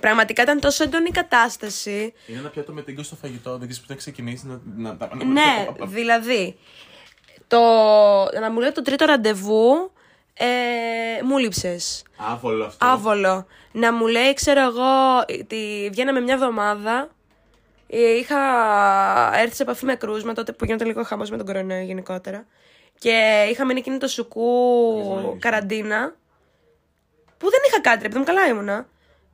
[0.00, 2.14] Πραγματικά ήταν τόσο έντονη η κατάσταση.
[2.26, 4.60] Είναι ένα πιάτο με τίγκα στο φαγητό, δεν ξέρει που θα ξεκινήσει να.
[4.76, 6.58] να, να, να Ναι, δηλαδή,
[7.46, 7.58] το,
[8.40, 9.92] να μου λέει το τρίτο ραντεβού,
[10.34, 10.44] ε,
[11.24, 12.02] μου λείψες.
[12.16, 12.86] Άβολο αυτό.
[12.86, 13.46] Άβολο.
[13.72, 17.08] Να μου λέει, ξέρω εγώ, ότι βγαίναμε μια εβδομάδα.
[17.88, 18.38] ε, Είχα
[19.38, 22.46] έρθει σε επαφή με κρούσμα τότε που γίνεται λίγο χαμός με τον κορονοϊό γενικότερα.
[22.98, 26.14] Και είχα μείνει εκείνη το σουκού καραντίνα.
[27.38, 28.86] Που δεν είχα κάτι, ρε παιδί μου, καλά ήμουνα.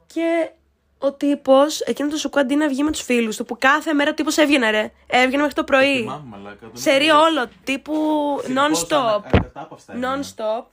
[0.06, 0.50] Και
[0.98, 4.10] ο τύπος, εκείνο το σουκού αντί να βγει με τους φίλους του, που κάθε μέρα
[4.10, 4.90] ο τύπος έβγαινε, ρε.
[5.06, 5.96] Έβγαινε μέχρι το πρωί.
[5.98, 7.22] Θυμάμαι, μαλάκα, δεν Σε ρί θυμάμαι.
[7.22, 7.94] όλο, τύπου
[8.44, 8.96] Συνεχώς, non-stop.
[8.96, 10.20] ανα- ακατάπαυστα έμεινε.
[10.20, 10.64] Non-stop.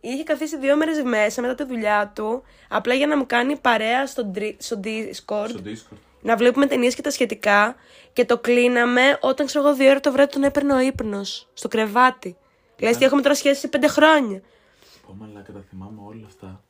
[0.00, 4.06] Είχε καθίσει δύο μέρες μέσα μετά τη δουλειά του, απλά για να μου κάνει παρέα
[4.06, 5.96] στο, ντρι- στο Discord, Στο Discord.
[6.22, 7.74] να βλέπουμε ταινίες και τα σχετικά.
[8.12, 11.68] Και το κλείναμε όταν ξέρω εγώ δύο ώρα το βράδυ τον έπαιρνε ο ύπνος στο
[11.68, 12.36] κρεβάτι.
[12.78, 14.40] Λες τι έχουμε τώρα σχέση σε πέντε χρόνια.
[15.06, 16.63] Πω μαλάκα, τα θυμάμαι όλα αυτά.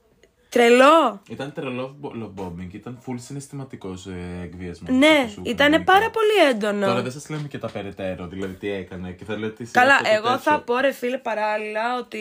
[0.55, 1.21] Τρελό.
[1.29, 4.97] Ήταν τρελό love bombing, ήταν full συναισθηματικός ε, εκβιασμός.
[4.97, 6.87] Ναι, ήταν πάρα πολύ έντονο.
[6.87, 10.01] Τώρα δεν σας λέμε και τα περαιτέρω, δηλαδή τι έκανε και θα λέτε τι Καλά,
[10.05, 12.21] εγώ θα πω ρε φίλε παράλληλα ότι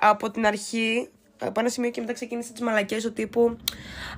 [0.00, 3.56] από την αρχή από ένα σημείο και μετά ξεκίνησε τις μαλακίε του τύπου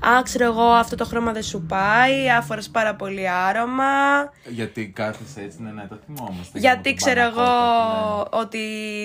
[0.08, 3.84] Α, ξέρω εγώ, αυτό το χρώμα δεν σου πάει, άφορες πάρα πολύ άρωμα.
[4.48, 6.58] Γιατί κάθεσαι έτσι, ναι, ναι, τα θυμόμαστε.
[6.58, 8.42] Γιατί τον ξέρω εγώ Πανακότα, ναι.
[8.42, 8.58] ότι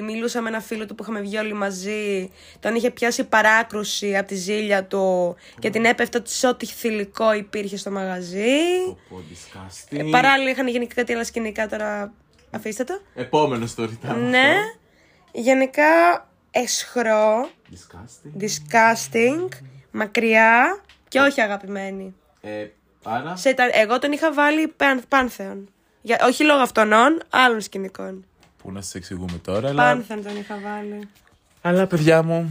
[0.04, 4.28] μιλούσα με ένα φίλο του που είχαμε βγει όλοι μαζί, τον είχε πιάσει παράκρουση από
[4.28, 8.60] τη ζήλια του και την έπεφτε ότι σε ό,τι θηλυκό υπήρχε στο μαγαζί.
[8.88, 9.98] Πω, πω, disgusting.
[10.00, 12.14] Ε, παράλληλα είχαν γίνει και κάτι άλλα σκηνικά τώρα.
[12.52, 13.00] Αφήστε το.
[13.14, 14.16] Επόμενο story time.
[14.30, 14.56] Ναι.
[15.32, 15.84] Γενικά
[16.56, 18.42] εσχρό, Disgusting.
[18.44, 19.48] disgusting,
[19.92, 22.16] μακριά και όχι αγαπημένη.
[22.42, 22.68] Ε,
[23.04, 25.70] άρα, Σε, τα- εγώ τον είχα βάλει παν, πάνθεον.
[26.02, 28.26] Για, όχι λόγω αυτονών, άλλων σκηνικών.
[28.58, 29.84] πού να σα εξηγούμε τώρα, αλλά...
[29.84, 31.08] Πάνθεον τον είχα βάλει.
[31.62, 32.50] Αλλά παιδιά μου,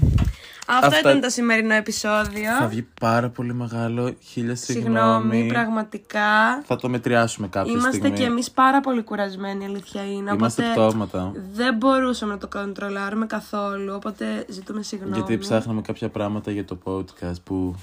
[0.66, 2.52] Αυτό Αυτά- ήταν το σημερινό επεισόδιο.
[2.58, 4.14] θα βγει πάρα πολύ μεγάλο.
[4.22, 5.46] Χίλια Συγγνώμη, συγγνώμη.
[5.46, 6.62] πραγματικά.
[6.64, 8.16] Θα το μετριάσουμε κάποια Είμαστε στιγμή.
[8.16, 10.30] κι εμείς πάρα πολύ κουρασμένοι, η αλήθεια είναι.
[10.34, 11.32] Είμαστε οπότε πτώματα.
[11.52, 15.14] δεν μπορούσαμε να το κοντρολάρουμε καθόλου, οπότε ζητούμε συγγνώμη.
[15.14, 17.74] Γιατί ψάχναμε κάποια πράγματα για το podcast που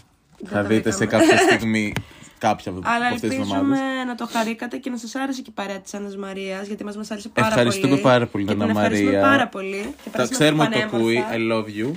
[0.46, 1.24] θα τα δείτε σε βρήκαμε.
[1.26, 1.94] κάποια στιγμή
[2.38, 4.06] κάποια από Αλλά αυτές τις ελπίζουμε εβδομάδες.
[4.08, 6.98] να το χαρήκατε και να σας άρεσε και η παρέα της Άννας Μαρίας, γιατί μας,
[6.98, 8.02] μας άρεσε πάρα Ευχαριστούμε πολύ.
[8.02, 9.28] πάρα πολύ, Και Άννα την ευχαριστούμε Μαρία.
[9.30, 9.82] πάρα πολύ.
[10.04, 10.98] Και Τα περάσαμε ξέρουμε ότι το πανέμορφα.
[10.98, 11.24] ακούει.
[11.36, 11.92] I love you.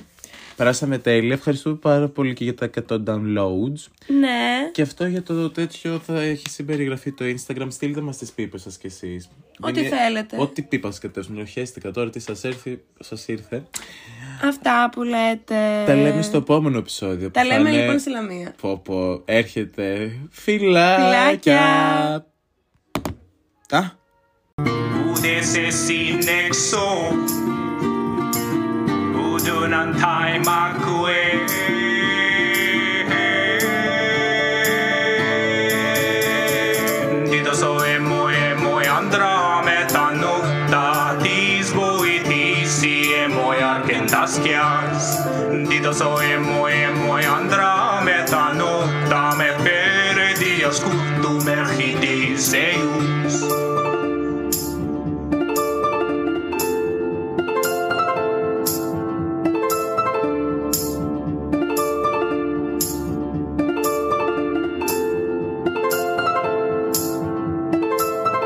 [0.57, 1.33] Περάσαμε τέλεια.
[1.35, 3.87] Ευχαριστούμε πάρα πολύ και για τα 100 downloads.
[4.07, 4.71] Ναι.
[4.73, 7.67] Και αυτό για το τέτοιο θα έχει συμπεριγραφεί το Instagram.
[7.69, 9.29] Στείλτε μας τις πίπες σας κι εσείς.
[9.61, 10.37] Ό,τι Είναι- θέλετε.
[10.41, 11.39] Ό,τι πίπα σας κατέβουν.
[11.41, 13.63] Οχέστηκα τώρα τι σας, έρθει, σας ήρθε.
[14.45, 15.83] Αυτά που λέτε.
[15.87, 17.31] Τα λέμε στο επόμενο επεισόδιο.
[17.31, 18.55] Τα που θα λέμε είναι- λοιπόν στη Λαμία.
[18.61, 21.05] Πω πω, έρχεται φιλάκια.
[21.05, 21.61] Φιλάκια.
[23.71, 24.01] Α,
[29.63, 31.23] do ng time magkuwi
[37.31, 45.23] Dito so emo emo andrame tanuk da tis boiti si emo arkentas kias
[45.71, 48.72] Dito so emo emo andrame tanuk